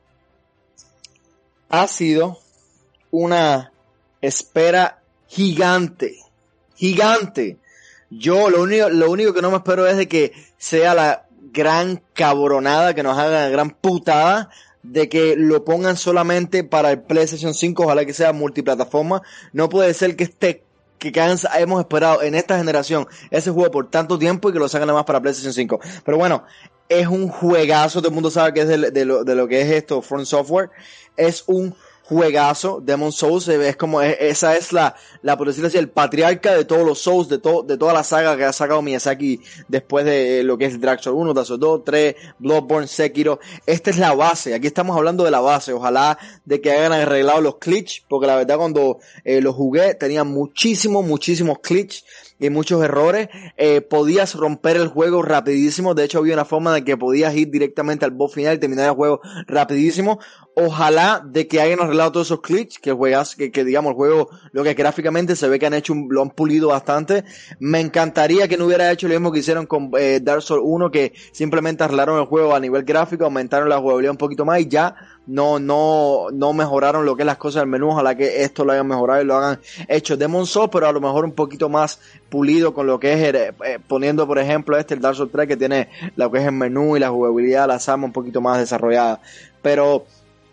ha 1.69 1.87
sido 1.87 2.37
una 3.09 3.71
espera 4.21 5.01
gigante, 5.27 6.17
gigante. 6.75 7.57
Yo 8.09 8.49
lo 8.49 8.61
único, 8.61 8.89
lo 8.89 9.09
único 9.09 9.33
que 9.33 9.41
no 9.41 9.49
me 9.49 9.57
espero 9.57 9.87
es 9.87 9.97
de 9.97 10.07
que 10.07 10.33
sea 10.57 10.93
la 10.93 11.25
gran 11.51 12.01
cabronada, 12.13 12.93
que 12.93 13.03
nos 13.03 13.17
haga 13.17 13.43
la 13.43 13.49
gran 13.49 13.71
putada 13.71 14.49
de 14.83 15.09
que 15.09 15.35
lo 15.37 15.63
pongan 15.63 15.97
solamente 15.97 16.63
para 16.63 16.91
el 16.91 17.01
PlayStation 17.01 17.53
5, 17.53 17.83
ojalá 17.83 18.05
que 18.05 18.13
sea 18.13 18.33
multiplataforma. 18.33 19.21
No 19.53 19.69
puede 19.69 19.93
ser 19.93 20.15
que 20.15 20.23
este 20.23 20.63
que 21.01 21.11
cansa- 21.11 21.49
hemos 21.59 21.79
esperado 21.79 22.21
en 22.21 22.35
esta 22.35 22.57
generación 22.59 23.07
ese 23.31 23.49
juego 23.49 23.71
por 23.71 23.89
tanto 23.89 24.19
tiempo 24.19 24.49
y 24.49 24.53
que 24.53 24.59
lo 24.59 24.69
sacan 24.69 24.85
nada 24.87 24.99
más 24.99 25.05
para 25.05 25.19
PlayStation 25.19 25.51
5. 25.51 25.79
Pero 26.05 26.17
bueno, 26.17 26.43
es 26.87 27.07
un 27.07 27.27
juegazo, 27.27 27.99
todo 28.01 28.09
el 28.09 28.13
mundo 28.13 28.29
sabe 28.29 28.53
que 28.53 28.61
es 28.61 28.67
de, 28.67 28.91
de 28.91 29.05
lo, 29.05 29.23
de 29.23 29.33
lo 29.33 29.47
que 29.47 29.61
es 29.61 29.71
esto, 29.71 30.03
Front 30.03 30.27
Software. 30.27 30.69
Es 31.17 31.43
un 31.47 31.73
juegazo, 32.11 32.81
Demon 32.83 33.11
Souls, 33.13 33.47
eh, 33.47 33.69
es 33.69 33.77
como, 33.77 34.01
es- 34.01 34.17
esa 34.19 34.57
es 34.57 34.73
la, 34.73 34.95
la, 35.21 35.37
por 35.37 35.47
decirlo 35.47 35.67
así, 35.69 35.77
el 35.77 35.89
patriarca 35.89 36.53
de 36.53 36.65
todos 36.65 36.85
los 36.85 36.99
Souls, 36.99 37.29
de, 37.29 37.37
todo 37.39 37.63
de 37.63 37.77
toda 37.77 37.93
la 37.93 38.03
saga 38.03 38.35
que 38.35 38.43
ha 38.43 38.51
sacado 38.51 38.81
Miyazaki 38.81 39.39
después 39.69 40.03
de 40.05 40.43
lo 40.43 40.57
que 40.57 40.65
es 40.65 40.79
Dark 40.81 41.01
Souls 41.01 41.17
1, 41.17 41.33
Dark 41.33 41.47
Souls 41.47 41.59
2, 41.61 41.81
3, 41.85 42.15
Bloodborne, 42.39 42.87
Sekiro. 42.87 43.39
Esta 43.65 43.89
es 43.89 43.97
la 43.97 44.13
base, 44.13 44.53
aquí 44.53 44.67
estamos 44.67 44.95
hablando 44.97 45.23
de 45.23 45.31
la 45.31 45.39
base, 45.39 45.71
ojalá 45.71 46.17
de 46.43 46.59
que 46.59 46.71
hayan 46.71 46.91
arreglado 46.91 47.39
los 47.41 47.59
glitch, 47.59 48.03
porque 48.09 48.27
la 48.27 48.35
verdad 48.35 48.57
cuando 48.57 48.99
eh, 49.23 49.39
lo 49.39 49.53
jugué 49.53 49.95
tenía 49.95 50.23
muchísimos, 50.25 51.05
muchísimos 51.05 51.59
glitch 51.63 52.03
y 52.41 52.49
muchos 52.49 52.83
errores. 52.83 53.29
Eh, 53.55 53.79
podías 53.79 54.35
romper 54.35 54.75
el 54.75 54.89
juego 54.89 55.21
rapidísimo. 55.21 55.93
De 55.95 56.03
hecho, 56.03 56.17
había 56.19 56.33
una 56.33 56.43
forma 56.43 56.73
de 56.73 56.83
que 56.83 56.97
podías 56.97 57.33
ir 57.35 57.49
directamente 57.49 58.03
al 58.03 58.11
boss 58.11 58.33
final 58.33 58.55
y 58.55 58.59
terminar 58.59 58.87
el 58.87 58.95
juego 58.95 59.21
rapidísimo. 59.47 60.19
Ojalá 60.55 61.23
de 61.25 61.47
que 61.47 61.61
hayan 61.61 61.79
arreglado 61.79 62.11
todos 62.11 62.27
esos 62.27 62.41
glitches, 62.41 62.79
que 62.79 62.91
juegas, 62.91 63.35
que, 63.37 63.51
que 63.51 63.63
digamos 63.63 63.91
el 63.91 63.95
juego, 63.95 64.29
lo 64.51 64.63
que 64.63 64.73
gráficamente 64.73 65.37
se 65.37 65.47
ve 65.47 65.57
que 65.59 65.67
han 65.67 65.73
hecho, 65.73 65.93
un- 65.93 66.07
lo 66.11 66.21
han 66.21 66.31
pulido 66.31 66.67
bastante. 66.69 67.23
Me 67.59 67.79
encantaría 67.79 68.47
que 68.47 68.57
no 68.57 68.65
hubiera 68.65 68.91
hecho 68.91 69.07
lo 69.07 69.13
mismo 69.13 69.31
que 69.31 69.39
hicieron 69.39 69.65
con 69.65 69.91
eh, 69.97 70.19
Dark 70.21 70.41
Souls 70.41 70.63
1, 70.65 70.91
que 70.91 71.13
simplemente 71.31 71.83
arreglaron 71.83 72.19
el 72.19 72.25
juego 72.25 72.53
a 72.55 72.59
nivel 72.59 72.83
gráfico, 72.83 73.23
aumentaron 73.25 73.69
la 73.69 73.77
jugabilidad 73.79 74.11
un 74.11 74.17
poquito 74.17 74.43
más 74.45 74.59
y 74.59 74.67
ya 74.67 74.95
no, 75.31 75.59
no, 75.59 76.27
no 76.33 76.51
mejoraron 76.51 77.05
lo 77.05 77.15
que 77.15 77.21
es 77.23 77.25
las 77.25 77.37
cosas 77.37 77.61
del 77.61 77.69
menú. 77.69 77.91
Ojalá 77.91 78.15
que 78.15 78.43
esto 78.43 78.65
lo 78.65 78.73
hayan 78.73 78.87
mejorado 78.87 79.21
y 79.21 79.25
lo 79.25 79.37
hagan 79.37 79.59
hecho 79.87 80.17
Demon 80.17 80.45
Souls, 80.45 80.69
pero 80.71 80.87
a 80.87 80.91
lo 80.91 80.99
mejor 80.99 81.23
un 81.23 81.31
poquito 81.31 81.69
más 81.69 82.01
pulido 82.29 82.73
con 82.73 82.85
lo 82.85 82.99
que 82.99 83.13
es, 83.13 83.33
eh, 83.33 83.53
eh, 83.65 83.79
poniendo 83.87 84.27
por 84.27 84.39
ejemplo 84.39 84.77
este, 84.77 84.93
el 84.93 84.99
Dark 84.99 85.15
Souls 85.15 85.31
3, 85.31 85.47
que 85.47 85.55
tiene 85.55 85.87
lo 86.17 86.29
que 86.29 86.39
es 86.39 86.45
el 86.45 86.51
menú 86.51 86.97
y 86.97 86.99
la 86.99 87.09
jugabilidad, 87.09 87.65
las 87.65 87.87
armas 87.87 88.09
un 88.09 88.11
poquito 88.13 88.41
más 88.41 88.59
desarrollada. 88.59 89.21
Pero 89.61 90.03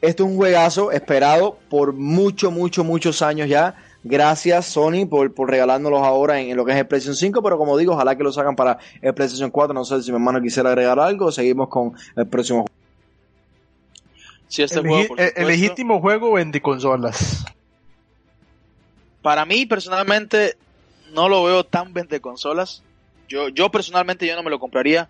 esto 0.01 0.25
es 0.25 0.31
un 0.31 0.37
juegazo 0.37 0.93
esperado 0.93 1.59
por 1.69 1.93
mucho, 1.93 2.53
mucho, 2.53 2.85
muchos 2.85 3.21
años 3.21 3.49
ya. 3.49 3.75
Gracias 4.05 4.67
Sony 4.67 5.07
por, 5.11 5.35
por 5.35 5.51
regalárnoslos 5.51 6.03
ahora 6.03 6.41
en, 6.41 6.51
en 6.51 6.57
lo 6.57 6.65
que 6.65 6.71
es 6.71 6.79
el 6.79 6.87
PlayStation 6.87 7.17
5, 7.17 7.43
pero 7.43 7.59
como 7.59 7.77
digo, 7.77 7.95
ojalá 7.95 8.17
que 8.17 8.23
lo 8.23 8.31
sacan 8.31 8.55
para 8.55 8.79
el 9.03 9.13
PlayStation 9.13 9.51
4. 9.51 9.75
No 9.75 9.85
sé 9.85 10.01
si 10.03 10.13
mi 10.13 10.19
hermano 10.19 10.41
quisiera 10.41 10.69
agregar 10.69 11.01
algo. 11.01 11.33
Seguimos 11.33 11.69
con 11.69 11.95
el 12.15 12.29
próximo 12.29 12.61
juego. 12.61 12.88
Este 14.49 14.81
el, 14.81 14.87
juego, 14.87 14.97
legi- 15.05 15.09
por 15.09 15.21
el- 15.21 15.47
legítimo 15.47 16.01
juego 16.01 16.33
vende 16.33 16.61
consolas. 16.63 17.45
Para 19.23 19.45
mí, 19.45 19.67
personalmente, 19.67 20.57
no 21.13 21.29
lo 21.29 21.45
veo 21.45 21.65
tan 21.65 21.93
vende 21.93 22.21
consolas. 22.21 22.83
Yo, 23.29 23.49
yo 23.49 23.71
personalmente 23.71 24.27
yo 24.27 24.37
no 24.37 24.43
me 24.43 24.51
lo 24.51 24.59
compraría. 24.59 25.09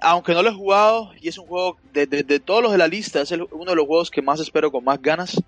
Aunque 0.00 0.32
no 0.32 0.42
lo 0.42 0.48
he 0.50 0.54
jugado, 0.54 1.12
y 1.20 1.28
es 1.28 1.38
un 1.38 1.46
juego 1.46 1.76
de, 1.92 2.06
de, 2.06 2.22
de 2.22 2.40
todos 2.40 2.62
los 2.62 2.72
de 2.72 2.78
la 2.78 2.88
lista, 2.88 3.20
es 3.20 3.30
el- 3.32 3.46
uno 3.52 3.70
de 3.72 3.76
los 3.76 3.86
juegos 3.86 4.10
que 4.10 4.22
más 4.22 4.40
espero 4.40 4.70
con 4.72 4.84
más 4.84 5.00
ganas. 5.00 5.40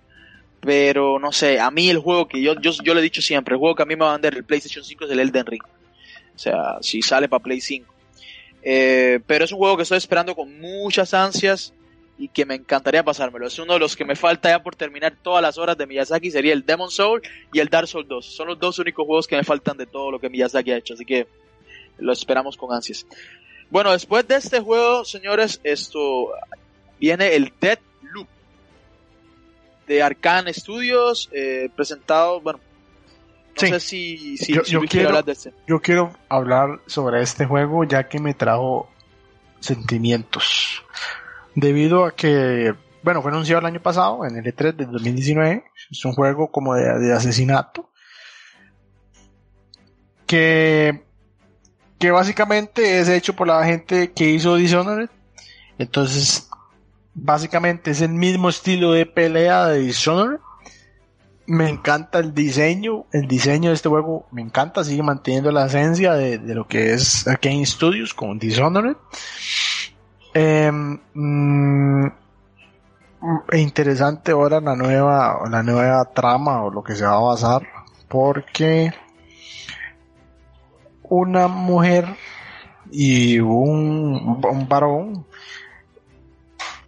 Pero 0.61 1.19
no 1.19 1.33
sé, 1.33 1.61
a 1.61 1.71
mí 1.71 1.89
el 1.91 1.99
juego 1.99 2.27
que 2.29 2.43
yo, 2.43 2.55
yo, 2.61 2.73
yo 2.83 2.95
le 2.95 3.01
he 3.01 3.05
dicho 3.05 3.23
siempre, 3.23 3.55
el 3.55 3.59
juego 3.59 3.75
que 3.75 3.83
a 3.83 3.87
mí 3.87 3.95
me 3.95 4.05
va 4.05 4.11
a 4.11 4.15
vender 4.15 4.35
el 4.35 4.45
PlayStation 4.45 4.85
5 4.85 5.05
es 5.05 5.11
el 5.11 5.21
Elden 5.21 5.47
Ring. 5.47 5.63
O 6.35 6.39
sea, 6.39 6.79
si 6.81 7.03
sale 7.03 7.29
para 7.29 7.43
Play 7.43 7.61
5. 7.61 7.93
Eh, 8.63 9.21
pero 9.27 9.45
es 9.45 9.53
un 9.53 9.59
juego 9.59 9.77
que 9.77 9.85
estoy 9.85 9.99
esperando 9.99 10.35
con 10.35 10.59
muchas 10.61 11.15
ansias 11.15 11.73
y 12.19 12.29
que 12.29 12.47
me 12.47 12.55
encantaría 12.55 13.03
pasármelo. 13.05 13.47
Es 13.47 13.59
uno 13.59 13.75
de 13.75 13.79
los 13.79 13.95
que 13.97 14.05
me 14.05 14.17
falta 14.17 14.49
ya 14.49 14.63
por 14.63 14.75
terminar 14.75 15.15
todas 15.23 15.43
las 15.43 15.59
horas 15.59 15.77
de 15.77 15.87
Miyazaki. 15.87 16.31
Sería 16.31 16.53
el 16.55 16.65
Demon 16.65 16.91
Soul 16.91 17.21
y 17.53 17.59
el 17.61 17.69
Dark 17.69 17.89
Souls 17.89 18.09
2. 18.09 18.25
Son 18.25 18.49
los 18.49 18.59
dos 18.59 18.79
únicos 18.79 19.05
juegos 19.07 19.27
que 19.27 19.37
me 19.37 19.45
faltan 19.45 19.77
de 19.77 19.87
todo 19.87 20.11
lo 20.11 20.19
que 20.19 20.31
Miyazaki 20.31 20.71
ha 20.73 20.77
hecho. 20.79 20.95
Así 20.95 21.05
que 21.05 21.27
lo 21.99 22.13
esperamos 22.13 22.57
con 22.57 22.73
ansias. 22.75 23.07
Bueno, 23.69 23.93
después 23.93 24.27
de 24.29 24.37
este 24.37 24.61
juego, 24.61 25.05
señores, 25.05 25.61
esto 25.65 26.31
viene 26.99 27.35
el 27.35 27.53
Dead 27.61 27.79
Loop 28.03 28.29
de 29.87 30.03
Arcane 30.03 30.53
Studios, 30.55 31.29
eh, 31.33 31.69
presentado, 31.77 32.41
bueno, 32.41 32.59
no 33.55 33.61
Sí. 33.61 33.69
sé 33.69 33.81
si, 33.81 34.37
si, 34.39 34.53
Yo- 34.55 34.65
si 34.65 34.73
yo 34.73 34.81
quiero- 34.83 35.09
hablar 35.09 35.25
de 35.25 35.33
este. 35.33 35.53
Yo 35.67 35.81
quiero 35.81 36.13
hablar 36.29 36.81
sobre 36.87 37.23
este 37.23 37.45
juego 37.47 37.85
ya 37.85 38.09
que 38.09 38.19
me 38.21 38.35
trajo 38.35 38.89
sentimientos. 39.61 40.83
Debido 41.57 42.05
a 42.05 42.15
que, 42.15 42.75
bueno, 43.03 43.23
fue 43.23 43.31
anunciado 43.31 43.61
el 43.61 43.67
año 43.67 43.81
pasado, 43.81 44.27
en 44.27 44.37
el 44.37 44.45
E3 44.45 44.77
del 44.77 44.93
2019. 44.93 45.65
Es 45.91 46.05
un 46.05 46.13
juego 46.13 46.53
como 46.53 46.75
de, 46.75 47.15
asesinato. 47.15 47.89
Que, 50.27 51.03
que 51.99 52.11
básicamente 52.11 52.99
es 53.01 53.09
hecho 53.09 53.35
por 53.35 53.47
la 53.47 53.65
gente 53.65 54.13
que 54.13 54.29
hizo 54.29 54.57
Dishonored. 54.57 55.09
Entonces, 55.79 56.51
básicamente 57.15 57.91
es 57.91 58.03
el 58.03 58.11
mismo 58.11 58.51
estilo 58.51 58.93
de 58.93 59.07
pelea 59.07 59.67
de 59.69 59.79
Dishonored. 59.79 60.41
Me 61.47 61.71
encanta 61.71 62.19
el 62.19 62.35
diseño, 62.35 63.07
el 63.13 63.29
diseño 63.29 63.71
de 63.71 63.77
este 63.77 63.89
juego 63.89 64.27
me 64.31 64.43
encanta, 64.43 64.85
sigue 64.85 65.03
manteniendo 65.03 65.51
la 65.53 65.67
esencia 65.67 66.13
de, 66.13 66.37
de 66.37 66.55
lo 66.55 66.67
que 66.67 66.93
es 66.93 67.27
Arcane 67.27 67.65
Studios 67.65 68.13
con 68.13 68.39
Dishonored. 68.39 68.97
Eh, 70.39 70.71
mm, 71.15 72.07
interesante 73.55 74.33
ahora 74.33 74.61
la 74.61 74.77
nueva, 74.77 75.41
la 75.51 75.63
nueva 75.63 76.05
trama 76.13 76.63
o 76.63 76.71
lo 76.71 76.83
que 76.83 76.95
se 76.95 77.05
va 77.07 77.15
a 77.17 77.21
basar, 77.21 77.63
porque 78.09 78.93
una 81.09 81.49
mujer 81.49 82.07
y 82.91 83.39
un, 83.41 84.41
un 84.45 84.69
varón 84.69 85.25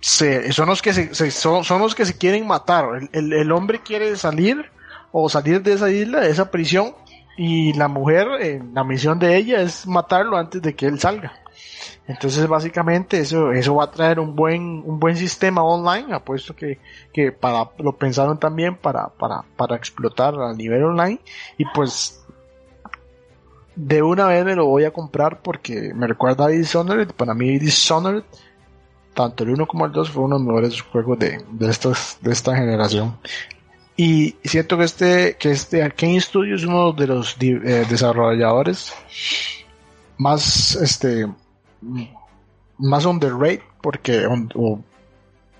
se, 0.00 0.52
son 0.52 0.68
los 0.68 0.82
que 0.82 0.92
se, 0.92 1.14
se- 1.14 1.30
son, 1.30 1.64
son 1.64 1.80
los 1.80 1.94
que 1.94 2.04
se 2.06 2.16
quieren 2.16 2.46
matar. 2.46 2.84
El, 2.96 3.08
el- 3.12 3.32
el 3.32 3.52
hombre 3.52 3.80
quiere 3.82 4.16
salir 4.16 4.70
o 5.12 5.28
salir 5.28 5.62
de 5.62 5.72
esa 5.72 5.90
isla, 5.90 6.20
de 6.20 6.30
esa 6.30 6.50
prisión, 6.50 6.94
y 7.36 7.72
la 7.74 7.88
mujer, 7.88 8.28
eh, 8.40 8.62
la 8.74 8.84
misión 8.84 9.18
de 9.18 9.36
ella 9.36 9.62
es 9.62 9.86
matarlo 9.86 10.36
antes 10.36 10.60
de 10.60 10.74
que 10.74 10.86
él 10.86 10.98
salga. 11.00 11.32
Entonces 12.08 12.48
básicamente 12.48 13.20
eso, 13.20 13.52
eso 13.52 13.74
va 13.74 13.84
a 13.84 13.90
traer 13.90 14.18
un 14.18 14.34
buen, 14.34 14.82
un 14.84 14.98
buen 14.98 15.16
sistema 15.16 15.62
online, 15.62 16.14
apuesto 16.14 16.56
que, 16.56 16.78
que 17.12 17.32
para, 17.32 17.70
lo 17.78 17.92
pensaron 17.92 18.38
también 18.38 18.76
para, 18.76 19.08
para, 19.08 19.44
para 19.56 19.76
explotar 19.76 20.34
a 20.34 20.54
nivel 20.54 20.84
online, 20.84 21.20
y 21.58 21.64
pues 21.66 22.24
de 23.76 24.02
una 24.02 24.26
vez 24.26 24.44
me 24.44 24.56
lo 24.56 24.66
voy 24.66 24.84
a 24.84 24.90
comprar 24.90 25.42
porque 25.42 25.92
me 25.94 26.06
recuerda 26.06 26.46
a 26.46 26.48
Dishonored, 26.48 27.12
para 27.12 27.34
mí 27.34 27.58
Dishonored 27.58 28.24
tanto 29.18 29.44
el 29.44 29.50
1 29.50 29.66
como 29.66 29.84
el 29.84 29.92
2 29.92 30.10
fueron 30.10 30.30
los 30.30 30.42
mejores 30.42 30.80
juegos 30.80 31.18
de, 31.18 31.44
de, 31.50 31.68
estos, 31.68 32.18
de 32.20 32.32
esta 32.32 32.56
generación. 32.56 33.18
Y 33.96 34.36
siento 34.44 34.78
que 34.78 34.84
este, 34.84 35.36
que 35.36 35.50
este 35.50 35.82
Arkane 35.82 36.20
Studio 36.20 36.54
es 36.54 36.64
uno 36.64 36.92
de 36.92 37.08
los 37.08 37.36
eh, 37.40 37.84
desarrolladores 37.90 38.94
más, 40.18 40.76
este, 40.76 41.26
más 42.78 43.04
underrated, 43.04 43.62
porque, 43.82 44.26
on- 44.26 44.50
o, 44.54 44.80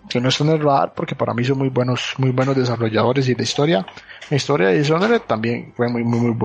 que 0.09 0.21
no 0.21 0.29
están 0.29 0.49
en 0.49 0.55
el 0.55 0.62
radar, 0.62 0.95
porque 0.95 1.14
para 1.14 1.35
mí 1.35 1.45
son 1.45 1.59
muy 1.59 1.69
buenos, 1.69 2.14
muy 2.19 2.31
buenos 2.31 2.57
desarrolladores 2.57 3.29
y 3.29 3.35
la 3.35 3.43
historia, 3.43 3.87
la 4.31 4.37
historia 4.37 4.69
de 4.69 4.79
Dishonored 4.79 5.21
también 5.23 5.73
fue 5.77 5.89
muy, 5.89 6.03
muy, 6.05 6.21
muy 6.21 6.31
buena. 6.31 6.45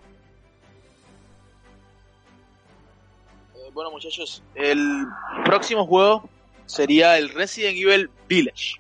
muchachos, 3.92 4.44
el 4.56 5.06
próximo 5.46 5.86
juego 5.86 6.28
sería 6.66 7.18
el 7.18 7.30
Resident 7.30 7.78
Evil 7.78 8.10
Village. 8.28 8.76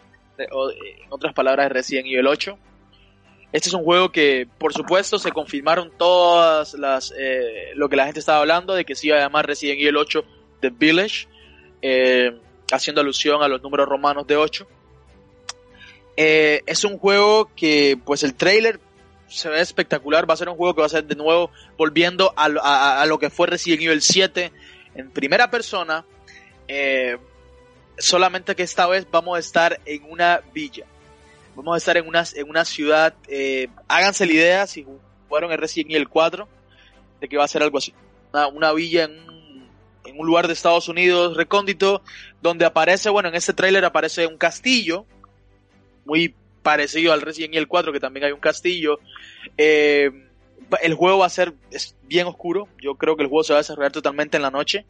O, 0.51 0.69
en 0.71 0.77
otras 1.09 1.33
palabras, 1.33 1.71
Resident 1.71 2.07
Evil 2.07 2.27
8. 2.27 2.57
Este 3.51 3.69
es 3.69 3.73
un 3.75 3.83
juego 3.83 4.11
que, 4.11 4.47
por 4.57 4.73
supuesto, 4.73 5.19
se 5.19 5.31
confirmaron 5.31 5.91
todas 5.97 6.73
las 6.73 7.13
eh, 7.17 7.71
lo 7.75 7.87
que 7.87 7.95
la 7.95 8.05
gente 8.05 8.19
estaba 8.19 8.39
hablando 8.39 8.73
de 8.73 8.83
que 8.83 8.95
se 8.95 9.07
iba 9.07 9.17
a 9.17 9.21
llamar 9.21 9.45
Resident 9.45 9.79
Evil 9.79 9.97
8 9.97 10.23
The 10.63 10.75
Village, 10.77 11.27
eh, 11.81 12.39
haciendo 12.71 13.01
alusión 13.01 13.43
a 13.43 13.47
los 13.47 13.61
números 13.61 13.87
romanos 13.87 14.25
de 14.27 14.37
8. 14.37 14.67
Eh, 16.15 16.61
es 16.65 16.83
un 16.83 16.97
juego 16.97 17.51
que, 17.55 17.97
pues, 18.03 18.23
el 18.23 18.35
trailer 18.35 18.79
se 19.27 19.49
ve 19.49 19.61
espectacular. 19.61 20.29
Va 20.29 20.33
a 20.33 20.37
ser 20.37 20.49
un 20.49 20.55
juego 20.55 20.73
que 20.75 20.81
va 20.81 20.87
a 20.87 20.89
ser 20.89 21.05
de 21.05 21.15
nuevo 21.15 21.51
volviendo 21.77 22.33
a, 22.35 23.05
lo 23.05 23.19
que 23.19 23.29
fue 23.29 23.47
Resident 23.47 23.81
Evil 23.81 24.01
7 24.01 24.51
en 24.95 25.11
primera 25.11 25.49
persona. 25.49 26.05
solamente 27.97 28.55
que 28.55 28.63
esta 28.63 28.87
vez 28.87 29.05
vamos 29.09 29.37
a 29.37 29.39
estar 29.39 29.79
en 29.85 30.03
una 30.09 30.41
villa 30.53 30.85
vamos 31.55 31.75
a 31.75 31.77
estar 31.77 31.97
en 31.97 32.07
una, 32.07 32.23
una 32.47 32.65
ciudad, 32.65 33.13
eh, 33.27 33.67
háganse 33.87 34.25
la 34.25 34.33
idea 34.33 34.67
si 34.67 34.85
jugaron 35.27 35.51
el 35.51 35.57
Resident 35.57 35.91
Evil 35.91 36.09
4, 36.09 36.47
de 37.21 37.29
que 37.29 37.37
va 37.37 37.45
a 37.45 37.47
ser 37.47 37.63
algo 37.63 37.77
así, 37.77 37.93
una, 38.31 38.73
villa 38.73 39.05
en 39.05 39.29
un, 39.29 39.32
en 40.05 40.19
un, 40.19 40.25
lugar 40.25 40.47
de 40.47 40.53
Estados 40.53 40.87
Unidos 40.87 41.37
recóndito, 41.37 42.01
donde 42.41 42.65
aparece, 42.65 43.09
bueno, 43.09 43.29
en 43.29 43.35
este 43.35 43.53
tráiler 43.53 43.85
aparece 43.85 44.27
un 44.27 44.37
castillo, 44.37 45.05
muy 46.05 46.35
parecido 46.61 47.13
al 47.13 47.21
Resident 47.21 47.55
Evil 47.55 47.67
4, 47.67 47.93
que 47.93 47.99
también 47.99 48.25
hay 48.25 48.31
un 48.31 48.39
castillo, 48.39 48.99
eh, 49.57 50.11
el 50.81 50.93
juego 50.93 51.19
va 51.19 51.27
a 51.27 51.29
ser 51.29 51.53
es 51.71 51.95
bien 52.03 52.27
oscuro, 52.27 52.67
yo 52.81 52.95
creo 52.95 53.15
que 53.15 53.23
el 53.23 53.29
juego 53.29 53.43
se 53.43 53.53
va 53.53 53.59
a 53.59 53.61
desarrollar 53.61 53.91
totalmente 53.91 54.37
en 54.37 54.43
la 54.43 54.51
noche, 54.51 54.85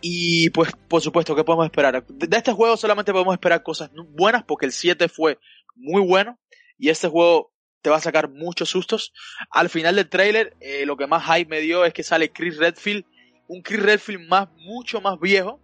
y 0.00 0.50
pues, 0.50 0.70
por 0.88 1.00
supuesto, 1.00 1.34
¿qué 1.34 1.44
podemos 1.44 1.66
esperar? 1.66 2.04
De 2.06 2.36
este 2.36 2.52
juego 2.52 2.76
solamente 2.76 3.12
podemos 3.12 3.34
esperar 3.34 3.62
cosas 3.62 3.90
buenas 4.10 4.44
porque 4.44 4.66
el 4.66 4.72
7 4.72 5.08
fue 5.08 5.38
muy 5.74 6.02
bueno 6.02 6.38
y 6.78 6.90
este 6.90 7.08
juego 7.08 7.52
te 7.82 7.90
va 7.90 7.96
a 7.96 8.00
sacar 8.00 8.28
muchos 8.28 8.70
sustos. 8.70 9.12
Al 9.50 9.68
final 9.68 9.96
del 9.96 10.08
trailer, 10.08 10.56
eh, 10.60 10.86
lo 10.86 10.96
que 10.96 11.06
más 11.06 11.24
hype 11.24 11.50
me 11.50 11.60
dio 11.60 11.84
es 11.84 11.92
que 11.92 12.02
sale 12.02 12.30
Chris 12.30 12.58
Redfield, 12.58 13.04
un 13.48 13.62
Chris 13.62 13.82
Redfield 13.82 14.28
más, 14.28 14.48
mucho 14.58 15.00
más 15.00 15.18
viejo, 15.18 15.58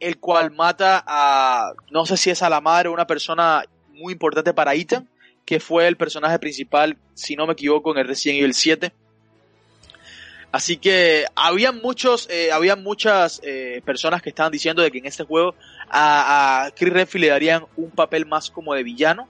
el 0.00 0.18
cual 0.18 0.50
mata 0.52 1.02
a, 1.06 1.72
no 1.90 2.06
sé 2.06 2.16
si 2.16 2.30
es 2.30 2.42
a 2.42 2.48
la 2.48 2.60
madre 2.60 2.88
o 2.88 2.92
una 2.92 3.06
persona 3.06 3.64
muy 3.90 4.14
importante 4.14 4.54
para 4.54 4.74
Ethan, 4.74 5.08
que 5.44 5.60
fue 5.60 5.86
el 5.86 5.96
personaje 5.96 6.38
principal, 6.38 6.96
si 7.14 7.36
no 7.36 7.46
me 7.46 7.52
equivoco, 7.52 7.92
en 7.92 7.98
el 7.98 8.08
Resident 8.08 8.40
Evil 8.40 8.54
7. 8.54 8.92
Así 10.52 10.76
que 10.76 11.24
había 11.34 11.72
muchos, 11.72 12.28
eh, 12.30 12.52
había 12.52 12.76
muchas 12.76 13.40
eh, 13.42 13.80
personas 13.84 14.22
que 14.22 14.28
estaban 14.28 14.52
diciendo 14.52 14.82
de 14.82 14.90
que 14.90 14.98
en 14.98 15.06
este 15.06 15.24
juego 15.24 15.54
a, 15.88 16.70
Chris 16.76 16.92
Redfield 16.92 17.24
le 17.24 17.30
darían 17.30 17.64
un 17.76 17.90
papel 17.90 18.26
más 18.26 18.50
como 18.50 18.74
de 18.74 18.82
villano 18.82 19.28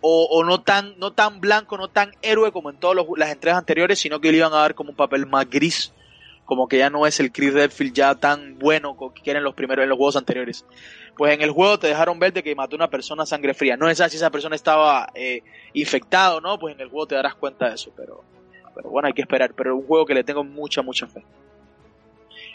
o, 0.00 0.24
o, 0.30 0.44
no 0.44 0.62
tan, 0.62 0.98
no 0.98 1.12
tan 1.12 1.40
blanco, 1.40 1.76
no 1.76 1.88
tan 1.88 2.12
héroe 2.22 2.50
como 2.50 2.70
en 2.70 2.78
todas 2.78 3.04
las 3.16 3.30
entregas 3.30 3.58
anteriores, 3.58 3.98
sino 3.98 4.20
que 4.20 4.30
le 4.30 4.38
iban 4.38 4.52
a 4.52 4.58
dar 4.58 4.74
como 4.74 4.90
un 4.90 4.96
papel 4.96 5.26
más 5.26 5.48
gris, 5.50 5.92
como 6.48 6.66
que 6.66 6.78
ya 6.78 6.88
no 6.88 7.06
es 7.06 7.20
el 7.20 7.30
Chris 7.30 7.52
Redfield 7.52 7.92
ya 7.92 8.14
tan 8.14 8.58
bueno 8.58 8.96
que 9.22 9.30
era 9.30 9.38
en 9.38 9.44
los 9.44 9.54
primeros, 9.54 9.82
en 9.82 9.90
los 9.90 9.98
juegos 9.98 10.16
anteriores. 10.16 10.64
Pues 11.14 11.34
en 11.34 11.42
el 11.42 11.50
juego 11.50 11.78
te 11.78 11.88
dejaron 11.88 12.18
ver 12.18 12.32
de 12.32 12.42
que 12.42 12.54
mató 12.54 12.74
a 12.74 12.78
una 12.78 12.88
persona 12.88 13.24
a 13.24 13.26
sangre 13.26 13.52
fría. 13.52 13.76
No 13.76 13.86
es 13.86 14.00
así 14.00 14.16
esa 14.16 14.30
persona 14.30 14.56
estaba 14.56 15.10
eh, 15.14 15.42
infectado, 15.74 16.40
¿no? 16.40 16.58
Pues 16.58 16.74
en 16.74 16.80
el 16.80 16.88
juego 16.88 17.06
te 17.06 17.16
darás 17.16 17.34
cuenta 17.34 17.68
de 17.68 17.74
eso, 17.74 17.92
pero 17.94 18.24
pero 18.74 18.88
bueno, 18.88 19.08
hay 19.08 19.12
que 19.12 19.20
esperar. 19.20 19.52
Pero 19.52 19.74
es 19.74 19.82
un 19.82 19.86
juego 19.86 20.06
que 20.06 20.14
le 20.14 20.24
tengo 20.24 20.42
mucha, 20.42 20.80
mucha 20.80 21.06
fe. 21.06 21.22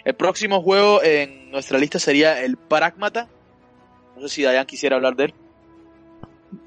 El 0.04 0.16
próximo 0.16 0.64
juego 0.64 1.04
en 1.04 1.52
nuestra 1.52 1.78
lista 1.78 2.00
sería 2.00 2.42
el 2.42 2.58
Pragmata. 2.58 3.28
No 4.16 4.24
sé 4.24 4.30
si 4.30 4.42
Dayan 4.42 4.66
quisiera 4.66 4.96
hablar 4.96 5.16
de 5.16 5.26
él. 5.26 5.34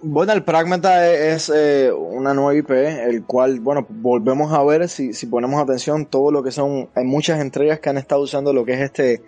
Bueno, 0.03 0.33
el 0.33 0.43
Pragmata 0.43 1.09
es, 1.11 1.51
eh, 1.55 1.93
una 1.93 2.35
nueva 2.35 2.55
IP, 2.55 2.71
el 2.71 3.25
cual, 3.25 3.61
bueno, 3.61 3.87
volvemos 3.89 4.53
a 4.53 4.63
ver 4.65 4.89
si, 4.89 5.13
si 5.13 5.27
ponemos 5.27 5.61
atención 5.61 6.07
todo 6.07 6.31
lo 6.31 6.43
que 6.43 6.51
son, 6.51 6.89
hay 6.95 7.05
muchas 7.05 7.41
entregas 7.41 7.81
que 7.81 7.91
han 7.91 7.99
estado 7.99 8.23
usando 8.23 8.53
lo 8.53 8.65
que 8.65 8.73
es 8.75 8.81
este, 8.81 9.23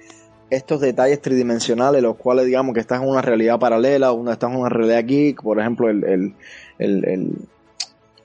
estos 0.51 0.81
detalles 0.81 1.21
tridimensionales, 1.21 2.03
los 2.03 2.17
cuales 2.17 2.47
digamos 2.47 2.75
que 2.75 2.81
estás 2.81 3.03
en 3.03 3.09
una 3.09 3.23
realidad 3.23 3.59
paralela, 3.59 4.13
una 4.13 4.33
estás 4.33 4.51
en 4.51 4.59
una 4.59 4.69
realidad 4.69 5.05
geek, 5.05 5.43
por 5.43 5.61
ejemplo, 5.61 5.91
el, 5.91 6.05
el, 6.05 6.35
el 6.79 7.33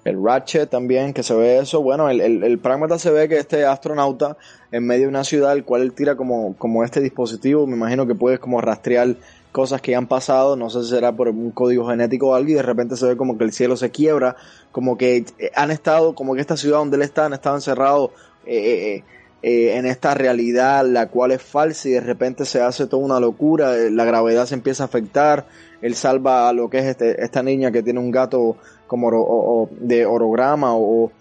el 0.04 0.22
Ratchet 0.22 0.70
también, 0.70 1.14
que 1.14 1.24
se 1.24 1.34
ve 1.34 1.60
eso. 1.60 1.82
Bueno, 1.82 2.10
el, 2.10 2.20
el, 2.22 2.44
el 2.44 2.60
Pragmata 2.60 3.00
se 3.00 3.12
ve 3.12 3.30
que 3.30 3.38
este 3.38 3.66
astronauta 3.66 4.38
en 4.72 4.86
medio 4.86 5.04
de 5.04 5.10
una 5.10 5.24
ciudad, 5.24 5.54
el 5.54 5.64
cual 5.64 5.82
él 5.82 5.94
tira 5.94 6.16
como, 6.16 6.56
como 6.58 6.84
este 6.84 7.00
dispositivo, 7.00 7.66
me 7.68 7.76
imagino 7.76 8.06
que 8.06 8.16
puedes 8.16 8.40
como 8.40 8.60
rastrear 8.60 9.16
cosas 9.54 9.82
que 9.82 9.96
han 9.96 10.08
pasado, 10.08 10.56
no 10.58 10.70
sé 10.70 10.84
si 10.84 10.90
será 10.90 11.16
por 11.16 11.30
un 11.30 11.52
código 11.52 11.88
genético 11.88 12.30
o 12.30 12.34
algo, 12.34 12.50
y 12.50 12.56
de 12.56 12.64
repente 12.64 12.98
se 12.98 13.06
ve 13.06 13.16
como 13.16 13.38
que 13.38 13.46
el 13.46 13.54
cielo 13.54 13.78
se 13.78 13.92
quiebra, 13.92 14.36
como 14.72 14.98
que 14.98 15.26
eh, 15.38 15.52
han 15.56 15.70
estado, 15.72 16.16
como 16.16 16.34
que 16.34 16.42
esta 16.42 16.58
ciudad 16.58 16.80
donde 16.80 16.98
él 16.98 17.04
está, 17.04 17.28
han 17.28 17.34
estado 17.34 17.56
encerrados 17.56 18.10
eh, 18.48 19.04
eh, 19.44 19.78
en 19.78 19.86
esta 19.86 20.16
realidad, 20.16 20.86
la 20.86 21.08
cual 21.08 21.32
es 21.32 21.42
falsa, 21.44 21.88
y 21.88 21.92
de 21.92 22.02
repente 22.02 22.46
se 22.46 22.62
hace 22.62 22.88
toda 22.88 23.06
una 23.06 23.20
locura, 23.20 23.76
la 23.92 24.06
gravedad 24.06 24.48
se 24.48 24.56
empieza 24.56 24.84
a 24.84 24.88
afectar, 24.88 25.46
él 25.82 25.94
salva 25.94 26.50
a 26.50 26.54
lo 26.54 26.70
que 26.70 26.80
es 26.80 26.86
este, 26.86 27.24
esta 27.24 27.44
niña 27.44 27.72
que 27.72 27.84
tiene 27.84 28.00
un 28.00 28.10
gato 28.10 28.58
como 28.88 29.70
de 29.80 30.06
orograma 30.06 30.76
o, 30.76 31.12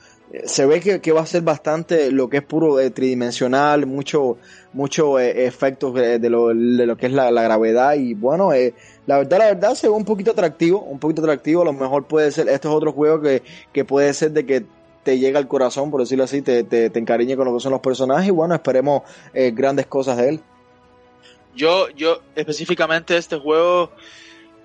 se 0.45 0.67
ve 0.67 0.81
que, 0.81 1.13
va 1.13 1.21
a 1.21 1.27
ser 1.27 1.43
bastante 1.43 2.11
lo 2.11 2.29
que 2.29 2.39
es 2.39 2.43
puro 2.43 2.81
eh, 2.81 2.91
tridimensional, 2.91 3.87
mucho, 3.87 4.39
mucho 4.73 5.19
eh, 5.19 5.47
efectos 5.47 5.95
de, 5.95 6.19
lo, 6.31 6.49
de, 6.49 6.87
lo, 6.87 6.97
que 6.97 7.07
es 7.07 7.13
la, 7.13 7.31
gravedad 7.31 7.95
y 7.95 8.15
bueno, 8.15 8.53
eh, 8.53 8.75
la 9.07 9.19
verdad, 9.19 9.39
la 9.39 9.45
verdad 9.47 9.75
se 9.75 9.89
ve 9.89 9.95
un 9.95 10.05
poquito 10.05 10.31
atractivo, 10.31 10.81
un 10.81 10.99
poquito 10.99 11.23
atractivo, 11.23 11.63
a 11.63 11.65
lo 11.67 11.73
mejor 11.75 12.07
puede 12.07 12.31
ser, 12.31 12.49
este 12.49 12.67
es 12.67 12.75
otro 12.75 12.93
juego 12.93 13.21
que, 13.21 13.43
que 13.73 13.85
puede 13.85 14.15
ser 14.15 14.31
de 14.33 14.47
que 14.47 14.65
te 15.03 15.19
llega 15.19 15.39
al 15.39 15.49
corazón, 15.49 15.91
por 15.91 16.01
decirlo 16.01 16.25
así, 16.25 16.41
te, 16.41 16.65
te, 16.65 16.89
te 16.89 16.99
encariñe 16.99 17.37
con 17.37 17.47
lo 17.47 17.55
que 17.55 17.61
son 17.61 17.73
los 17.73 17.81
personajes 17.81 18.29
y 18.29 18.31
bueno, 18.31 18.55
esperemos 18.55 19.03
grandes 19.35 19.87
cosas 19.87 20.17
de 20.17 20.29
él. 20.29 20.41
Yo, 21.55 21.91
yo 21.91 22.23
específicamente 22.35 23.17
este 23.17 23.37
juego, 23.37 23.91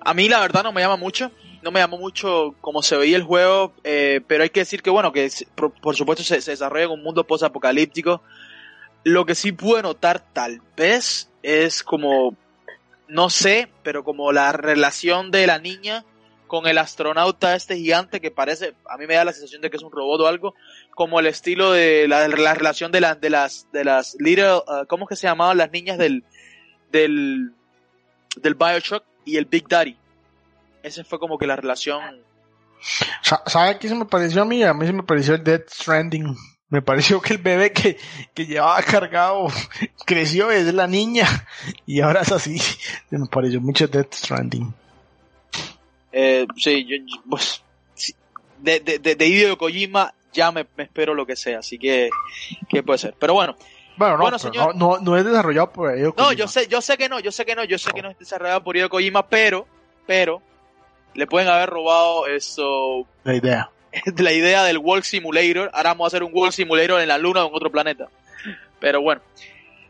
a 0.00 0.14
mí 0.14 0.28
la 0.28 0.40
verdad 0.40 0.62
no 0.62 0.72
me 0.72 0.80
llama 0.80 0.96
mucho, 0.96 1.30
no 1.68 1.72
me 1.72 1.80
llamó 1.80 1.98
mucho 1.98 2.54
como 2.62 2.82
se 2.82 2.96
veía 2.96 3.18
el 3.18 3.24
juego, 3.24 3.74
eh, 3.84 4.22
pero 4.26 4.42
hay 4.42 4.48
que 4.48 4.60
decir 4.60 4.80
que 4.80 4.88
bueno, 4.88 5.12
que 5.12 5.28
por, 5.54 5.94
supuesto 5.94 6.24
se, 6.24 6.36
desarrolla 6.36 6.86
en 6.86 6.92
un 6.92 7.02
mundo 7.02 7.24
post-apocalíptico. 7.24 8.22
Lo 9.04 9.26
que 9.26 9.34
sí 9.34 9.52
pude 9.52 9.82
notar 9.82 10.24
tal 10.32 10.62
vez 10.78 11.30
es 11.42 11.82
como, 11.82 12.34
no 13.06 13.28
sé, 13.28 13.68
pero 13.82 14.02
como 14.02 14.32
la 14.32 14.52
relación 14.52 15.30
de 15.30 15.46
la 15.46 15.58
niña 15.58 16.06
con 16.46 16.66
el 16.66 16.78
astronauta 16.78 17.54
este 17.54 17.76
gigante 17.76 18.22
que 18.22 18.30
parece, 18.30 18.72
a 18.88 18.96
mí 18.96 19.06
me 19.06 19.16
da 19.16 19.26
la 19.26 19.34
sensación 19.34 19.60
de 19.60 19.68
que 19.68 19.76
es 19.76 19.82
un 19.82 19.92
robot 19.92 20.22
o 20.22 20.26
algo, 20.26 20.54
como 20.94 21.20
el 21.20 21.26
estilo 21.26 21.72
de 21.72 22.08
la, 22.08 22.26
relación 22.28 22.92
de, 22.92 23.02
las 23.02 23.20
de 23.20 23.28
las, 23.28 23.70
de 23.72 23.84
las 23.84 24.16
little, 24.18 24.62
uh, 24.66 24.86
¿cómo 24.88 25.04
es 25.04 25.10
que 25.10 25.16
se 25.16 25.26
llamaban 25.26 25.58
las 25.58 25.70
niñas 25.70 25.98
del, 25.98 26.24
del, 26.90 27.52
del 28.36 28.54
Bioshock 28.54 29.04
y 29.26 29.36
el 29.36 29.44
Big 29.44 29.68
Daddy? 29.68 29.98
Esa 30.82 31.04
fue 31.04 31.18
como 31.18 31.38
que 31.38 31.46
la 31.46 31.56
relación. 31.56 32.22
¿Sabe 33.22 33.78
qué 33.78 33.88
se 33.88 33.94
me 33.94 34.04
pareció 34.04 34.42
a 34.42 34.44
mí? 34.44 34.62
A 34.62 34.74
mí 34.74 34.86
se 34.86 34.92
me 34.92 35.02
pareció 35.02 35.34
el 35.34 35.44
Dead 35.44 35.62
Stranding. 35.68 36.36
Me 36.70 36.82
pareció 36.82 37.20
que 37.20 37.34
el 37.34 37.38
bebé 37.38 37.72
que, 37.72 37.96
que 38.34 38.46
llevaba 38.46 38.82
cargado 38.82 39.48
creció, 40.06 40.50
es 40.50 40.72
la 40.74 40.86
niña, 40.86 41.26
y 41.86 42.00
ahora 42.00 42.20
es 42.20 42.30
así. 42.30 42.60
Me 43.10 43.26
pareció 43.26 43.60
mucho 43.60 43.88
Dead 43.88 44.06
Stranding. 44.12 44.74
Eh, 46.12 46.46
sí, 46.56 46.84
yo, 46.84 46.96
pues, 47.28 47.62
de, 48.58 48.80
de, 48.80 48.98
de, 48.98 49.14
de 49.14 49.56
Kojima 49.56 50.12
ya 50.32 50.52
me, 50.52 50.66
espero 50.76 51.14
lo 51.14 51.26
que 51.26 51.36
sea, 51.36 51.60
así 51.60 51.78
que, 51.78 52.10
que 52.68 52.82
puede 52.82 52.98
ser. 52.98 53.14
Pero 53.18 53.34
bueno, 53.34 53.56
bueno, 53.96 54.16
no, 54.16 54.38
señor, 54.38 54.76
no, 54.76 54.98
no, 54.98 55.16
es 55.16 55.24
desarrollado 55.24 55.72
por 55.72 55.96
Hideo 55.96 56.14
Kojima. 56.14 56.30
No, 56.30 56.32
yo 56.32 56.48
sé, 56.48 56.68
yo 56.68 56.80
sé 56.80 56.96
que 56.96 57.08
no, 57.08 57.18
yo 57.18 57.32
sé 57.32 57.44
que 57.44 57.56
no, 57.56 57.64
yo 57.64 57.78
sé 57.78 57.92
que 57.92 58.02
no 58.02 58.10
es 58.10 58.18
desarrollado 58.18 58.62
por 58.62 58.76
Hideo 58.76 58.88
Kojima, 58.88 59.26
pero, 59.26 59.66
pero, 60.06 60.42
le 61.18 61.26
pueden 61.26 61.48
haber 61.48 61.68
robado 61.68 62.28
eso. 62.28 63.04
La 63.24 63.34
idea. 63.34 63.70
La 64.18 64.32
idea 64.32 64.62
del 64.62 64.78
Walk 64.78 65.02
Simulator. 65.02 65.68
Ahora 65.72 65.90
vamos 65.90 66.04
a 66.04 66.08
hacer 66.08 66.22
un 66.22 66.30
Walk 66.32 66.52
Simulator 66.52 67.00
en 67.00 67.08
la 67.08 67.18
Luna 67.18 67.44
o 67.44 67.48
en 67.48 67.54
otro 67.56 67.72
planeta. 67.72 68.08
Pero 68.78 69.02
bueno. 69.02 69.20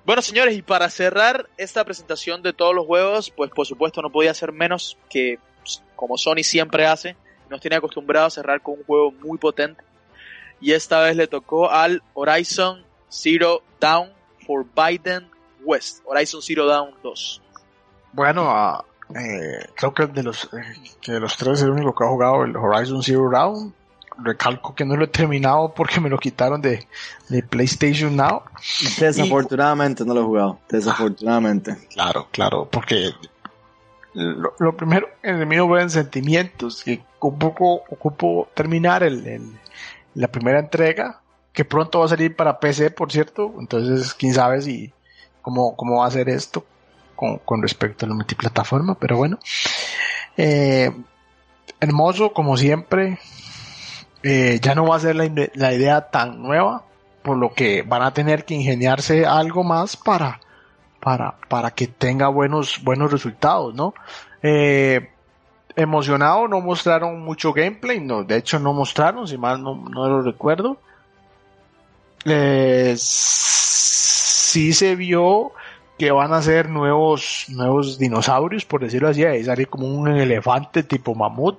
Bueno, 0.07 0.22
señores, 0.22 0.57
y 0.57 0.62
para 0.62 0.89
cerrar 0.89 1.47
esta 1.59 1.85
presentación 1.85 2.41
de 2.41 2.55
todos 2.55 2.74
los 2.74 2.87
juegos, 2.87 3.31
pues 3.31 3.51
por 3.51 3.66
supuesto 3.66 4.01
no 4.01 4.09
podía 4.09 4.33
ser 4.33 4.53
menos 4.53 4.97
que, 5.11 5.39
como 5.97 6.16
Sony 6.16 6.43
siempre 6.43 6.87
hace, 6.87 7.14
nos 7.51 7.61
tiene 7.61 7.76
acostumbrado 7.76 8.24
a 8.24 8.31
cerrar 8.31 8.62
con 8.62 8.79
un 8.79 8.85
juego 8.85 9.12
muy 9.12 9.37
potente. 9.37 9.83
Y 10.62 10.72
esta 10.72 11.01
vez 11.01 11.14
le 11.14 11.26
tocó 11.26 11.70
al 11.70 12.03
Horizon 12.14 12.83
Zero 13.11 13.62
Dawn 13.79 14.11
for 14.47 14.64
Biden 14.74 15.29
West. 15.62 16.01
Horizon 16.07 16.41
Zero 16.41 16.64
Dawn 16.64 16.95
2. 17.03 17.43
Bueno, 18.14 18.51
a, 18.51 18.83
eh, 19.15 19.67
creo 19.75 19.95
que 19.95 20.07
de 20.07 20.23
los, 20.23 20.45
eh, 20.45 20.75
que 21.01 21.13
de 21.13 21.21
los 21.21 21.37
tres 21.37 21.59
es 21.59 21.63
el 21.63 21.71
único 21.71 21.95
que 21.95 22.05
ha 22.05 22.09
jugado 22.09 22.45
el 22.45 22.57
Horizon 22.57 23.03
Zero 23.03 23.31
Dawn. 23.31 23.75
recalco 24.19 24.75
que 24.75 24.85
no 24.85 24.97
lo 24.97 25.05
he 25.05 25.09
terminado 25.09 25.73
porque 25.75 26.01
me 26.01 26.09
lo 26.09 26.19
quitaron 26.19 26.61
de, 26.61 26.87
de 27.29 27.43
PlayStation 27.43 28.15
Now. 28.15 28.43
Desafortunadamente 28.99 30.05
no 30.05 30.15
lo 30.15 30.21
he 30.21 30.25
jugado, 30.25 30.59
desafortunadamente. 30.69 31.77
Claro, 31.93 32.29
claro, 32.31 32.69
porque 32.71 33.13
lo, 34.15 34.77
primero, 34.77 35.09
en 35.23 35.37
el 35.37 35.47
mío 35.47 35.67
buen 35.67 35.89
sentimientos, 35.91 36.83
que 36.83 37.03
un 37.21 37.39
poco 37.39 37.85
ocupo 37.89 38.49
terminar 38.55 39.03
el, 39.03 39.53
la 40.15 40.29
primera 40.29 40.59
entrega, 40.59 41.21
que 41.53 41.65
pronto 41.65 42.01
va 42.01 42.07
a 42.07 42.09
salir 42.09 42.37
para 42.37 42.61
PC, 42.61 42.91
por 42.91 43.11
cierto, 43.11 43.55
entonces 43.59 44.13
quién 44.15 44.35
sabe 44.35 44.61
si 44.61 44.93
cómo, 45.41 45.77
cómo 45.77 46.01
va 46.01 46.07
a 46.07 46.11
ser 46.11 46.29
esto 46.29 46.65
con, 47.19 47.62
respecto 47.62 48.07
a 48.07 48.09
la 48.09 48.14
multiplataforma, 48.14 48.95
pero 48.95 49.16
bueno. 49.16 49.39
Eh, 50.37 50.91
hermoso, 51.81 52.33
como 52.33 52.57
siempre. 52.57 53.19
Eh, 54.23 54.59
ya 54.62 54.75
no 54.75 54.87
va 54.87 54.97
a 54.97 55.01
ser 55.01 55.16
la, 55.16 55.31
la, 55.55 55.73
idea 55.73 56.11
tan 56.11 56.43
nueva, 56.43 56.85
por 57.23 57.37
lo 57.37 57.53
que 57.53 57.83
van 57.83 58.03
a 58.03 58.12
tener 58.12 58.45
que 58.45 58.55
ingeniarse 58.55 59.25
algo 59.25 59.62
más 59.62 59.97
para, 59.97 60.41
para, 61.01 61.37
para 61.49 61.71
que 61.71 61.87
tenga 61.87 62.29
buenos, 62.29 62.83
buenos 62.83 63.12
resultados, 63.12 63.75
¿no? 63.75 63.95
Eh, 64.43 65.09
emocionado, 65.77 66.49
no 66.49 66.61
mostraron 66.61 67.21
mucho 67.21 67.53
gameplay, 67.53 68.01
no, 68.01 68.25
de 68.25 68.37
hecho 68.37 68.59
no 68.59 68.73
mostraron, 68.73 69.29
si 69.29 69.39
mal 69.39 69.62
no, 69.62 69.77
no 69.77 70.09
lo 70.09 70.23
recuerdo. 70.23 70.79
Eh, 72.25 72.95
sí 72.99 74.73
se 74.73 74.97
vio 74.97 75.53
que 75.99 76.13
van 76.13 76.33
a 76.33 76.41
ser 76.41 76.69
nuevos, 76.69 77.47
nuevos 77.49 77.99
dinosaurios, 77.99 78.65
por 78.65 78.81
decirlo 78.81 79.09
así, 79.09 79.25
ahí 79.25 79.43
salió 79.43 79.69
como 79.69 79.87
un 79.89 80.09
elefante 80.09 80.85
tipo 80.85 81.15
mamut, 81.15 81.59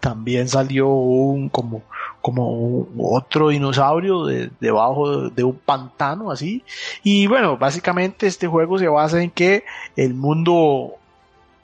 también 0.00 0.48
salió 0.48 0.88
un 0.88 1.50
como, 1.50 1.82
como 2.22 2.86
otro 2.98 3.50
dinosaurio 3.50 4.24
de, 4.24 4.50
debajo 4.58 5.28
de 5.28 5.44
un 5.44 5.56
pantano 5.56 6.30
así, 6.30 6.64
y 7.02 7.26
bueno, 7.26 7.58
básicamente 7.58 8.26
este 8.26 8.46
juego 8.46 8.78
se 8.78 8.88
basa 8.88 9.22
en 9.22 9.30
que 9.30 9.64
el 9.96 10.14
mundo 10.14 10.94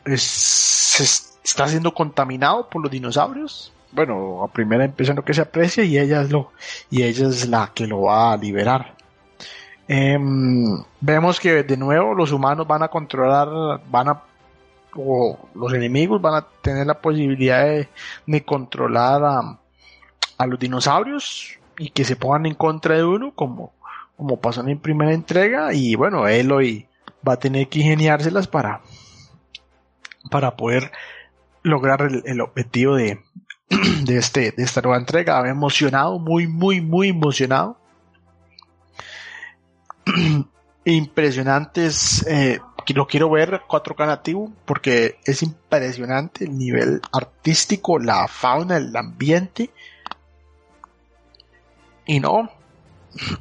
está 0.05 1.69
siendo 1.69 1.95
contaminado 1.95 2.69
por 2.69 2.83
los 2.83 2.91
dinosaurios, 2.91 3.73
bueno, 3.93 4.45
a 4.45 4.49
primera 4.49 4.85
impresión 4.85 5.17
lo 5.17 5.25
que 5.25 5.35
se 5.35 5.41
aprecia 5.41 5.85
y 5.85 5.99
ella 5.99 6.21
es 6.21 6.31
lo, 6.31 6.53
y 6.91 7.03
ella 7.03 7.29
es 7.29 7.49
la 7.49 7.73
que 7.75 7.87
lo 7.87 8.03
va 8.03 8.33
a 8.33 8.37
liberar. 8.37 9.00
Em, 9.93 10.85
vemos 11.01 11.41
que 11.41 11.65
de 11.65 11.77
nuevo 11.77 12.15
los 12.15 12.31
humanos 12.31 12.65
van 12.65 12.85
a 12.85 12.89
controlar, 12.89 13.81
van 13.91 14.09
a, 14.09 14.23
o 14.95 15.37
los 15.53 15.75
enemigos 15.75 16.23
van 16.23 16.35
a 16.35 16.47
tener 16.63 16.87
la 16.87 17.01
posibilidad 17.01 17.65
de, 18.25 18.45
controlar 18.45 19.21
a, 20.39 20.47
los 20.47 20.61
dinosaurios 20.61 21.59
y 21.77 21.91
que 21.91 22.05
se 22.05 22.15
pongan 22.15 22.47
en 22.47 22.55
contra 22.55 22.95
de 22.95 23.05
uno, 23.05 23.33
como, 23.35 23.73
como 24.17 24.39
pasó 24.39 24.61
en 24.61 24.69
la 24.69 24.81
primera 24.81 25.13
entrega. 25.13 25.75
Y 25.75 25.97
bueno, 25.97 26.29
Eloy 26.29 26.87
va 27.27 27.33
a 27.33 27.41
tener 27.41 27.69
que 27.69 27.81
ingeniárselas 27.81 28.47
para, 28.47 28.83
para 30.31 30.57
poder 30.57 30.93
lograr 31.65 32.09
el, 32.25 32.41
objetivo 32.41 32.95
de, 32.95 33.25
de, 34.05 34.19
este, 34.19 34.53
de 34.53 34.63
esta 34.63 34.83
nueva 34.83 34.99
entrega. 34.99 35.49
emocionado, 35.49 36.21
muy, 36.21 36.47
muy, 36.47 36.81
muy 36.81 37.09
emocionado. 37.09 37.80
impresionantes. 40.85 42.27
Eh, 42.27 42.61
lo 42.95 43.07
quiero 43.07 43.31
ver 43.31 43.63
4K 43.69 44.07
nativo 44.07 44.53
porque 44.65 45.19
es 45.25 45.43
impresionante 45.43 46.45
el 46.45 46.57
nivel 46.57 47.01
artístico, 47.13 47.99
la 47.99 48.27
fauna, 48.29 48.77
el 48.77 48.95
ambiente. 48.97 49.71
Y 52.07 52.19
no, 52.19 52.51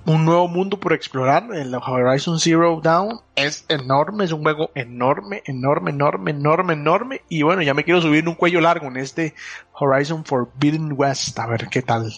un 0.06 0.26
nuevo 0.26 0.48
mundo 0.48 0.80
por 0.80 0.94
explorar. 0.94 1.48
El 1.54 1.74
Horizon 1.74 2.40
Zero 2.40 2.80
Dawn 2.82 3.20
es 3.36 3.66
enorme, 3.70 4.26
es 4.26 4.32
un 4.32 4.44
juego 4.44 4.72
enorme, 4.76 5.42
enorme, 5.46 5.92
enorme, 5.92 6.32
enorme, 6.32 6.74
enorme. 6.74 7.22
Y 7.30 7.44
bueno, 7.44 7.62
ya 7.62 7.74
me 7.74 7.84
quiero 7.84 8.02
subir 8.02 8.28
un 8.28 8.36
cuello 8.36 8.62
largo 8.62 8.88
en 8.88 8.98
este 8.98 9.34
Horizon 9.74 10.26
Forbidden 10.26 10.94
West, 10.96 11.40
a 11.40 11.48
ver 11.48 11.68
qué 11.70 11.82
tal. 11.82 12.14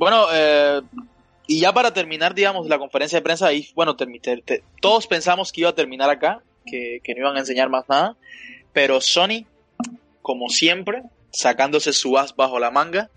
Bueno, 0.00 0.28
eh, 0.32 0.80
y 1.46 1.60
ya 1.60 1.74
para 1.74 1.92
terminar, 1.92 2.34
digamos, 2.34 2.66
la 2.68 2.78
conferencia 2.78 3.18
de 3.18 3.22
prensa, 3.22 3.48
ahí, 3.48 3.68
bueno, 3.74 3.94
todos 4.80 5.06
pensamos 5.06 5.52
que 5.52 5.60
iba 5.60 5.68
a 5.68 5.74
terminar 5.74 6.08
acá, 6.08 6.42
que, 6.64 7.02
no 7.08 7.18
iban 7.18 7.36
a 7.36 7.40
enseñar 7.40 7.68
más 7.68 7.86
nada, 7.86 8.16
pero 8.72 9.02
Sony, 9.02 9.44
como 10.22 10.48
siempre, 10.48 11.02
sacándose 11.32 11.92
su 11.92 12.16
as 12.16 12.34
bajo 12.34 12.58
la 12.58 12.70
manga, 12.70 13.10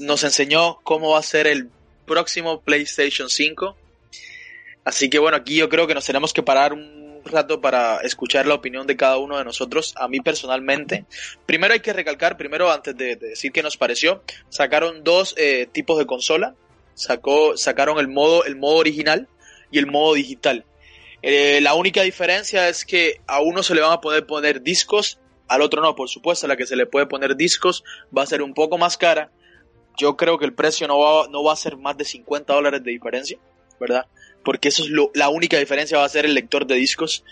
nos 0.00 0.24
enseñó 0.24 0.80
cómo 0.82 1.10
va 1.10 1.20
a 1.20 1.22
ser 1.22 1.46
el 1.46 1.70
próximo 2.04 2.62
PlayStation 2.62 3.30
5. 3.30 3.76
Así 4.84 5.08
que 5.08 5.20
bueno, 5.20 5.36
aquí 5.36 5.54
yo 5.54 5.68
creo 5.68 5.86
que 5.86 5.94
nos 5.94 6.04
tenemos 6.04 6.32
que 6.32 6.42
parar 6.42 6.72
un 6.72 6.95
rato 7.26 7.60
para 7.60 7.98
escuchar 7.98 8.46
la 8.46 8.54
opinión 8.54 8.86
de 8.86 8.96
cada 8.96 9.18
uno 9.18 9.38
de 9.38 9.44
nosotros. 9.44 9.94
A 9.96 10.08
mí 10.08 10.20
personalmente, 10.20 11.04
primero 11.46 11.74
hay 11.74 11.80
que 11.80 11.92
recalcar, 11.92 12.36
primero 12.36 12.70
antes 12.70 12.96
de, 12.96 13.16
decir 13.16 13.52
qué 13.52 13.62
nos 13.62 13.76
pareció, 13.76 14.22
sacaron 14.48 15.04
dos 15.04 15.34
eh, 15.36 15.68
tipos 15.70 15.98
de 15.98 16.06
consola. 16.06 16.54
Sacó, 16.94 17.56
sacaron 17.58 17.98
el 17.98 18.08
modo, 18.08 18.44
el 18.44 18.56
modo 18.56 18.76
original 18.76 19.28
y 19.70 19.78
el 19.78 19.86
modo 19.86 20.14
digital. 20.14 20.64
Eh, 21.22 21.60
la 21.60 21.74
única 21.74 22.02
diferencia 22.02 22.68
es 22.68 22.84
que 22.84 23.20
a 23.26 23.40
uno 23.40 23.62
se 23.62 23.74
le 23.74 23.80
van 23.80 23.92
a 23.92 24.00
poder 24.00 24.26
poner 24.26 24.62
discos, 24.62 25.18
al 25.48 25.62
otro 25.62 25.82
no, 25.82 25.94
por 25.94 26.08
supuesto, 26.08 26.46
la 26.46 26.56
que 26.56 26.66
se 26.66 26.76
le 26.76 26.86
puede 26.86 27.06
poner 27.06 27.36
discos 27.36 27.84
va 28.16 28.22
a 28.22 28.26
ser 28.26 28.42
un 28.42 28.54
poco 28.54 28.78
más 28.78 28.96
cara. 28.96 29.30
Yo 29.98 30.16
creo 30.16 30.38
que 30.38 30.44
el 30.44 30.54
precio 30.54 30.86
no 30.88 30.98
va, 30.98 31.28
no 31.28 31.42
va 31.42 31.52
a 31.52 31.56
ser 31.56 31.76
más 31.76 31.96
de 31.96 32.04
50 32.04 32.52
dólares 32.52 32.82
de 32.84 32.90
diferencia, 32.90 33.38
¿verdad? 33.80 34.06
Porque 34.46 34.68
eso 34.68 34.84
es 34.84 34.90
la 35.14 35.28
única 35.28 35.58
diferencia 35.58 35.98
va 35.98 36.04
a 36.04 36.08
ser 36.08 36.24
el 36.24 36.32
lector 36.32 36.68
de 36.68 36.76
discos. 36.76 37.24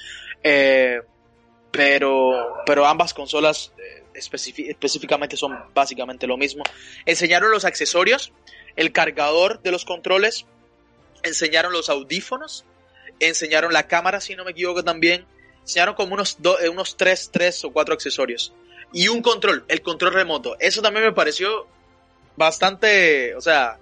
Eh, 0.42 1.00
pero, 1.70 2.56
pero 2.66 2.86
ambas 2.86 3.14
consolas 3.14 3.72
eh, 3.78 4.02
específicamente 4.14 5.36
son 5.36 5.56
básicamente 5.72 6.26
lo 6.26 6.36
mismo. 6.36 6.64
Enseñaron 7.06 7.52
los 7.52 7.64
accesorios, 7.64 8.32
el 8.74 8.90
cargador 8.90 9.62
de 9.62 9.70
los 9.70 9.84
controles, 9.84 10.46
enseñaron 11.22 11.72
los 11.72 11.88
audífonos, 11.88 12.64
enseñaron 13.20 13.72
la 13.72 13.86
cámara, 13.86 14.20
si 14.20 14.34
no 14.34 14.44
me 14.44 14.50
equivoco 14.50 14.82
también, 14.82 15.24
enseñaron 15.60 15.94
como 15.94 16.14
unos, 16.14 16.36
eh, 16.62 16.68
unos 16.68 16.96
tres, 16.96 17.30
tres 17.32 17.64
o 17.64 17.72
cuatro 17.72 17.94
accesorios. 17.94 18.52
Y 18.92 19.06
un 19.06 19.22
control, 19.22 19.64
el 19.68 19.82
control 19.82 20.14
remoto. 20.14 20.56
Eso 20.58 20.82
también 20.82 21.04
me 21.04 21.12
pareció 21.12 21.68
bastante, 22.34 23.36
o 23.36 23.40
sea, 23.40 23.78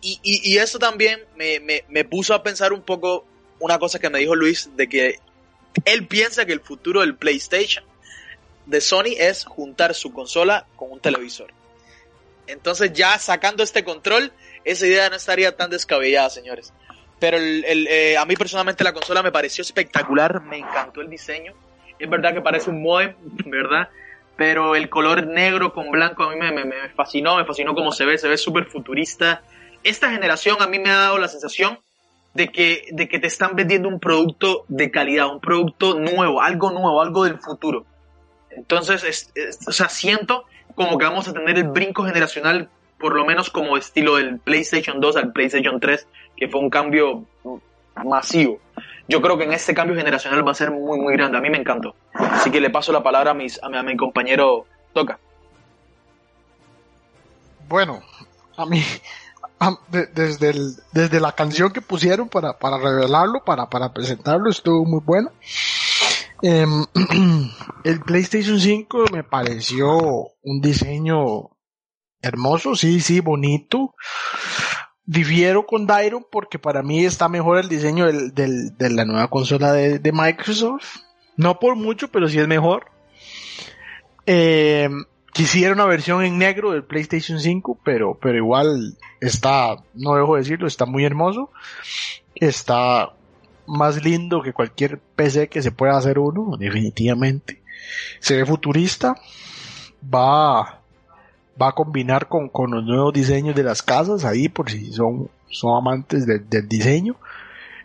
y, 0.00 0.20
y, 0.22 0.58
eso 0.58 0.78
también 0.78 1.20
me, 1.36 1.60
me, 1.88 2.04
puso 2.04 2.32
a 2.34 2.42
pensar 2.42 2.72
un 2.72 2.82
poco 2.82 3.26
una 3.58 3.78
cosa 3.78 3.98
que 3.98 4.10
me 4.10 4.20
dijo 4.20 4.36
Luis, 4.36 4.70
de 4.76 4.88
que 4.88 5.18
él 5.84 6.06
piensa 6.06 6.46
que 6.46 6.52
el 6.52 6.60
futuro 6.60 7.00
del 7.00 7.16
PlayStation 7.16 7.84
de 8.66 8.80
Sony 8.80 9.16
es 9.18 9.44
juntar 9.44 9.94
su 9.94 10.12
consola 10.12 10.66
con 10.76 10.92
un 10.92 11.00
televisor. 11.00 11.52
Entonces 12.46 12.92
ya 12.92 13.18
sacando 13.18 13.62
este 13.62 13.82
control, 13.82 14.32
esa 14.64 14.86
idea 14.86 15.10
no 15.10 15.16
estaría 15.16 15.56
tan 15.56 15.70
descabellada, 15.70 16.30
señores. 16.30 16.72
Pero 17.18 17.36
el, 17.36 17.64
eh, 17.88 18.16
a 18.16 18.24
mí 18.24 18.36
personalmente 18.36 18.84
la 18.84 18.92
consola 18.92 19.22
me 19.22 19.32
pareció 19.32 19.62
espectacular, 19.62 20.42
me 20.42 20.58
encantó 20.58 21.00
el 21.00 21.10
diseño. 21.10 21.54
Es 21.98 22.08
verdad 22.08 22.32
que 22.32 22.40
parece 22.40 22.70
un 22.70 22.82
modem, 22.82 23.14
¿verdad? 23.46 23.88
Pero 24.36 24.76
el 24.76 24.88
color 24.88 25.26
negro 25.26 25.72
con 25.72 25.90
blanco 25.90 26.22
a 26.22 26.30
mí 26.30 26.36
me, 26.36 26.52
me, 26.52 26.64
me 26.64 26.88
fascinó, 26.90 27.36
me 27.36 27.44
fascinó 27.44 27.74
cómo 27.74 27.90
se 27.90 28.04
ve, 28.04 28.16
se 28.16 28.28
ve 28.28 28.36
súper 28.36 28.66
futurista 28.66 29.42
esta 29.84 30.10
generación 30.10 30.56
a 30.60 30.66
mí 30.66 30.78
me 30.78 30.90
ha 30.90 30.98
dado 30.98 31.18
la 31.18 31.28
sensación 31.28 31.78
de 32.34 32.48
que, 32.48 32.86
de 32.90 33.08
que 33.08 33.18
te 33.18 33.26
están 33.26 33.56
vendiendo 33.56 33.88
un 33.88 34.00
producto 34.00 34.64
de 34.68 34.90
calidad, 34.90 35.28
un 35.28 35.40
producto 35.40 35.98
nuevo, 35.98 36.40
algo 36.40 36.70
nuevo, 36.70 37.00
algo 37.00 37.24
del 37.24 37.38
futuro. 37.38 37.84
Entonces, 38.50 39.32
o 39.66 39.72
sea, 39.72 39.88
siento 39.88 40.44
como 40.74 40.98
que 40.98 41.04
vamos 41.04 41.26
a 41.28 41.32
tener 41.32 41.56
el 41.56 41.64
brinco 41.64 42.04
generacional, 42.04 42.68
por 42.98 43.14
lo 43.14 43.24
menos 43.24 43.50
como 43.50 43.76
estilo 43.76 44.16
del 44.16 44.38
PlayStation 44.38 45.00
2 45.00 45.16
al 45.16 45.32
PlayStation 45.32 45.80
3, 45.80 46.06
que 46.36 46.48
fue 46.48 46.60
un 46.60 46.70
cambio 46.70 47.24
masivo. 48.04 48.60
Yo 49.08 49.22
creo 49.22 49.38
que 49.38 49.44
en 49.44 49.52
este 49.52 49.74
cambio 49.74 49.96
generacional 49.96 50.46
va 50.46 50.52
a 50.52 50.54
ser 50.54 50.70
muy, 50.70 51.00
muy 51.00 51.14
grande. 51.14 51.38
A 51.38 51.40
mí 51.40 51.50
me 51.50 51.58
encantó. 51.58 51.94
Así 52.12 52.50
que 52.50 52.60
le 52.60 52.70
paso 52.70 52.92
la 52.92 53.02
palabra 53.02 53.30
a, 53.30 53.34
mis, 53.34 53.60
a, 53.62 53.66
a 53.66 53.82
mi 53.82 53.96
compañero 53.96 54.66
Toca. 54.92 55.18
Bueno, 57.68 58.02
a 58.56 58.66
mí, 58.66 58.82
desde, 59.90 60.50
el, 60.50 60.76
desde 60.92 61.20
la 61.20 61.32
canción 61.32 61.72
que 61.72 61.80
pusieron 61.80 62.28
para, 62.28 62.58
para 62.58 62.78
revelarlo, 62.78 63.42
para, 63.44 63.68
para 63.68 63.92
presentarlo, 63.92 64.50
estuvo 64.50 64.84
muy 64.84 65.00
bueno. 65.04 65.30
Em, 66.42 66.84
el 67.84 68.00
PlayStation 68.00 68.60
5 68.60 69.06
me 69.12 69.24
pareció 69.24 69.88
un 70.42 70.60
diseño 70.60 71.50
hermoso, 72.22 72.76
sí, 72.76 73.00
sí, 73.00 73.20
bonito. 73.20 73.94
Difiero 75.04 75.66
con 75.66 75.86
Dairon 75.86 76.26
porque 76.30 76.58
para 76.58 76.82
mí 76.82 77.04
está 77.04 77.28
mejor 77.28 77.58
el 77.58 77.68
diseño 77.68 78.06
del, 78.06 78.76
de 78.76 78.90
la 78.90 79.04
nueva 79.04 79.28
consola 79.28 79.72
de, 79.72 79.98
de 79.98 80.12
Microsoft. 80.12 80.98
No 81.36 81.58
por 81.58 81.76
mucho, 81.76 82.08
pero 82.08 82.28
sí 82.28 82.38
es 82.38 82.48
mejor. 82.48 82.90
Eh, 84.26 84.88
quisiera 85.32 85.72
una 85.72 85.86
versión 85.86 86.22
en 86.24 86.38
negro 86.38 86.72
del 86.72 86.84
PlayStation 86.84 87.38
5, 87.40 87.78
pero, 87.84 88.18
pero 88.20 88.36
igual 88.36 88.96
está, 89.20 89.76
no 89.94 90.14
dejo 90.14 90.34
de 90.34 90.42
decirlo, 90.42 90.66
está 90.66 90.86
muy 90.86 91.04
hermoso. 91.04 91.50
Está 92.34 93.12
más 93.66 94.02
lindo 94.02 94.42
que 94.42 94.52
cualquier 94.52 94.98
PC 94.98 95.48
que 95.48 95.62
se 95.62 95.72
pueda 95.72 95.96
hacer 95.96 96.18
uno, 96.18 96.56
definitivamente. 96.56 97.60
Se 98.20 98.36
ve 98.36 98.46
futurista, 98.46 99.14
va, 100.02 100.80
va 101.60 101.68
a 101.68 101.72
combinar 101.72 102.28
con, 102.28 102.48
con 102.48 102.70
los 102.70 102.84
nuevos 102.84 103.12
diseños 103.12 103.54
de 103.54 103.62
las 103.64 103.82
casas 103.82 104.24
ahí, 104.24 104.48
por 104.48 104.70
si 104.70 104.92
son, 104.92 105.28
son 105.48 105.76
amantes 105.76 106.26
de- 106.26 106.38
del 106.38 106.68
diseño. 106.68 107.16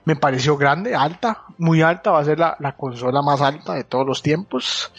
Me 0.06 0.16
pareció 0.18 0.58
grande, 0.58 0.96
alta, 0.96 1.44
muy 1.58 1.82
alta, 1.82 2.12
va 2.12 2.20
a 2.20 2.26
ser 2.26 2.38
la, 2.38 2.58
la 2.60 2.76
consola 2.76 3.22
más 3.22 3.42
alta 3.42 3.74
de 3.74 3.84
todos 3.86 4.06
los 4.06 4.22
tiempos. 4.22 4.92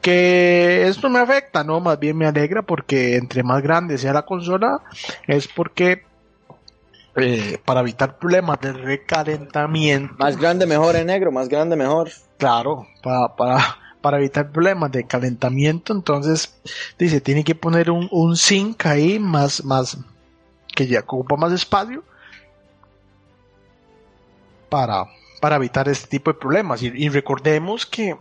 Que 0.00 0.86
esto 0.86 1.08
me 1.10 1.18
afecta, 1.18 1.64
no, 1.64 1.80
más 1.80 1.98
bien 1.98 2.16
me 2.16 2.26
alegra 2.26 2.62
porque 2.62 3.16
entre 3.16 3.42
más 3.42 3.62
grande 3.62 3.98
sea 3.98 4.12
la 4.12 4.24
consola, 4.24 4.80
es 5.26 5.48
porque 5.48 6.04
eh, 7.16 7.58
para 7.64 7.80
evitar 7.80 8.18
problemas 8.18 8.60
de 8.60 8.72
recalentamiento, 8.72 10.14
Más 10.18 10.36
grande 10.36 10.66
mejor 10.66 10.96
en 10.96 11.06
negro, 11.08 11.32
más 11.32 11.48
grande 11.48 11.76
mejor. 11.76 12.10
claro, 12.36 12.86
para, 13.02 13.34
para, 13.36 13.58
para 14.00 14.18
evitar 14.18 14.50
problemas 14.52 14.92
de 14.92 15.06
calentamiento, 15.06 15.92
entonces 15.92 16.60
dice, 16.98 17.20
tiene 17.20 17.42
que 17.44 17.54
poner 17.56 17.90
un, 17.90 18.08
un 18.12 18.36
zinc 18.36 18.86
ahí 18.86 19.18
más, 19.18 19.64
más, 19.64 19.98
que 20.74 20.86
ya 20.86 21.00
ocupa 21.00 21.36
más 21.36 21.52
espacio 21.52 22.04
para, 24.68 25.06
para 25.40 25.56
evitar 25.56 25.88
este 25.88 26.08
tipo 26.08 26.32
de 26.32 26.38
problemas. 26.38 26.82
Y, 26.82 26.88
y 26.94 27.08
recordemos 27.08 27.86
que 27.86 28.16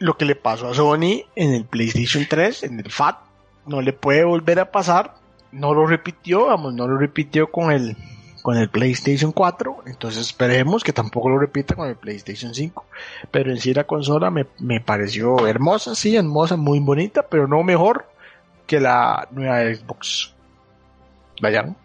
lo 0.00 0.16
que 0.16 0.24
le 0.24 0.34
pasó 0.34 0.68
a 0.68 0.74
Sony 0.74 1.24
en 1.36 1.52
el 1.52 1.64
PlayStation 1.64 2.26
3, 2.28 2.64
en 2.64 2.80
el 2.80 2.90
FAT, 2.90 3.18
no 3.66 3.80
le 3.82 3.92
puede 3.92 4.24
volver 4.24 4.58
a 4.58 4.72
pasar. 4.72 5.14
No 5.52 5.74
lo 5.74 5.86
repitió, 5.86 6.46
vamos, 6.46 6.74
no 6.74 6.88
lo 6.88 6.96
repitió 6.96 7.50
con 7.50 7.70
el, 7.70 7.96
con 8.42 8.56
el 8.56 8.70
PlayStation 8.70 9.30
4. 9.30 9.84
Entonces 9.86 10.26
esperemos 10.26 10.82
que 10.82 10.92
tampoco 10.92 11.28
lo 11.28 11.38
repita 11.38 11.74
con 11.74 11.88
el 11.88 11.96
PlayStation 11.96 12.54
5. 12.54 12.84
Pero 13.30 13.50
en 13.50 13.60
sí 13.60 13.74
la 13.74 13.84
consola 13.84 14.30
me, 14.30 14.46
me 14.58 14.80
pareció 14.80 15.46
hermosa, 15.46 15.94
sí, 15.94 16.16
hermosa, 16.16 16.56
muy 16.56 16.80
bonita, 16.80 17.22
pero 17.28 17.46
no 17.46 17.62
mejor 17.62 18.06
que 18.66 18.80
la 18.80 19.28
nueva 19.32 19.62
Xbox. 19.74 20.32
Vayan. 21.42 21.76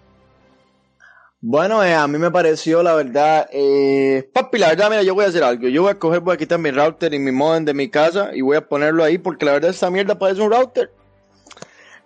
Bueno, 1.47 1.83
eh, 1.83 1.93
a 1.93 2.07
mí 2.07 2.17
me 2.17 2.31
pareció, 2.31 2.81
la 2.81 2.95
verdad, 2.95 3.47
eh, 3.53 4.27
papi, 4.33 4.57
la 4.57 4.69
verdad, 4.69 4.89
mira, 4.89 5.03
yo 5.03 5.13
voy 5.13 5.25
a 5.25 5.27
hacer 5.27 5.43
algo. 5.43 5.67
Yo 5.67 5.83
voy 5.83 5.91
a 5.91 5.99
coger, 5.99 6.21
voy 6.21 6.33
a 6.33 6.37
quitar 6.37 6.57
mi 6.57 6.71
router 6.71 7.13
y 7.13 7.19
mi 7.19 7.31
modem 7.31 7.65
de 7.65 7.75
mi 7.75 7.87
casa 7.87 8.31
y 8.33 8.41
voy 8.41 8.57
a 8.57 8.67
ponerlo 8.67 9.03
ahí 9.03 9.19
porque 9.19 9.45
la 9.45 9.51
verdad 9.51 9.69
esa 9.69 9.91
mierda 9.91 10.17
parece 10.17 10.41
un 10.41 10.51
router. 10.51 10.89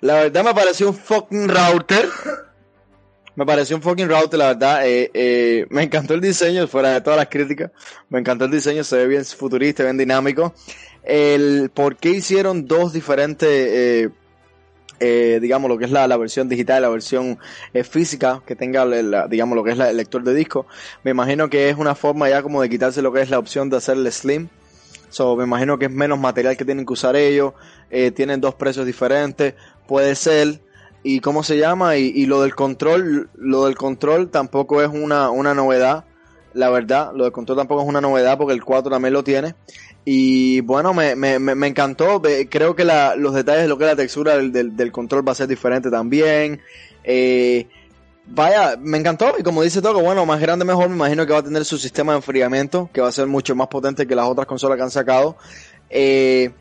La 0.02 0.16
verdad 0.16 0.44
me 0.44 0.54
pareció 0.54 0.90
un 0.90 0.94
fucking 0.94 1.48
router. 1.48 2.10
Me 3.36 3.46
pareció 3.46 3.78
un 3.78 3.82
fucking 3.82 4.10
router, 4.10 4.38
la 4.38 4.48
verdad. 4.48 4.86
Eh, 4.86 5.10
eh, 5.14 5.66
me 5.70 5.84
encantó 5.84 6.16
el 6.16 6.20
diseño, 6.20 6.68
fuera 6.68 6.96
de 6.96 7.00
todas 7.00 7.16
las 7.16 7.30
críticas. 7.30 7.72
Me 8.10 8.20
encantó 8.20 8.44
el 8.44 8.52
diseño, 8.52 8.84
se 8.84 8.98
ve 8.98 9.08
bien 9.08 9.24
futurista, 9.24 9.84
bien 9.84 9.98
dinámico. 9.98 10.54
El 11.02 11.72
por 11.74 11.96
qué 11.96 12.10
hicieron 12.10 12.68
dos 12.68 12.92
diferentes, 12.92 14.12
eh, 15.00 15.40
digamos, 15.42 15.70
lo 15.70 15.78
que 15.78 15.86
es 15.86 15.92
la, 15.92 16.08
la 16.08 16.18
versión 16.18 16.50
digital, 16.50 16.82
la 16.82 16.90
versión 16.90 17.40
eh, 17.74 17.84
física, 17.84 18.42
que 18.46 18.56
tenga, 18.56 18.86
digamos, 19.28 19.56
lo 19.56 19.64
que 19.64 19.72
es 19.72 19.78
la- 19.78 19.90
el 19.90 19.98
lector 19.98 20.24
de 20.24 20.34
disco. 20.34 20.66
Me 21.04 21.12
imagino 21.12 21.50
que 21.50 21.70
es 21.70 21.78
una 21.78 21.96
forma 21.96 22.30
ya 22.30 22.42
como 22.42 22.62
de 22.62 22.70
quitarse 22.70 23.02
lo 23.02 23.12
que 23.14 23.22
es 23.22 23.30
la 23.30 23.40
opción 23.40 23.70
de 23.70 23.78
hacerle 23.78 24.12
slim. 24.12 24.50
So, 25.10 25.36
me 25.36 25.44
imagino 25.44 25.80
que 25.80 25.86
es 25.86 25.92
menos 25.92 26.20
material 26.20 26.56
que 26.58 26.66
tienen 26.66 26.86
que 26.86 26.94
usar 26.94 27.16
ellos. 27.16 27.54
eh, 27.90 28.12
tienen 28.12 28.40
dos 28.42 28.54
precios 28.56 28.86
diferentes. 28.86 29.56
Puede 29.88 30.16
ser. 30.16 30.62
¿Y 31.02 31.22
cómo 31.22 31.44
se 31.44 31.58
llama? 31.58 31.96
Y, 31.98 32.12
y 32.14 32.26
lo 32.26 32.42
del 32.42 32.54
control, 32.56 33.30
lo 33.36 33.66
del 33.66 33.76
control 33.76 34.30
tampoco 34.30 34.82
es 34.84 34.90
una, 34.90 35.30
una 35.32 35.54
novedad. 35.54 36.06
La 36.54 36.70
verdad, 36.70 37.12
lo 37.14 37.24
del 37.26 37.34
control 37.34 37.58
tampoco 37.58 37.82
es 37.82 37.88
una 37.88 38.02
novedad 38.02 38.38
porque 38.38 38.54
el 38.54 38.64
4 38.64 38.90
también 38.90 39.14
lo 39.14 39.24
tiene. 39.24 39.56
Y 40.06 40.62
bueno, 40.62 40.94
me, 40.94 41.16
me, 41.16 41.40
me, 41.40 41.68
encantó. 41.68 42.22
Creo 42.50 42.76
que 42.76 42.86
los 42.86 43.34
detalles 43.34 43.64
de 43.64 43.68
lo 43.68 43.78
que 43.78 43.84
es 43.84 43.90
la 43.92 43.96
textura 43.96 44.36
del, 44.38 44.52
del, 44.52 44.76
del 44.76 44.92
control 44.92 45.28
va 45.28 45.34
a 45.34 45.36
ser 45.36 45.48
diferente 45.48 45.92
también. 45.92 46.62
Eh, 47.04 47.68
vaya, 48.26 48.76
me 48.80 48.98
encantó. 48.98 49.36
Y 49.38 49.44
como 49.44 49.62
dice 49.62 49.82
Toco, 49.82 50.02
bueno, 50.02 50.26
más 50.26 50.40
grande 50.40 50.66
mejor. 50.66 50.90
Me 50.90 50.96
imagino 50.96 51.26
que 51.26 51.34
va 51.34 51.40
a 51.40 51.44
tener 51.44 51.66
su 51.66 51.78
sistema 51.78 52.14
de 52.14 52.18
enfriamiento, 52.18 52.90
que 52.94 53.02
va 53.02 53.10
a 53.10 53.12
ser 53.12 53.28
mucho 53.28 53.56
más 53.56 53.68
potente 53.68 54.08
que 54.08 54.16
las 54.16 54.28
otras 54.28 54.48
consolas 54.48 54.78
que 54.78 54.84
han 54.84 54.92
sacado. 54.92 55.38
Eh, 55.90 56.52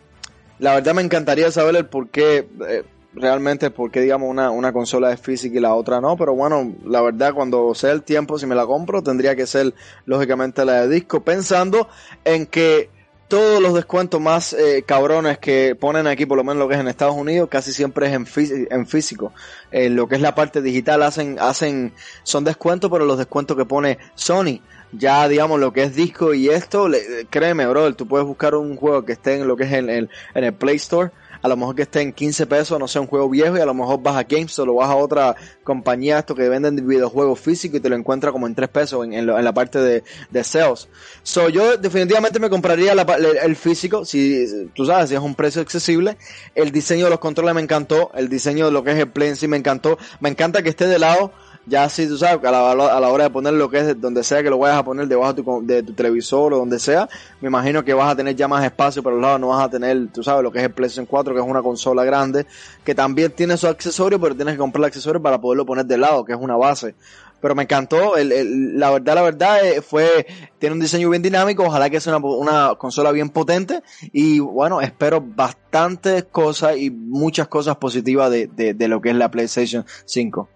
la 0.58 0.74
verdad 0.74 0.94
me 0.94 1.02
encantaría 1.02 1.50
saber 1.50 1.76
el 1.76 1.86
por 1.86 2.08
qué, 2.08 2.48
eh, 2.68 2.84
realmente 3.14 3.70
por 3.70 3.90
qué 3.90 4.00
digamos 4.00 4.28
una, 4.30 4.50
una 4.50 4.72
consola 4.72 5.12
es 5.12 5.20
física 5.20 5.56
y 5.56 5.60
la 5.60 5.74
otra 5.74 6.00
no, 6.00 6.16
pero 6.16 6.34
bueno, 6.34 6.74
la 6.84 7.00
verdad 7.00 7.32
cuando 7.34 7.74
sea 7.74 7.92
el 7.92 8.02
tiempo, 8.02 8.38
si 8.38 8.46
me 8.46 8.54
la 8.54 8.66
compro, 8.66 9.02
tendría 9.02 9.34
que 9.34 9.46
ser 9.46 9.74
lógicamente 10.06 10.64
la 10.64 10.82
de 10.82 10.88
disco, 10.88 11.20
pensando 11.22 11.88
en 12.24 12.46
que 12.46 12.90
todos 13.28 13.60
los 13.60 13.74
descuentos 13.74 14.20
más 14.22 14.54
eh, 14.54 14.84
cabrones 14.86 15.36
que 15.38 15.74
ponen 15.74 16.06
aquí, 16.06 16.24
por 16.24 16.38
lo 16.38 16.44
menos 16.44 16.58
lo 16.60 16.66
que 16.68 16.74
es 16.76 16.80
en 16.80 16.88
Estados 16.88 17.14
Unidos, 17.14 17.48
casi 17.50 17.72
siempre 17.72 18.06
es 18.06 18.14
en, 18.14 18.24
fí- 18.24 18.66
en 18.70 18.86
físico. 18.86 19.34
En 19.70 19.96
lo 19.96 20.08
que 20.08 20.14
es 20.14 20.22
la 20.22 20.34
parte 20.34 20.62
digital 20.62 21.02
hacen, 21.02 21.36
hacen, 21.38 21.92
son 22.22 22.44
descuentos, 22.44 22.90
pero 22.90 23.04
los 23.04 23.18
descuentos 23.18 23.54
que 23.56 23.66
pone 23.66 23.98
Sony, 24.14 24.60
ya 24.92 25.28
digamos 25.28 25.60
lo 25.60 25.74
que 25.74 25.82
es 25.82 25.94
disco 25.94 26.32
y 26.32 26.48
esto, 26.48 26.88
le- 26.88 27.26
créeme, 27.28 27.66
brother, 27.66 27.94
tú 27.94 28.08
puedes 28.08 28.26
buscar 28.26 28.54
un 28.54 28.76
juego 28.76 29.04
que 29.04 29.12
esté 29.12 29.34
en 29.34 29.46
lo 29.46 29.56
que 29.58 29.64
es 29.64 29.72
en, 29.74 29.90
en 29.90 30.08
el 30.34 30.54
Play 30.54 30.76
Store, 30.76 31.10
a 31.42 31.48
lo 31.48 31.56
mejor 31.56 31.74
que 31.74 31.82
esté 31.82 32.00
en 32.00 32.12
15 32.12 32.46
pesos, 32.46 32.78
no 32.78 32.88
sé, 32.88 32.98
un 32.98 33.06
juego 33.06 33.28
viejo, 33.28 33.56
y 33.56 33.60
a 33.60 33.66
lo 33.66 33.74
mejor 33.74 34.02
vas 34.02 34.16
a 34.16 34.24
GameStop 34.24 34.68
o 34.68 34.74
vas 34.74 34.90
a 34.90 34.96
otra 34.96 35.36
compañía 35.64 36.18
esto 36.18 36.34
que 36.34 36.48
venden 36.48 36.86
videojuegos 36.86 37.40
físicos 37.40 37.78
y 37.78 37.80
te 37.80 37.88
lo 37.88 37.96
encuentras 37.96 38.32
como 38.32 38.46
en 38.46 38.54
3 38.54 38.68
pesos 38.68 39.04
en, 39.06 39.26
lo- 39.26 39.38
en 39.38 39.44
la 39.44 39.52
parte 39.52 39.78
de, 39.80 40.02
de 40.30 40.44
sales. 40.44 40.88
So, 41.22 41.48
yo 41.48 41.76
definitivamente 41.76 42.38
me 42.38 42.50
compraría 42.50 42.94
la 42.94 43.02
el 43.42 43.56
físico, 43.56 44.04
si 44.04 44.46
tú 44.74 44.84
sabes, 44.86 45.08
si 45.08 45.14
es 45.14 45.20
un 45.20 45.34
precio 45.34 45.62
accesible. 45.62 46.16
El 46.54 46.72
diseño 46.72 47.04
de 47.04 47.10
los 47.10 47.18
controles 47.20 47.54
me 47.54 47.60
encantó, 47.60 48.10
el 48.14 48.28
diseño 48.28 48.66
de 48.66 48.72
lo 48.72 48.82
que 48.84 48.92
es 48.92 48.98
el 48.98 49.08
Play 49.10 49.28
en 49.30 49.36
sí 49.36 49.48
me 49.48 49.56
encantó. 49.56 49.98
Me 50.20 50.28
encanta 50.28 50.62
que 50.62 50.68
esté 50.70 50.86
de 50.86 50.98
lado, 50.98 51.32
ya 51.68 51.84
así 51.84 52.06
tú 52.08 52.16
sabes, 52.16 52.44
a 52.44 52.50
la, 52.50 52.70
a 52.70 53.00
la 53.00 53.08
hora 53.08 53.24
de 53.24 53.30
poner 53.30 53.52
lo 53.54 53.68
que 53.70 53.78
es 53.78 54.00
donde 54.00 54.24
sea 54.24 54.42
que 54.42 54.50
lo 54.50 54.58
vayas 54.58 54.78
a 54.78 54.84
poner 54.84 55.06
debajo 55.06 55.32
de 55.32 55.42
tu, 55.42 55.66
de 55.66 55.82
tu 55.82 55.92
televisor 55.92 56.52
o 56.54 56.58
donde 56.58 56.78
sea, 56.78 57.08
me 57.40 57.48
imagino 57.48 57.84
que 57.84 57.94
vas 57.94 58.12
a 58.12 58.16
tener 58.16 58.34
ya 58.34 58.48
más 58.48 58.64
espacio 58.64 59.02
por 59.02 59.12
los 59.12 59.22
lados, 59.22 59.40
no 59.40 59.48
vas 59.48 59.64
a 59.64 59.70
tener, 59.70 60.08
tú 60.12 60.22
sabes, 60.22 60.42
lo 60.42 60.50
que 60.50 60.58
es 60.58 60.64
el 60.64 60.72
PlayStation 60.72 61.06
4, 61.06 61.34
que 61.34 61.40
es 61.40 61.46
una 61.46 61.62
consola 61.62 62.04
grande, 62.04 62.46
que 62.84 62.94
también 62.94 63.32
tiene 63.32 63.56
sus 63.56 63.68
accesorios, 63.70 64.20
pero 64.20 64.34
tienes 64.34 64.54
que 64.54 64.58
comprar 64.58 64.80
el 64.82 64.86
accesorio 64.86 65.20
para 65.22 65.40
poderlo 65.40 65.66
poner 65.66 65.86
de 65.86 65.98
lado, 65.98 66.24
que 66.24 66.32
es 66.32 66.38
una 66.40 66.56
base. 66.56 66.94
Pero 67.40 67.54
me 67.54 67.62
encantó, 67.62 68.16
el, 68.16 68.32
el- 68.32 68.78
la 68.80 68.90
verdad, 68.90 69.14
la 69.14 69.22
verdad, 69.22 69.64
eh, 69.64 69.80
fue, 69.80 70.26
tiene 70.58 70.74
un 70.74 70.80
diseño 70.80 71.08
bien 71.08 71.22
dinámico, 71.22 71.62
ojalá 71.62 71.88
que 71.88 72.00
sea 72.00 72.16
una, 72.16 72.26
una 72.26 72.74
consola 72.76 73.12
bien 73.12 73.30
potente, 73.30 73.80
y 74.12 74.40
bueno, 74.40 74.80
espero 74.80 75.20
bastantes 75.24 76.24
cosas 76.24 76.76
y 76.78 76.90
muchas 76.90 77.46
cosas 77.46 77.76
positivas 77.76 78.30
de, 78.32 78.48
de, 78.48 78.74
de 78.74 78.88
lo 78.88 79.00
que 79.00 79.10
es 79.10 79.16
la 79.16 79.30
PlayStation 79.30 79.86
5. 80.04 80.48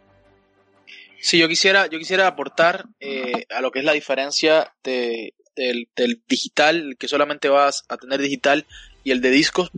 Sí, 1.24 1.38
yo 1.38 1.46
quisiera, 1.46 1.86
yo 1.86 2.00
quisiera 2.00 2.26
aportar 2.26 2.86
eh, 2.98 3.46
a 3.50 3.60
lo 3.60 3.70
que 3.70 3.78
es 3.78 3.84
la 3.84 3.92
diferencia 3.92 4.74
de, 4.82 5.34
del, 5.54 5.86
del 5.94 6.20
digital, 6.26 6.96
que 6.98 7.06
solamente 7.06 7.48
vas 7.48 7.84
a 7.88 7.96
tener 7.96 8.20
digital, 8.20 8.66
y 9.04 9.12
el 9.12 9.20
de 9.20 9.30
discos. 9.30 9.70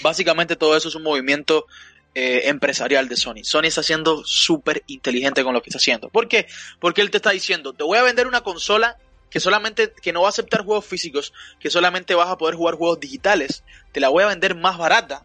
Básicamente 0.00 0.54
todo 0.54 0.76
eso 0.76 0.88
es 0.88 0.94
un 0.94 1.02
movimiento 1.02 1.66
eh, 2.14 2.42
empresarial 2.44 3.08
de 3.08 3.16
Sony. 3.16 3.42
Sony 3.42 3.64
está 3.64 3.82
siendo 3.82 4.22
súper 4.24 4.84
inteligente 4.86 5.42
con 5.42 5.54
lo 5.54 5.60
que 5.60 5.70
está 5.70 5.78
haciendo. 5.78 6.08
¿Por 6.08 6.28
qué? 6.28 6.46
Porque 6.78 7.00
él 7.00 7.10
te 7.10 7.16
está 7.16 7.30
diciendo, 7.30 7.72
te 7.72 7.82
voy 7.82 7.98
a 7.98 8.04
vender 8.04 8.28
una 8.28 8.42
consola 8.42 8.96
que 9.28 9.40
solamente, 9.40 9.92
que 10.00 10.12
no 10.12 10.20
va 10.20 10.28
a 10.28 10.30
aceptar 10.30 10.64
juegos 10.64 10.86
físicos, 10.86 11.32
que 11.58 11.70
solamente 11.70 12.14
vas 12.14 12.28
a 12.28 12.38
poder 12.38 12.54
jugar 12.54 12.76
juegos 12.76 13.00
digitales. 13.00 13.64
Te 13.90 13.98
la 13.98 14.08
voy 14.08 14.22
a 14.22 14.28
vender 14.28 14.54
más 14.54 14.78
barata. 14.78 15.24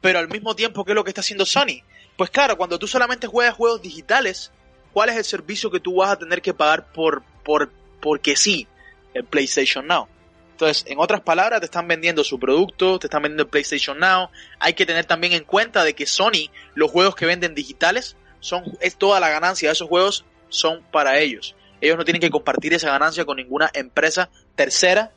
Pero 0.00 0.20
al 0.20 0.28
mismo 0.28 0.54
tiempo, 0.54 0.84
¿qué 0.84 0.92
es 0.92 0.94
lo 0.94 1.02
que 1.02 1.10
está 1.10 1.22
haciendo 1.22 1.44
Sony? 1.44 1.82
Pues 2.16 2.30
claro, 2.30 2.56
cuando 2.56 2.78
tú 2.78 2.86
solamente 2.86 3.26
juegas 3.26 3.56
juegos 3.56 3.82
digitales, 3.82 4.52
¿cuál 4.96 5.10
es 5.10 5.16
el 5.16 5.24
servicio 5.26 5.70
que 5.70 5.78
tú 5.78 5.96
vas 5.96 6.12
a 6.12 6.16
tener 6.16 6.40
que 6.40 6.54
pagar 6.54 6.90
por, 6.90 7.22
por, 7.44 7.70
porque 8.00 8.34
sí? 8.34 8.66
El 9.12 9.24
PlayStation 9.24 9.86
Now. 9.86 10.08
Entonces, 10.52 10.86
en 10.86 10.98
otras 10.98 11.20
palabras, 11.20 11.60
te 11.60 11.66
están 11.66 11.86
vendiendo 11.86 12.24
su 12.24 12.40
producto, 12.40 12.98
te 12.98 13.06
están 13.06 13.20
vendiendo 13.20 13.42
el 13.42 13.50
PlayStation 13.50 13.98
Now. 13.98 14.30
Hay 14.58 14.72
que 14.72 14.86
tener 14.86 15.04
también 15.04 15.34
en 15.34 15.44
cuenta 15.44 15.84
de 15.84 15.94
que 15.94 16.06
Sony, 16.06 16.48
los 16.74 16.90
juegos 16.90 17.14
que 17.14 17.26
venden 17.26 17.54
digitales, 17.54 18.16
son, 18.40 18.64
es 18.80 18.96
toda 18.96 19.20
la 19.20 19.28
ganancia 19.28 19.68
de 19.68 19.74
esos 19.74 19.86
juegos 19.86 20.24
son 20.48 20.82
para 20.90 21.18
ellos. 21.18 21.54
Ellos 21.82 21.98
no 21.98 22.06
tienen 22.06 22.22
que 22.22 22.30
compartir 22.30 22.72
esa 22.72 22.88
ganancia 22.88 23.26
con 23.26 23.36
ninguna 23.36 23.70
empresa 23.74 24.30
tercera 24.54 25.12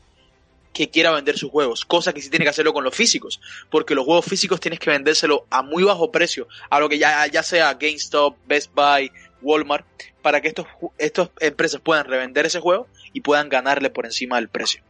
que 0.73 0.89
quiera 0.89 1.11
vender 1.11 1.37
sus 1.37 1.51
juegos, 1.51 1.85
cosa 1.85 2.13
que 2.13 2.21
sí 2.21 2.29
tiene 2.29 2.45
que 2.45 2.49
hacerlo 2.49 2.73
con 2.73 2.83
los 2.83 2.95
físicos, 2.95 3.41
porque 3.69 3.95
los 3.95 4.05
juegos 4.05 4.25
físicos 4.25 4.59
tienes 4.59 4.79
que 4.79 4.89
vendérselo 4.89 5.45
a 5.49 5.63
muy 5.63 5.83
bajo 5.83 6.11
precio, 6.11 6.47
a 6.69 6.79
lo 6.79 6.87
que 6.87 6.99
ya, 6.99 7.25
ya 7.27 7.43
sea 7.43 7.73
GameStop, 7.73 8.37
Best 8.47 8.71
Buy, 8.73 9.11
Walmart, 9.41 9.85
para 10.21 10.41
que 10.41 10.49
estos, 10.49 10.67
estas 10.97 11.29
empresas 11.39 11.81
puedan 11.81 12.05
revender 12.05 12.45
ese 12.45 12.59
juego 12.59 12.87
y 13.13 13.21
puedan 13.21 13.49
ganarle 13.49 13.89
por 13.89 14.05
encima 14.05 14.35
del 14.37 14.49
precio. 14.49 14.81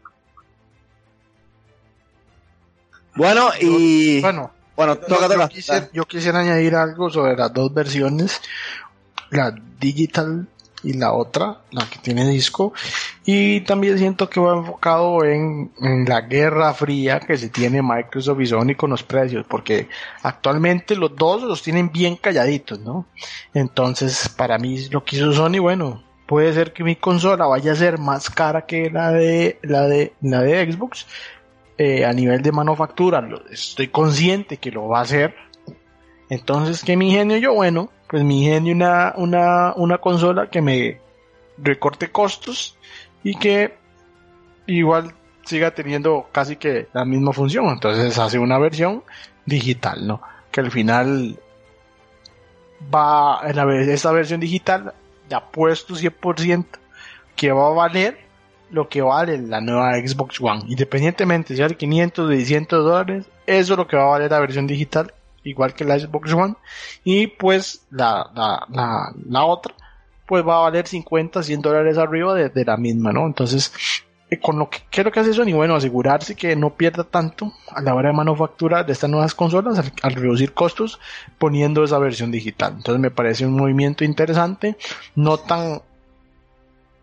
Bueno, 3.15 3.49
y... 3.59 4.21
Bueno, 4.21 4.51
bueno, 4.75 4.97
toca, 4.97 5.27
yo, 5.27 5.33
toca. 5.33 5.47
quisiera, 5.49 5.89
yo 5.91 6.05
quisiera 6.05 6.39
añadir 6.39 6.75
algo 6.75 7.09
sobre 7.09 7.35
las 7.35 7.53
dos 7.53 7.73
versiones, 7.73 8.41
la 9.29 9.53
digital 9.79 10.47
y 10.83 10.93
la 10.93 11.13
otra, 11.13 11.61
la 11.71 11.89
que 11.89 11.99
tiene 11.99 12.27
disco. 12.27 12.73
Y 13.25 13.61
también 13.61 13.97
siento 13.97 14.29
que 14.29 14.39
va 14.39 14.57
enfocado 14.57 15.23
en, 15.23 15.71
en, 15.81 16.05
la 16.05 16.21
guerra 16.21 16.73
fría 16.73 17.19
que 17.19 17.37
se 17.37 17.49
tiene 17.49 17.81
Microsoft 17.81 18.41
y 18.41 18.45
Sony 18.45 18.75
con 18.75 18.89
los 18.89 19.03
precios, 19.03 19.45
porque 19.47 19.87
actualmente 20.23 20.95
los 20.95 21.15
dos 21.15 21.43
los 21.43 21.61
tienen 21.61 21.91
bien 21.91 22.15
calladitos, 22.15 22.79
¿no? 22.79 23.05
Entonces, 23.53 24.29
para 24.29 24.57
mí 24.57 24.87
lo 24.89 25.03
que 25.03 25.17
hizo 25.17 25.31
Sony, 25.33 25.59
bueno, 25.59 26.03
puede 26.29 26.53
ser 26.53 26.73
que 26.73 26.83
mi 26.83 26.95
consola 26.95 27.47
vaya 27.47 27.71
a 27.71 27.75
ser 27.75 27.97
más 27.97 28.29
cara 28.29 28.65
que 28.65 28.89
la 28.91 29.11
de 29.11 29.59
la 29.63 29.87
de 29.87 30.13
la 30.21 30.41
de 30.41 30.71
Xbox 30.71 31.07
eh, 31.77 32.05
a 32.05 32.13
nivel 32.13 32.41
de 32.41 32.51
manufactura. 32.51 33.27
Estoy 33.49 33.87
consciente 33.87 34.57
que 34.57 34.69
lo 34.69 34.87
va 34.87 34.99
a 34.99 35.03
hacer. 35.03 35.33
Entonces, 36.29 36.83
que 36.83 36.95
mi 36.95 37.09
ingenio 37.09 37.37
yo, 37.37 37.53
bueno, 37.53 37.89
pues 38.09 38.23
mi 38.23 38.43
ingenio 38.43 38.73
una, 38.73 39.13
una, 39.17 39.73
una 39.75 39.99
consola 39.99 40.49
que 40.49 40.61
me 40.61 40.99
recorte 41.59 42.11
costos 42.11 42.75
y 43.23 43.35
que 43.35 43.75
igual 44.65 45.13
siga 45.45 45.71
teniendo 45.71 46.27
casi 46.31 46.55
que 46.55 46.87
la 46.91 47.05
misma 47.05 47.33
función. 47.33 47.67
Entonces 47.67 48.17
hace 48.17 48.39
una 48.39 48.57
versión 48.57 49.03
digital, 49.45 50.07
¿no? 50.07 50.21
Que 50.51 50.61
al 50.61 50.71
final 50.71 51.39
va, 52.93 53.41
en 53.43 53.55
la, 53.55 53.93
esta 53.93 54.11
versión 54.11 54.39
digital, 54.39 54.93
ya 55.29 55.37
apuesto 55.37 55.93
100% 55.93 56.65
que 57.35 57.51
va 57.51 57.67
a 57.67 57.71
valer 57.71 58.17
lo 58.71 58.89
que 58.89 59.01
vale 59.01 59.37
la 59.37 59.61
nueva 59.61 59.93
Xbox 59.95 60.41
One. 60.41 60.63
Independientemente 60.67 61.55
si 61.55 61.61
vale 61.61 61.77
500 61.77 62.25
o 62.25 62.29
600 62.29 62.83
dólares, 62.83 63.25
eso 63.45 63.73
es 63.73 63.77
lo 63.77 63.87
que 63.87 63.97
va 63.97 64.03
a 64.03 64.09
valer 64.17 64.31
la 64.31 64.39
versión 64.39 64.65
digital, 64.65 65.13
igual 65.49 65.73
que 65.73 65.85
la 65.85 65.99
Xbox 65.99 66.33
One. 66.33 66.55
Y 67.03 67.27
pues 67.27 67.85
la, 67.91 68.29
la, 68.33 68.65
la, 68.69 69.13
la 69.27 69.45
otra, 69.45 69.73
pues 70.29 70.47
va 70.47 70.57
a 70.57 70.61
valer 70.61 70.87
50, 70.87 71.41
100 71.41 71.61
dólares 71.61 71.97
arriba 71.97 72.35
de, 72.35 72.65
la 72.65 72.77
misma, 72.77 73.11
¿no? 73.11 73.25
Entonces, 73.25 73.73
eh, 74.29 74.39
con 74.39 74.59
lo 74.59 74.69
que 74.69 74.77
quiero 74.91 75.11
que 75.11 75.19
hace 75.19 75.33
Sony, 75.33 75.53
bueno, 75.55 75.73
asegurarse 75.73 76.35
que 76.35 76.55
no 76.55 76.75
pierda 76.75 77.03
tanto 77.03 77.51
a 77.71 77.81
la 77.81 77.95
hora 77.95 78.09
de 78.09 78.15
manufactura 78.15 78.83
de 78.83 78.93
estas 78.93 79.09
nuevas 79.09 79.33
consolas 79.33 79.91
al, 80.03 80.13
reducir 80.13 80.53
costos 80.53 80.99
poniendo 81.39 81.83
esa 81.83 81.97
versión 81.97 82.29
digital. 82.29 82.75
Entonces 82.77 83.01
me 83.01 83.09
parece 83.09 83.47
un 83.47 83.53
movimiento 83.53 84.03
interesante, 84.03 84.77
no 85.15 85.37
tan 85.37 85.81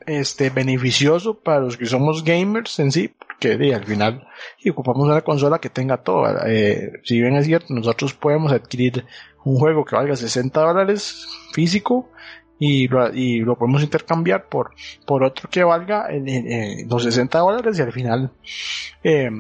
este 0.07 0.51
beneficioso 0.51 1.35
para 1.35 1.61
los 1.61 1.77
que 1.77 1.87
somos 1.87 2.25
gamers 2.25 2.79
en 2.79 2.93
sí, 2.93 3.09
porque 3.09 3.75
al 3.75 3.85
final 3.85 4.27
y 4.59 4.71
ocupamos 4.71 5.07
una 5.07 5.21
consola 5.21 5.59
que 5.59 5.71
tenga 5.71 5.99
todo. 5.99 6.27
Eh, 6.47 7.01
si 7.05 7.21
bien 7.21 7.37
es 7.37 7.47
cierto, 7.47 7.75
nosotros 7.75 8.15
podemos 8.15 8.53
adquirir 8.53 9.05
un 9.45 9.59
juego 9.59 9.85
que 9.85 9.97
valga 9.97 10.17
60 10.17 10.61
dólares 10.61 11.27
físico 11.53 12.11
y 12.59 12.89
lo, 12.89 13.13
y 13.15 13.41
lo 13.41 13.57
podemos 13.57 13.83
intercambiar 13.83 14.49
por, 14.49 14.73
por 15.05 15.23
otro 15.23 15.49
que 15.51 15.63
valga 15.63 16.09
los 16.89 17.03
60 17.03 17.39
dólares 17.39 17.79
y 17.79 17.83
al 17.83 17.93
final 17.93 18.31
eh, 19.05 19.31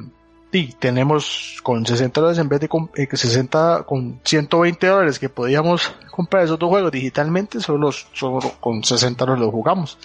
tenemos 0.79 1.59
con 1.62 1.85
60 1.85 2.21
dólares 2.21 2.39
en 2.39 2.49
vez 2.49 2.61
de 2.61 2.69
con, 2.69 2.91
eh, 2.95 3.09
60 3.11 3.85
con 3.87 4.21
120 4.25 4.87
dólares 4.87 5.19
que 5.19 5.29
podíamos 5.29 5.93
comprar 6.11 6.45
esos 6.45 6.59
dos 6.59 6.71
juegos 6.71 6.93
digitalmente, 6.93 7.61
solo, 7.61 7.91
solo 7.93 8.41
con 8.61 8.83
60 8.83 9.25
dólares 9.25 9.45
los 9.45 9.53
jugamos 9.53 9.99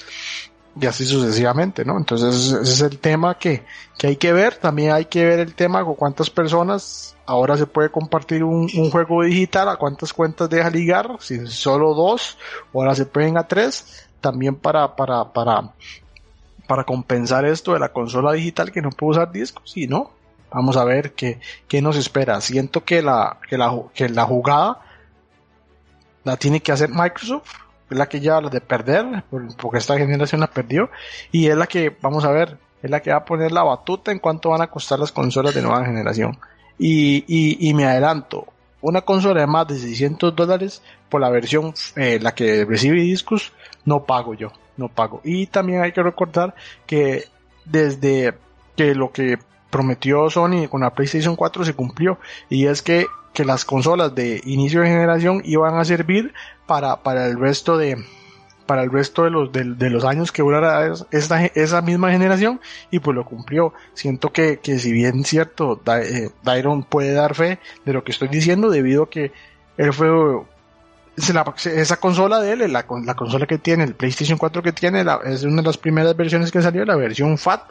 y 0.80 0.86
así 0.86 1.06
sucesivamente, 1.06 1.84
¿no? 1.84 1.98
Entonces 1.98 2.54
ese 2.54 2.62
es 2.62 2.82
el 2.82 3.00
tema 3.00 3.38
que, 3.38 3.66
que 3.98 4.08
hay 4.08 4.16
que 4.16 4.32
ver, 4.32 4.56
también 4.56 4.92
hay 4.92 5.06
que 5.06 5.26
ver 5.26 5.40
el 5.40 5.54
tema 5.54 5.84
con 5.84 5.96
cuántas 5.96 6.30
personas 6.30 7.16
ahora 7.26 7.58
se 7.58 7.68
puede 7.68 7.90
compartir 7.90 8.44
un, 8.44 8.70
un, 8.76 8.92
juego 8.92 9.24
digital, 9.24 9.70
a 9.70 9.78
cuántas 9.78 10.14
cuentas 10.14 10.50
deja 10.50 10.70
ligar, 10.70 11.18
si 11.20 11.46
solo 11.48 11.94
dos, 11.94 12.38
ahora 12.74 12.96
se 12.96 13.06
pueden 13.06 13.38
a 13.38 13.48
tres, 13.48 14.08
también 14.22 14.56
para, 14.56 14.96
para, 14.96 15.32
para, 15.32 15.74
para 16.68 16.84
compensar 16.84 17.46
esto 17.46 17.74
de 17.74 17.80
la 17.80 17.90
consola 17.90 18.34
digital 18.34 18.72
que 18.72 18.82
no 18.82 18.90
puede 18.90 19.12
usar 19.12 19.32
discos, 19.32 19.76
y 19.76 19.88
no, 19.88 20.12
vamos 20.52 20.78
a 20.78 20.84
ver 20.84 21.14
qué, 21.14 21.40
qué 21.68 21.82
nos 21.82 21.96
espera. 21.98 22.40
Siento 22.42 22.84
que 22.84 23.02
la, 23.02 23.38
que 23.50 23.58
la, 23.58 23.78
que 23.94 24.10
la 24.10 24.26
jugada 24.26 24.80
la 26.24 26.38
tiene 26.38 26.62
que 26.62 26.72
hacer 26.72 26.90
Microsoft, 26.90 27.52
es 27.92 27.98
la 27.98 28.08
que 28.08 28.22
lleva 28.22 28.42
la 28.42 28.50
de 28.50 28.62
perder, 28.62 29.24
porque 29.58 29.78
esta 29.78 29.98
generación 29.98 30.42
la 30.42 30.48
perdió, 30.48 30.90
y 31.32 31.48
es 31.48 31.58
la 31.58 31.68
que, 31.68 31.96
vamos 32.02 32.24
a 32.24 32.32
ver, 32.32 32.58
es 32.82 32.90
la 32.90 33.02
que 33.02 33.12
va 33.12 33.18
a 33.18 33.26
poner 33.26 33.52
la 33.52 33.64
batuta 33.64 34.12
en 34.12 34.20
cuanto 34.20 34.50
van 34.50 34.62
a 34.62 34.68
costar 34.68 34.98
las 34.98 35.12
consolas 35.12 35.54
de 35.54 35.62
nueva 35.62 35.86
generación. 35.86 36.38
Y, 36.80 37.26
y, 37.28 37.70
y 37.70 37.74
me 37.74 37.86
adelanto, 37.86 38.48
una 38.80 39.02
consola 39.02 39.42
de 39.42 39.48
más 39.48 39.68
de 39.68 39.78
600 39.78 40.36
dólares 40.36 40.82
por 41.10 41.20
la 41.20 41.30
versión, 41.30 41.74
eh, 41.98 42.18
la 42.22 42.34
que 42.34 42.66
recibe 42.66 43.02
discos, 43.02 43.52
no 43.86 44.06
pago 44.06 44.34
yo, 44.34 44.52
no 44.78 44.88
pago. 44.88 45.20
Y 45.26 45.48
también 45.48 45.82
hay 45.82 45.92
que 45.92 46.02
recordar 46.02 46.56
que 46.88 47.26
desde 47.66 48.34
que 48.76 48.96
lo 48.96 49.12
que 49.12 49.38
prometió 49.70 50.30
Sony 50.30 50.68
con 50.70 50.82
la 50.82 50.94
PlayStation 50.94 51.36
4 51.36 51.66
se 51.66 51.74
cumplió, 51.74 52.20
y 52.50 52.68
es 52.68 52.82
que 52.82 53.06
que 53.34 53.46
las 53.46 53.66
consolas 53.66 54.14
de 54.14 54.42
inicio 54.46 54.82
de 54.82 54.88
generación 54.88 55.42
iban 55.46 55.78
a 55.78 55.86
servir 55.86 56.34
para, 56.72 57.04
para 57.04 57.26
el 57.28 57.38
resto 57.38 57.78
de 57.78 58.02
para 58.66 58.84
el 58.84 58.92
resto 58.94 59.26
de 59.26 59.30
los, 59.30 59.52
de, 59.52 59.90
los 59.90 60.06
años 60.06 60.32
que 60.32 60.42
durara 60.42 60.94
esta, 61.12 61.46
esa 61.48 61.82
misma 61.82 62.12
generación 62.12 62.62
y 62.90 63.00
pues 63.00 63.14
lo 63.14 63.26
cumplió. 63.26 63.74
Siento 63.94 64.32
que, 64.32 64.60
que 64.60 64.80
si 64.80 64.94
bien 64.94 65.26
cierto, 65.26 65.82
eh, 65.86 66.30
Dairon 66.44 66.84
puede 66.84 67.12
dar 67.12 67.36
fe 67.36 67.60
de 67.84 67.92
lo 67.92 68.06
que 68.06 68.14
estoy 68.14 68.30
diciendo 68.30 68.70
debido 68.70 69.04
a 69.04 69.10
que 69.10 69.34
él 69.76 69.92
fue 69.92 70.10
esa 71.18 71.98
consola 71.98 72.40
de 72.40 72.54
él, 72.54 72.60
la, 72.72 72.86
la, 73.04 73.16
consola 73.16 73.46
que 73.46 73.58
tiene, 73.58 73.84
el 73.84 73.94
PlayStation 73.94 74.38
4 74.38 74.64
que 74.64 74.72
tiene, 74.72 75.04
es 75.26 75.44
una 75.44 75.58
de 75.58 75.68
las 75.68 75.78
primeras 75.78 76.16
versiones 76.16 76.54
que 76.54 76.62
salió, 76.62 76.86
la 76.86 76.96
versión 76.96 77.38
FAT, 77.38 77.64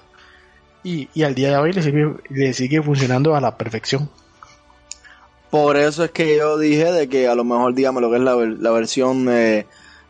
y, 0.84 1.08
y 1.14 1.22
al 1.22 1.34
día 1.34 1.48
de 1.48 1.56
hoy 1.56 1.72
le 1.72 1.80
sigue, 1.82 2.16
le 2.28 2.52
sigue 2.52 2.82
funcionando 2.82 3.34
a 3.34 3.40
la 3.40 3.56
perfección. 3.56 4.10
Por 5.50 5.76
eso 5.76 6.04
es 6.04 6.10
que 6.12 6.36
yo 6.36 6.58
dije 6.58 6.92
de 6.92 7.08
que 7.08 7.26
a 7.26 7.34
lo 7.34 7.44
mejor, 7.44 7.74
digamos, 7.74 8.02
lo 8.02 8.10
que 8.10 8.16
es 8.16 8.22
la, 8.22 8.36
la 8.36 8.70
versión, 8.70 9.28
eh, 9.28 9.66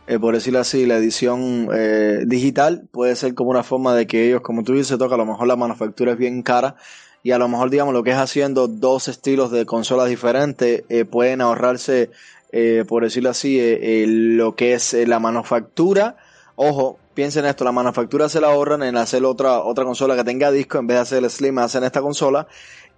eh, 0.07 0.19
por 0.19 0.35
decirlo 0.35 0.59
así, 0.59 0.85
la 0.85 0.97
edición 0.97 1.69
eh, 1.73 2.23
digital, 2.27 2.83
puede 2.91 3.15
ser 3.15 3.33
como 3.33 3.49
una 3.49 3.63
forma 3.63 3.95
de 3.95 4.05
que 4.05 4.27
ellos, 4.27 4.41
como 4.41 4.63
tú 4.63 4.73
dices, 4.73 4.97
toca, 4.97 5.15
a 5.15 5.17
lo 5.17 5.25
mejor 5.25 5.47
la 5.47 5.55
manufactura 5.55 6.11
es 6.11 6.17
bien 6.17 6.43
cara 6.43 6.75
y 7.23 7.31
a 7.31 7.37
lo 7.37 7.47
mejor, 7.47 7.69
digamos, 7.69 7.93
lo 7.93 8.03
que 8.03 8.11
es 8.11 8.17
haciendo 8.17 8.67
dos 8.67 9.07
estilos 9.07 9.51
de 9.51 9.65
consolas 9.65 10.09
diferentes, 10.09 10.83
eh, 10.89 11.05
pueden 11.05 11.41
ahorrarse, 11.41 12.09
eh, 12.51 12.83
por 12.87 13.03
decirlo 13.03 13.29
así, 13.29 13.59
eh, 13.59 14.05
lo 14.07 14.55
que 14.55 14.73
es 14.73 14.93
la 14.93 15.19
manufactura. 15.19 16.17
Ojo, 16.55 16.97
piensen 17.13 17.45
esto, 17.45 17.63
la 17.63 17.71
manufactura 17.71 18.27
se 18.27 18.41
la 18.41 18.47
ahorran 18.47 18.81
en 18.83 18.97
hacer 18.97 19.23
otra, 19.23 19.59
otra 19.59 19.85
consola 19.85 20.15
que 20.15 20.23
tenga 20.23 20.51
disco, 20.51 20.79
en 20.79 20.87
vez 20.87 20.97
de 20.97 21.01
hacer 21.01 21.23
el 21.23 21.29
Slim, 21.29 21.59
hacen 21.59 21.83
esta 21.83 22.01
consola. 22.01 22.47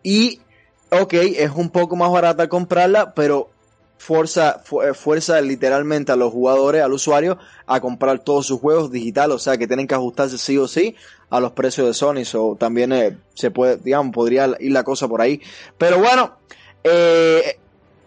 Y 0.03 0.39
ok, 1.01 1.13
es 1.13 1.51
un 1.51 1.69
poco 1.69 1.95
más 1.95 2.11
barata 2.11 2.47
comprarla, 2.47 3.13
pero 3.13 3.49
fuerza, 3.97 4.61
fuerza 4.93 5.39
literalmente 5.41 6.11
a 6.11 6.15
los 6.15 6.31
jugadores, 6.31 6.81
al 6.81 6.93
usuario, 6.93 7.37
a 7.65 7.79
comprar 7.79 8.19
todos 8.19 8.47
sus 8.47 8.59
juegos 8.59 8.91
digitales, 8.91 9.35
o 9.35 9.39
sea 9.39 9.57
que 9.57 9.67
tienen 9.67 9.87
que 9.87 9.95
ajustarse 9.95 10.37
sí 10.37 10.57
o 10.57 10.67
sí 10.67 10.95
a 11.29 11.39
los 11.39 11.53
precios 11.53 11.87
de 11.87 11.93
Sony, 11.93 12.23
o 12.37 12.55
también 12.55 12.91
eh, 12.91 13.17
se 13.33 13.49
puede, 13.49 13.77
digamos, 13.77 14.13
podría 14.13 14.55
ir 14.59 14.71
la 14.71 14.83
cosa 14.83 15.07
por 15.07 15.21
ahí. 15.21 15.41
Pero 15.77 15.99
bueno, 15.99 16.37
eh, 16.83 17.57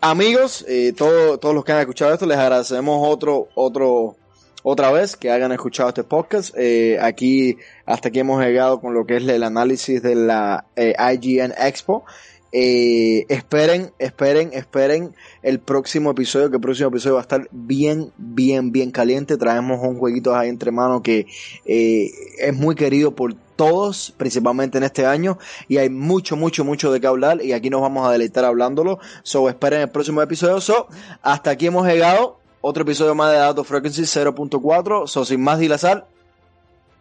amigos, 0.01 0.65
eh, 0.69 0.93
todo, 0.97 1.39
todos 1.39 1.55
los 1.55 1.65
que 1.65 1.73
han 1.73 1.81
escuchado 1.81 2.13
esto, 2.13 2.27
les 2.27 2.39
agradecemos 2.39 3.01
otro, 3.09 3.49
otro, 3.55 4.17
otra 4.63 4.91
vez 4.91 5.17
que 5.17 5.31
hayan 5.31 5.53
escuchado 5.53 5.89
este 5.89 6.05
podcast. 6.05 6.55
Eh, 6.57 6.99
aquí, 7.01 7.57
hasta 7.85 8.09
aquí 8.09 8.21
hemos 8.21 8.43
llegado 8.45 8.81
con 8.81 8.95
lo 8.95 9.07
que 9.07 9.17
es 9.17 9.27
el 9.27 9.43
análisis 9.43 10.03
de 10.03 10.15
la 10.15 10.67
eh, 10.77 10.95
IGN 10.99 11.55
Expo. 11.59 12.05
Eh, 12.53 13.27
esperen, 13.29 13.93
esperen, 13.99 14.51
esperen 14.53 15.15
el 15.43 15.59
próximo 15.59 16.11
episodio, 16.11 16.49
que 16.51 16.57
el 16.57 16.63
próximo 16.63 16.89
episodio 16.89 17.15
va 17.15 17.21
a 17.21 17.23
estar 17.23 17.49
bien, 17.51 18.13
bien, 18.17 18.73
bien 18.73 18.91
caliente. 18.91 19.37
Traemos 19.37 19.81
un 19.83 19.99
jueguito 19.99 20.35
ahí 20.35 20.49
entre 20.49 20.71
manos 20.71 21.03
que 21.03 21.27
eh, 21.65 22.11
es 22.39 22.55
muy 22.55 22.75
querido 22.75 23.15
por 23.15 23.35
todos, 23.57 24.15
principalmente 24.17 24.79
en 24.79 24.85
este 24.85 25.07
año, 25.07 25.39
y 25.67 25.79
hay 25.79 25.89
mucho, 25.89 26.37
mucho, 26.37 26.65
mucho 26.65 26.93
de 26.93 27.01
qué 27.01 27.07
hablar, 27.07 27.43
y 27.43 27.53
aquí 27.53 27.71
nos 27.71 27.81
vamos 27.81 28.07
a 28.07 28.13
deleitar 28.13 28.45
hablándolo. 28.45 28.99
So, 29.23 29.49
esperen 29.49 29.81
el 29.81 29.91
próximo 29.91 30.23
episodio. 30.23 30.61
So, 30.61 30.89
hasta 31.23 31.51
aquí 31.51 31.67
hemos 31.67 31.87
llegado. 31.87 32.39
Otro 32.61 32.83
episodio 32.83 33.15
más 33.15 33.33
de 33.33 33.39
Dato 33.39 33.65
Frequency 33.65 34.03
0.4. 34.03 35.07
So, 35.07 35.25
sin 35.25 35.41
más 35.41 35.59
dilatar. 35.59 36.07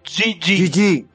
GG. 0.04 0.70
GG. 0.70 1.06